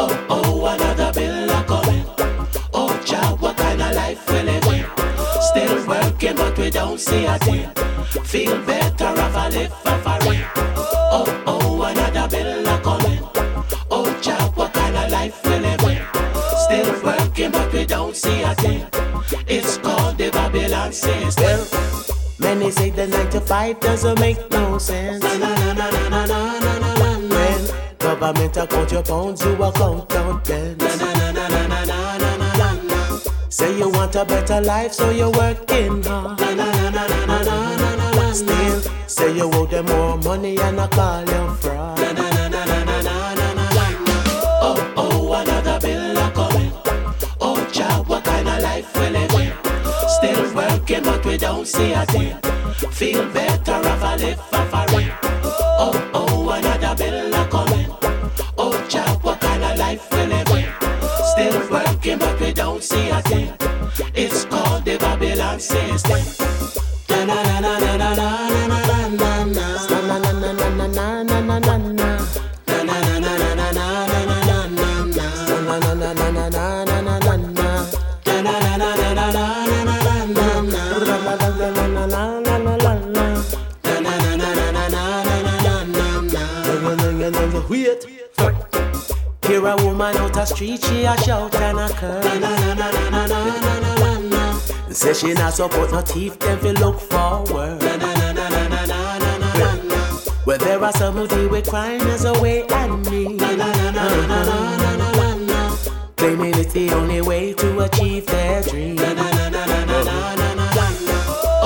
Oh, 0.00 0.26
oh, 0.30 0.66
another 0.66 1.12
bill 1.12 1.50
a 1.50 1.64
coming. 1.64 2.04
Oh, 2.74 3.00
child, 3.04 3.40
what 3.40 3.56
kind 3.56 3.80
of 3.80 3.94
life 3.94 4.28
we 4.30 4.42
living? 4.42 4.84
Still 5.40 5.86
working, 5.86 6.36
but 6.36 6.58
we 6.58 6.70
don't 6.70 7.00
see 7.00 7.24
a 7.24 7.38
thing. 7.38 7.68
Feel 8.24 8.58
better 8.66 9.12
if 9.12 9.36
I 9.36 9.48
live 9.48 9.72
for 9.82 9.98
free. 10.20 10.44
Oh, 11.16 11.42
oh. 11.46 11.67
sense. 21.08 21.36
Well, 21.36 21.66
many 22.38 22.70
say 22.70 22.90
the 22.90 23.06
9 23.06 23.30
to 23.30 23.40
5 23.40 23.80
doesn't 23.80 24.20
make 24.20 24.50
no 24.50 24.78
sense. 24.78 25.24
When 25.24 25.38
government 27.98 28.56
account 28.56 28.92
your 28.92 29.02
pounds, 29.02 29.42
you 29.44 29.54
account 29.62 30.08
down 30.08 30.40
pence. 30.42 30.82
Say 33.50 33.76
you 33.76 33.88
want 33.88 34.14
a 34.14 34.24
better 34.24 34.60
life, 34.60 34.92
so 34.92 35.10
you're 35.10 35.30
working 35.30 36.02
hard. 36.04 36.38
Still, 38.34 38.80
say 39.06 39.34
you 39.36 39.50
owe 39.52 39.66
them 39.66 39.86
more 39.86 40.16
money 40.18 40.56
and 40.58 40.80
I 40.80 40.86
call 40.88 41.24
your 41.24 41.54
friend. 41.54 41.77
Working, 50.88 51.04
but 51.04 51.26
we 51.26 51.36
don't 51.36 51.66
see 51.66 51.92
a 51.92 52.06
thing. 52.06 52.34
Feel 52.92 53.30
better 53.30 53.78
if 53.78 54.02
I 54.02 54.16
live 54.16 54.40
for 54.40 54.88
free. 54.88 55.12
Oh, 55.44 56.10
oh, 56.14 56.48
another 56.48 56.94
bill 56.96 57.34
a 57.34 57.44
coming. 57.50 57.90
Oh, 58.56 58.86
child, 58.88 59.22
what 59.22 59.38
kind 59.38 59.64
of 59.64 59.76
life 59.76 60.10
we 60.10 60.24
living? 60.24 60.72
Still 61.32 61.70
working, 61.70 62.18
but 62.18 62.40
we 62.40 62.54
don't 62.54 62.82
see 62.82 63.10
a 63.10 63.20
thing. 63.20 63.52
It's 64.14 64.46
called 64.46 64.86
the 64.86 64.96
Babylon 64.96 65.60
system. 65.60 66.37
street 90.58 90.82
she 90.86 91.04
a 91.04 91.16
shout 91.18 91.54
and 91.54 91.78
a 91.78 91.88
curse. 91.90 92.24
Say 94.90 95.14
she 95.14 95.32
not 95.34 95.54
support 95.54 95.92
no 95.92 96.02
teeth 96.02 96.36
them 96.40 96.58
fi 96.58 96.72
look 96.72 96.98
forward. 96.98 97.80
Where 100.44 100.58
well, 100.58 100.58
there 100.58 100.82
are 100.82 100.92
some 100.92 101.14
who 101.14 101.28
deal 101.28 101.48
with 101.48 101.68
crime 101.68 102.00
as 102.08 102.24
a 102.24 102.32
way 102.40 102.66
and 102.66 103.08
me. 103.08 103.38
Claiming 106.16 106.54
it's 106.58 106.72
the 106.72 106.90
only 106.92 107.20
way 107.20 107.52
to 107.52 107.80
achieve 107.80 108.26
their 108.26 108.62
dream. 108.62 108.96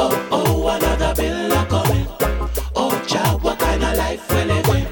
Oh, 0.02 0.28
oh, 0.31 0.69
another 0.69 1.14
bill 1.14 1.52
a 1.52 1.64
coming. 1.64 2.06
Oh, 2.77 3.02
child, 3.06 3.43
what 3.43 3.59
kind 3.59 3.82
of 3.82 3.97
life 3.97 4.31
we 4.31 4.44
living? 4.44 4.86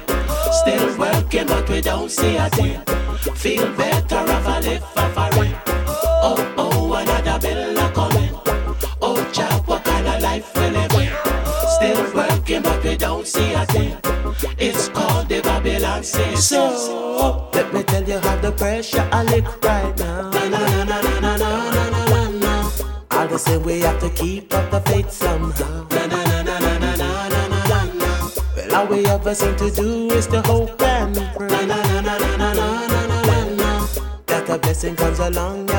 Still 0.51 0.97
working, 0.97 1.45
but 1.45 1.69
we 1.69 1.81
don't 1.81 2.09
see 2.09 2.37
a 2.37 2.49
thing. 2.49 2.90
Feel 3.21 3.71
better 3.75 4.23
if 4.25 4.47
I 4.47 4.59
live 4.61 4.83
for 4.93 5.31
free. 5.31 5.53
Oh, 5.87 6.53
oh, 6.57 6.93
another 6.93 7.39
bill 7.39 7.77
a 7.77 7.91
coming. 7.91 8.33
Oh, 8.99 9.29
child, 9.31 9.67
what 9.67 9.83
kind 9.83 10.07
of 10.07 10.21
life 10.21 10.51
we 10.55 10.69
living? 10.69 11.09
Still 11.75 12.13
working, 12.15 12.63
but 12.63 12.83
we 12.83 12.97
don't 12.97 13.27
see 13.27 13.53
a 13.53 13.63
thing. 13.67 13.95
It's 14.57 14.89
called 14.89 15.29
the 15.29 15.41
Babylon 15.41 16.03
system. 16.03 16.35
So, 16.37 17.49
let 17.53 17.71
me 17.71 17.83
tell 17.83 18.03
you 18.03 18.17
how 18.19 18.37
the 18.37 18.51
pressure 18.51 19.07
I 19.11 19.23
lick 19.23 19.45
right 19.63 19.97
now. 19.99 20.31
Na, 20.31 20.49
na, 20.49 20.83
na, 20.83 20.83
na, 20.83 21.01
na, 21.01 21.19
na, 21.19 21.37
na, 21.37 21.89
na, 21.89 22.05
na, 22.09 22.29
na. 22.29 22.71
All 23.11 23.27
the 23.27 23.37
same, 23.37 23.61
we 23.61 23.81
have 23.81 23.99
to 23.99 24.09
keep 24.09 24.51
up 24.53 24.71
the 24.71 24.81
faith 24.89 25.11
somehow. 25.11 25.87
Na, 25.91 26.05
na, 26.07 26.23
na, 26.23 26.41
na, 26.41 26.59
na, 26.59 26.77
na, 26.77 26.95
na, 26.97 27.27
na, 27.29 27.67
na, 27.67 27.83
na. 27.85 28.29
Well, 28.55 28.75
all 28.75 28.87
we 28.87 29.05
ever 29.05 29.35
seem 29.35 29.55
to 29.57 29.69
do 29.69 30.09
is 30.11 30.25
to 30.27 30.41
hope 30.41 30.80
along 35.31 35.70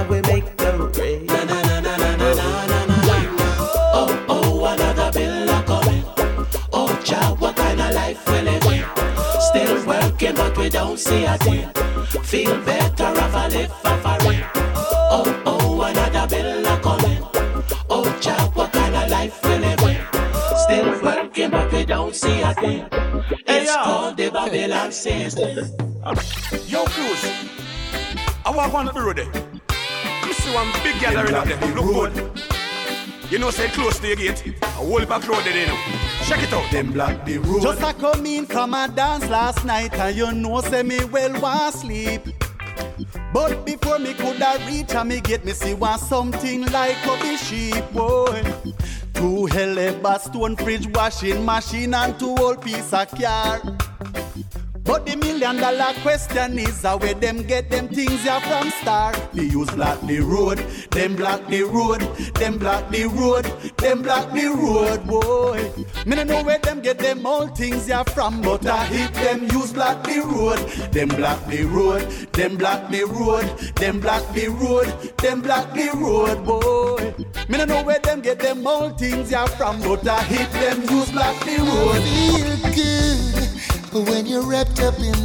I 28.72 28.74
walk 28.74 28.86
on 28.86 28.94
the 28.94 29.02
road 29.02 29.16
there. 29.16 30.26
You 30.26 30.32
see 30.32 30.54
one 30.54 30.72
big 30.82 30.98
girl 30.98 31.18
around 31.18 31.34
up 31.34 31.44
there. 31.46 31.74
Look 31.74 32.12
good. 32.14 32.40
You 33.30 33.38
know, 33.38 33.50
say 33.50 33.68
close 33.68 33.98
to 33.98 34.06
your 34.06 34.16
gate. 34.16 34.42
A 34.62 34.66
whole 34.66 35.04
back 35.04 35.28
road 35.28 35.44
there, 35.44 35.60
you 35.60 35.66
know. 35.66 35.78
Check 36.24 36.42
it 36.42 36.52
out. 36.54 36.70
Them 36.72 36.90
block 36.90 37.26
the 37.26 37.36
road. 37.36 37.60
Just 37.60 37.82
a 37.82 37.92
come 37.92 38.24
in 38.24 38.46
from 38.46 38.72
a 38.72 38.88
dance 38.88 39.28
last 39.28 39.66
night 39.66 39.92
and 39.92 40.16
you 40.16 40.32
know 40.32 40.62
say 40.62 40.82
me 40.82 41.04
well 41.04 41.38
want 41.42 41.74
sleep. 41.74 42.22
But 43.34 43.66
before 43.66 43.98
me 43.98 44.14
coulda 44.14 44.58
reach 44.66 44.94
and 44.94 45.10
me 45.10 45.20
get 45.20 45.44
me 45.44 45.52
see 45.52 45.74
want 45.74 46.00
something 46.00 46.64
like 46.72 46.96
a 47.04 47.22
be 47.22 47.36
sheep 47.36 47.84
boy. 47.92 48.42
Two 49.12 49.46
hell 49.46 50.18
stone 50.18 50.56
fridge 50.56 50.86
washing 50.94 51.44
machine 51.44 51.92
and 51.92 52.18
two 52.18 52.34
old 52.38 52.62
piece 52.62 52.94
of 52.94 53.10
car. 53.10 53.60
But 54.84 55.06
the 55.06 55.16
million 55.16 55.56
dollar 55.56 55.92
question 56.02 56.58
is 56.58 56.82
how 56.82 56.96
where 56.98 57.14
them 57.14 57.42
get 57.44 57.70
them 57.70 57.88
things 57.88 58.24
ya 58.24 58.40
from 58.40 58.70
star. 58.70 59.12
They 59.32 59.44
use 59.44 59.70
block 59.70 60.00
the 60.02 60.18
road, 60.20 60.58
them 60.90 61.14
block 61.14 61.46
the 61.48 61.62
road, 61.62 62.00
them 62.34 62.58
block 62.58 62.90
the 62.90 63.06
road, 63.06 63.44
them 63.78 64.02
block 64.02 64.32
the 64.32 64.48
road, 64.48 65.06
boy. 65.06 65.70
Me 66.04 66.16
no 66.16 66.24
know 66.24 66.42
where 66.42 66.58
them 66.58 66.80
get 66.80 66.98
them 66.98 67.24
all 67.24 67.46
things 67.46 67.88
ya 67.88 68.02
from, 68.02 68.42
but 68.42 68.66
I 68.66 68.84
hit 68.86 69.14
them 69.14 69.44
use 69.52 69.72
block 69.72 70.02
the 70.04 70.20
road, 70.20 70.58
them 70.92 71.08
block 71.08 71.46
the 71.46 71.64
road, 71.64 72.02
them 72.32 72.56
block 72.56 72.90
the 72.90 73.04
road, 73.04 73.44
them 73.76 74.00
block 74.00 74.34
the 74.34 74.48
road, 74.48 74.88
them 75.18 75.42
block 75.42 75.72
the 75.74 75.90
road, 75.94 76.44
boy. 76.44 77.14
Me 77.48 77.58
no 77.58 77.64
know 77.64 77.82
where 77.84 78.00
them 78.00 78.20
get 78.20 78.40
them 78.40 78.66
all 78.66 78.90
things 78.90 79.30
ya 79.30 79.46
from, 79.46 79.80
but 79.80 80.06
I 80.08 80.22
hit 80.24 80.50
them 80.52 80.82
use 80.82 81.10
block 81.12 81.38
the 81.44 81.58
road. 81.58 82.91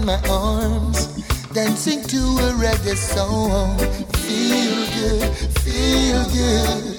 My 0.08 0.22
arms, 0.30 1.08
dancing 1.52 2.02
to 2.02 2.18
a 2.48 2.50
reggae 2.56 2.96
song. 2.96 3.78
Feel 4.24 4.80
good, 4.96 5.36
feel 5.60 6.24
good, 6.32 6.96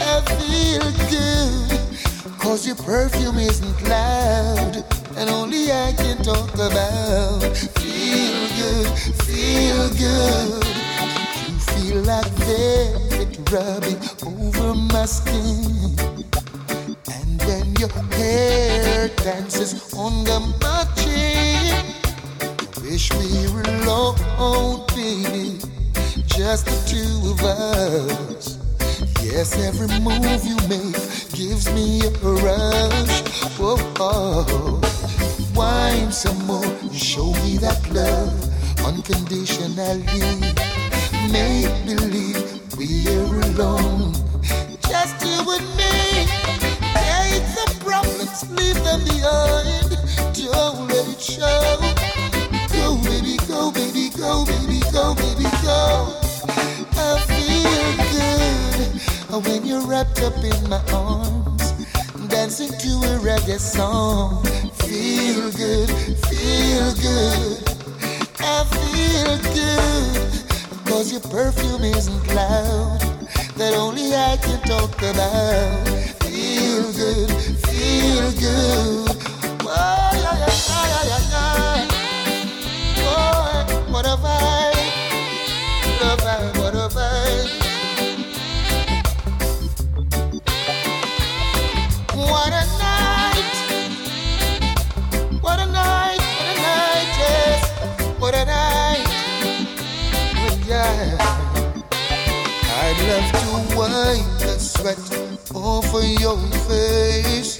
I 0.00 0.22
feel 0.38 0.86
good. 1.10 2.38
Cause 2.38 2.68
your 2.68 2.76
perfume 2.76 3.38
isn't 3.38 3.82
loud, 3.88 4.84
and 5.16 5.28
only 5.28 5.72
I 5.72 5.92
can 5.98 6.18
talk 6.22 6.54
about. 6.54 7.42
Feel 7.82 8.40
good, 8.60 8.86
feel 9.26 9.88
good. 9.98 10.64
You 11.50 11.58
feel 11.72 12.00
like 12.02 12.30
velvet 12.46 13.50
rubbing 13.50 13.98
over 14.24 14.74
my 14.76 15.04
skin. 15.04 15.98
And 17.10 17.42
when 17.42 17.74
your 17.74 17.90
hair 18.14 19.08
dances 19.16 19.92
on 19.94 20.22
the 20.22 20.38
chin, 20.94 21.29
wish 22.90 23.12
we 23.12 23.46
were 23.54 23.62
alone, 23.62 24.84
baby, 24.96 25.58
just 26.26 26.66
the 26.66 26.78
two 26.90 27.30
of 27.30 27.40
us. 27.44 28.58
Yes, 29.22 29.56
every 29.58 29.86
move 30.00 30.44
you 30.44 30.56
make 30.66 30.98
gives 31.30 31.70
me 31.72 32.00
a 32.02 32.10
rush. 32.42 33.20
Whoa, 33.58 33.76
oh. 34.00 34.80
wine 35.54 36.10
some 36.10 36.44
more, 36.46 36.64
and 36.64 36.92
show 36.92 37.32
me 37.44 37.58
that 37.58 37.80
love 37.92 38.34
unconditionally. 38.84 40.02
Make 41.30 41.70
believe 41.86 42.42
we're 42.76 43.40
alone, 43.52 44.14
just 44.90 45.14
you 45.24 45.38
and 45.54 45.68
me. 45.78 46.26
Take 46.98 47.46
the 47.54 47.66
problems, 47.84 48.50
leave 48.50 48.82
them 48.82 49.00
behind. 49.04 49.90
Don't 50.34 50.88
let 50.88 51.08
it 51.08 51.20
show. 51.20 51.89
Go, 54.92 55.14
baby, 55.14 55.44
go. 55.62 56.16
I 56.96 57.20
feel 57.30 57.90
good 58.12 59.44
when 59.46 59.64
you're 59.64 59.86
wrapped 59.86 60.22
up 60.22 60.36
in 60.42 60.68
my 60.68 60.82
arms, 60.92 61.72
dancing 62.28 62.70
to 62.70 62.88
a 63.10 63.18
reggae 63.18 63.58
song. 63.58 64.44
Feel 64.84 65.50
good, 65.52 65.88
feel 66.26 66.94
good. 67.02 67.58
I 68.40 68.64
feel 68.74 69.38
good, 69.54 70.86
cause 70.86 71.12
your 71.12 71.20
perfume 71.20 71.84
isn't 71.84 72.34
loud, 72.34 73.00
that 73.56 73.74
only 73.74 74.14
I 74.14 74.36
can 74.42 74.60
talk 74.62 74.96
about. 75.02 75.88
Feel 76.24 76.92
good, 76.92 77.30
feel 77.66 78.32
good. 78.32 79.19
Love 103.20 103.68
to 103.70 103.76
wipe 103.76 104.38
the 104.40 104.58
sweat 104.58 104.98
off 105.54 105.94
of 105.94 106.04
your 106.20 106.38
face, 106.68 107.56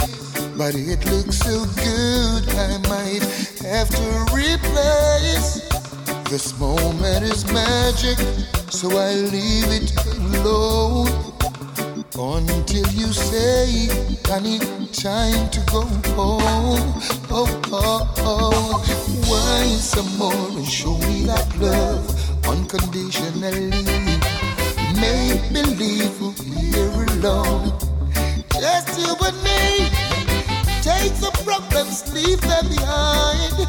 but 0.57 0.75
it 0.75 1.05
looks 1.07 1.39
so 1.39 1.65
good 1.77 2.49
I 2.57 2.79
might 2.89 3.25
have 3.63 3.89
to 3.91 4.35
replace. 4.35 5.69
This 6.31 6.59
moment 6.59 7.25
is 7.25 7.45
magic, 7.53 8.19
so 8.71 8.89
I 8.97 9.15
leave 9.15 9.69
it 9.69 9.93
alone 10.17 11.31
until 12.49 12.87
you 12.93 13.13
say 13.13 13.89
I 14.31 14.41
need 14.41 14.63
time 14.93 15.51
to 15.51 15.61
go 15.71 15.83
home. 16.15 16.95
Oh, 17.31 17.61
oh, 17.73 18.15
oh. 18.19 19.01
Why 19.27 19.67
some 19.77 20.17
more 20.19 20.33
and 20.33 20.67
show 20.67 20.97
me 20.99 21.25
that 21.25 21.49
love 21.59 22.47
unconditionally? 22.47 24.00
Make 25.01 25.41
alone. 27.21 27.73
Just 28.53 28.99
you 28.99 29.15
and 29.27 29.37
me. 29.43 29.89
Take 30.83 31.15
the 31.21 31.31
problems, 31.45 32.13
leave 32.15 32.41
them 32.41 32.69
behind. 32.69 33.69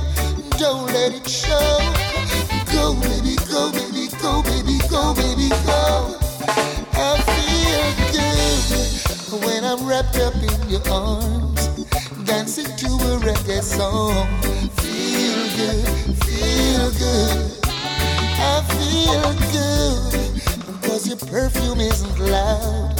don't 0.57 0.87
let 0.93 1.13
it 1.13 1.27
show. 1.27 1.77
Go, 2.71 2.95
baby, 3.01 3.35
go, 3.49 3.71
baby, 3.71 4.07
go, 4.21 4.41
baby, 4.43 4.79
go, 4.89 5.13
baby, 5.13 5.49
go. 5.65 6.17
I 6.93 7.11
feel 7.31 7.87
good 8.15 9.45
when 9.45 9.63
I'm 9.63 9.85
wrapped 9.85 10.17
up 10.17 10.35
in 10.35 10.69
your 10.69 10.87
arms, 10.89 11.67
dancing 12.25 12.71
to 12.77 12.87
a 12.87 13.19
reggae 13.19 13.61
song. 13.61 14.27
Feel 14.79 15.41
good, 15.57 15.87
feel 16.23 16.91
good. 16.91 17.57
I 18.43 18.63
feel 18.69 19.51
good 19.51 19.70
your 21.11 21.19
perfume 21.29 21.81
isn't 21.81 22.19
loud. 22.19 22.95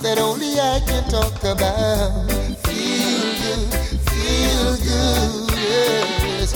That 0.00 0.18
only 0.18 0.60
I 0.60 0.80
can 0.86 1.02
talk 1.10 1.42
about. 1.42 2.30
Feel 2.62 3.24
good, 3.42 3.74
feel 4.10 4.76
good, 4.86 5.50
yes. 5.58 6.54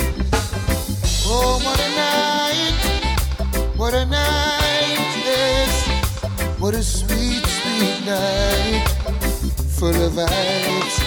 Oh, 1.26 1.58
what 1.64 1.80
a 1.80 1.90
night, 1.98 2.78
what 3.76 3.94
a 3.94 4.06
night, 4.06 5.02
yes. 5.26 5.72
What 6.60 6.74
a 6.74 6.82
sweet, 6.84 7.44
sweet 7.46 8.06
night, 8.06 8.86
full 9.78 9.96
of 10.06 10.12
vibes. 10.12 11.01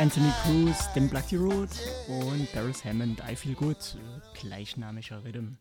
Anthony 0.00 0.30
Cruz, 0.42 0.88
Black 1.10 1.24
the 1.28 1.36
Road 1.36 1.68
und 2.08 2.50
Paris 2.54 2.82
Hammond, 2.86 3.22
I 3.30 3.36
Feel 3.36 3.54
Good, 3.54 3.98
gleichnamiger 4.32 5.22
Rhythm. 5.22 5.58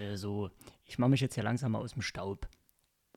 Äh, 0.00 0.16
so, 0.16 0.50
ich 0.84 1.00
mache 1.00 1.10
mich 1.10 1.20
jetzt 1.20 1.34
hier 1.34 1.42
langsam 1.42 1.72
mal 1.72 1.80
aus 1.80 1.94
dem 1.94 2.02
Staub. 2.02 2.48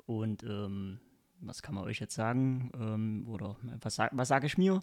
Und 0.07 0.41
ähm, 0.41 0.99
was 1.41 1.61
kann 1.61 1.76
man 1.76 1.84
euch 1.84 1.99
jetzt 1.99 2.15
sagen? 2.15 2.72
Ähm, 2.73 3.27
oder 3.27 3.55
was, 3.81 3.99
was 3.99 4.27
sage 4.27 4.47
ich 4.47 4.57
mir? 4.57 4.80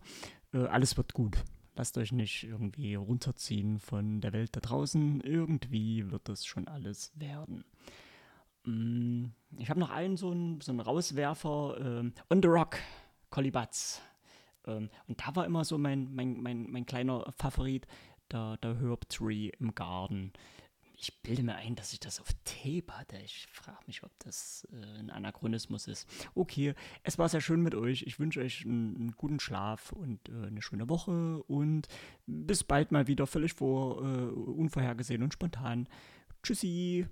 Äh, 0.55 0.67
alles 0.67 0.97
wird 0.97 1.13
gut. 1.13 1.37
Lasst 1.75 1.99
euch 1.99 2.13
nicht 2.13 2.45
irgendwie 2.45 2.95
runterziehen 2.95 3.81
von 3.81 4.21
der 4.21 4.33
Welt 4.33 4.55
da 4.55 4.61
draußen. 4.61 5.21
Irgendwie 5.23 6.09
wird 6.09 6.29
das 6.29 6.47
schon 6.47 6.69
alles 6.69 7.11
werden. 7.17 7.65
Mm, 8.65 9.33
Ich 9.59 9.71
habe 9.71 9.81
noch 9.81 9.91
einen 9.91 10.17
so 10.17 10.31
einen, 10.31 10.61
so 10.61 10.71
einen 10.71 10.81
Rauswerfer. 10.81 11.79
Ähm, 11.81 12.13
On 12.31 12.41
the 12.41 12.49
Rock, 12.49 12.77
Collie 13.31 13.51
Butts. 13.51 14.01
Ähm, 14.69 14.91
und 15.07 15.21
da 15.21 15.35
war 15.35 15.47
immer 15.47 15.65
so 15.65 15.79
mein, 15.79 16.15
mein, 16.15 16.41
mein, 16.41 16.71
mein 16.71 16.87
kleiner 16.87 17.33
Favorit, 17.37 17.87
der, 18.31 18.59
der 18.59 18.79
Herb 18.81 19.09
Tree 19.09 19.51
im 19.59 19.75
Garten. 19.75 20.33
Ich 21.01 21.23
bilde 21.23 21.45
mir 21.45 21.55
ein, 21.55 21.77
dass 21.77 21.93
ich 21.93 22.01
das 22.01 22.21
auf 22.21 22.27
Tape 22.45 22.93
hatte. 22.93 23.19
Ich 23.19 23.47
frage 23.53 23.79
mich, 23.87 24.03
ob 24.03 24.11
das 24.19 24.67
äh, 24.73 24.99
ein 24.99 25.11
Anachronismus 25.11 25.87
ist. 25.87 26.09
Okay, 26.35 26.75
es 27.05 27.19
war 27.19 27.29
sehr 27.29 27.41
schön 27.41 27.63
mit 27.63 27.77
euch. 27.77 28.03
Ich 28.03 28.19
wünsche 28.19 28.41
euch 28.41 28.65
einen, 28.65 28.97
einen 28.97 29.13
guten 29.13 29.39
Schlaf 29.39 29.93
und 29.93 30.29
äh, 30.29 30.49
eine 30.49 30.61
schöne 30.61 30.89
Woche. 30.89 31.43
Und 31.45 31.87
bis 32.27 32.65
bald 32.65 32.91
mal 32.91 33.07
wieder, 33.07 33.29
völlig 33.29 33.53
vor, 33.53 34.03
äh, 34.03 34.25
unvorhergesehen 34.27 35.23
und 35.23 35.33
spontan. 35.33 35.89
Tschüssi. 36.43 37.07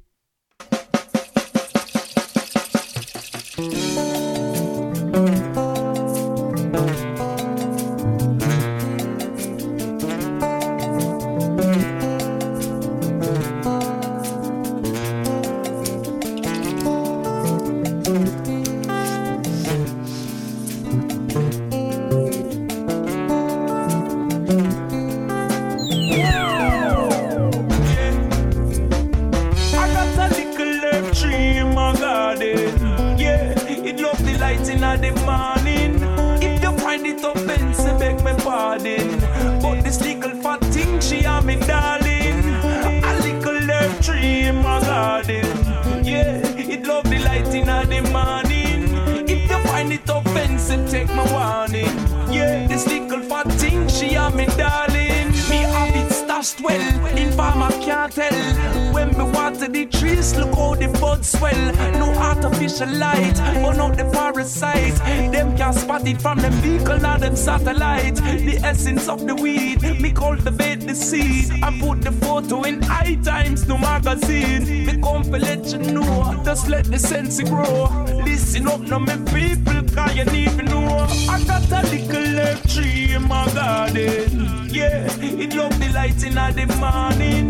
Satellite. 67.47 68.17
The 68.17 68.57
essence 68.65 69.09
of 69.09 69.25
the 69.25 69.35
weed, 69.35 69.81
me 70.03 70.11
cultivate 70.11 70.81
the 70.81 70.97
seed. 70.97 71.47
I 71.63 71.71
put 71.79 72.03
the 72.03 72.11
photo 72.11 72.65
in 72.65 72.83
high 72.83 73.15
times, 73.23 73.69
no 73.69 73.79
magazine. 73.79 74.65
Me 74.87 75.01
come 75.01 75.23
to 75.23 75.39
let 75.39 75.65
you 75.73 75.79
know, 75.79 76.43
just 76.45 76.69
let 76.69 76.87
the 76.87 76.99
sense 76.99 77.41
grow. 77.43 77.85
Listen 78.25 78.67
up, 78.67 78.81
no 78.81 78.99
me 78.99 79.17
people, 79.33 79.81
cause 79.95 80.17
you 80.17 80.25
to 80.25 80.63
know. 80.73 81.07
I 81.35 81.37
got 81.47 81.71
a 81.71 81.83
little 81.89 82.41
herb 82.43 82.61
tree 82.69 83.15
in 83.15 83.23
my 83.29 83.47
garden. 83.55 84.69
Yeah, 84.69 85.07
it 85.23 85.55
love 85.55 85.79
the 85.79 85.89
light 85.95 86.21
in 86.25 86.35
the 86.35 86.67
morning. 86.85 87.47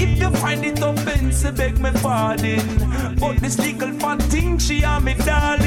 If 0.00 0.18
you 0.20 0.30
find 0.42 0.64
it 0.64 0.80
offensive, 0.80 1.56
beg 1.56 1.78
me 1.80 1.90
pardon. 2.00 3.16
But 3.18 3.38
this 3.38 3.58
little 3.58 3.92
fat 3.98 4.22
thing, 4.30 4.58
she 4.58 4.82
a 4.82 5.00
me 5.00 5.14
darling. 5.14 5.59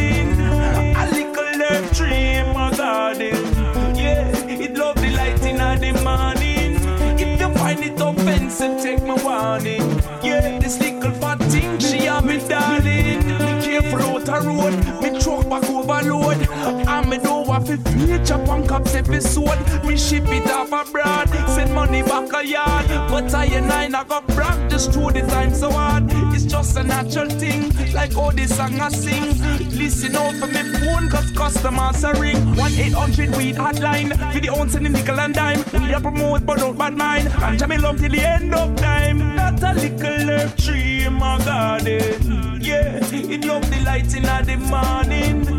Feature 18.07 18.41
on 18.51 18.67
cops 18.67 18.95
episode. 18.95 19.59
Me 19.85 19.97
ship 19.97 20.23
it 20.27 20.49
off 20.49 20.71
abroad, 20.71 21.29
send 21.49 21.73
money 21.73 22.01
back 22.01 22.31
a 22.33 22.45
yard. 22.45 22.87
But 23.09 23.33
I 23.33 23.45
and 23.45 23.71
I 23.71 23.87
not 23.87 24.07
got 24.07 24.27
brag 24.27 24.69
just 24.69 24.91
through 24.91 25.11
the 25.11 25.21
time 25.21 25.53
so 25.53 25.71
hard. 25.71 26.05
It's 26.33 26.45
just 26.45 26.77
a 26.77 26.83
natural 26.83 27.29
thing, 27.29 27.71
like 27.93 28.15
all 28.17 28.31
this 28.31 28.55
song 28.55 28.79
I 28.79 28.89
sing. 28.89 29.37
Listen 29.77 30.15
out 30.15 30.35
for 30.35 30.47
me 30.47 30.63
phone, 30.79 31.09
cause 31.09 31.31
customers 31.31 32.03
are 32.03 32.15
ring. 32.19 32.55
1 32.55 32.71
800 32.73 33.35
weed 33.35 33.55
hotline, 33.55 34.11
for 34.33 34.39
the 34.39 34.49
and 34.53 34.85
the 34.85 34.89
nickel 34.89 35.19
and 35.19 35.33
dime. 35.33 35.63
We 35.73 35.93
a 35.93 35.99
promote, 35.99 36.45
but 36.45 36.59
don't 36.59 36.77
bad 36.77 36.95
mind. 36.95 37.29
I'm 37.37 37.57
jamming 37.57 37.81
love 37.81 37.99
till 37.99 38.11
the 38.11 38.21
end 38.21 38.53
of 38.53 38.75
time. 38.75 39.35
Got 39.35 39.63
a 39.63 39.73
little 39.73 40.29
herb 40.29 40.57
tree 40.57 41.03
in 41.03 41.13
my 41.13 41.37
garden. 41.43 42.61
Yeah, 42.61 42.99
it 43.11 43.45
love 43.45 43.69
the 43.69 43.81
light 43.81 44.15
in 44.15 44.23
the 44.23 44.57
morning 44.57 45.52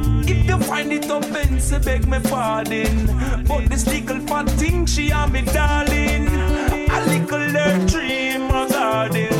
find 0.75 0.93
it 0.93 1.09
offensive, 1.09 1.85
beg 1.85 2.05
me 2.09 2.19
pardon. 2.19 3.07
But 3.47 3.69
this 3.71 3.87
little 3.87 4.19
fat 4.27 4.51
thing, 4.59 4.87
she 4.87 5.11
a 5.11 5.27
me 5.29 5.43
darling. 5.43 6.27
A 6.97 6.99
little 7.13 7.57
herb 7.61 7.89
tree 7.89 8.31
a 8.31 8.67
garden. 8.69 9.37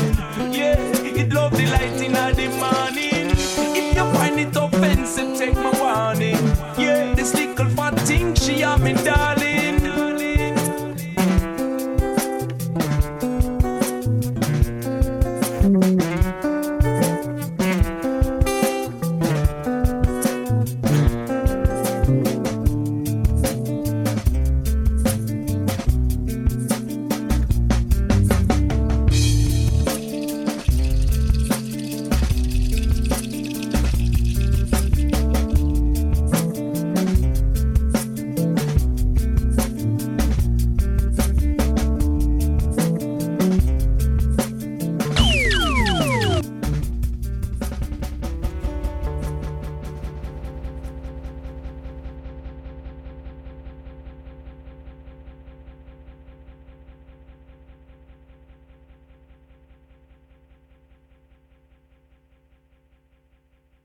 Yeah, 0.53 0.79
it 1.21 1.33
love 1.33 1.51
the 1.51 1.65
light 1.75 1.99
in 2.07 2.13
the 2.13 2.47
morning. 2.61 3.27
If 3.79 3.97
you 3.97 4.05
find 4.13 4.39
it 4.39 4.55
offensive, 4.55 5.37
take 5.37 5.55
my 5.55 5.71
word. 5.81 6.04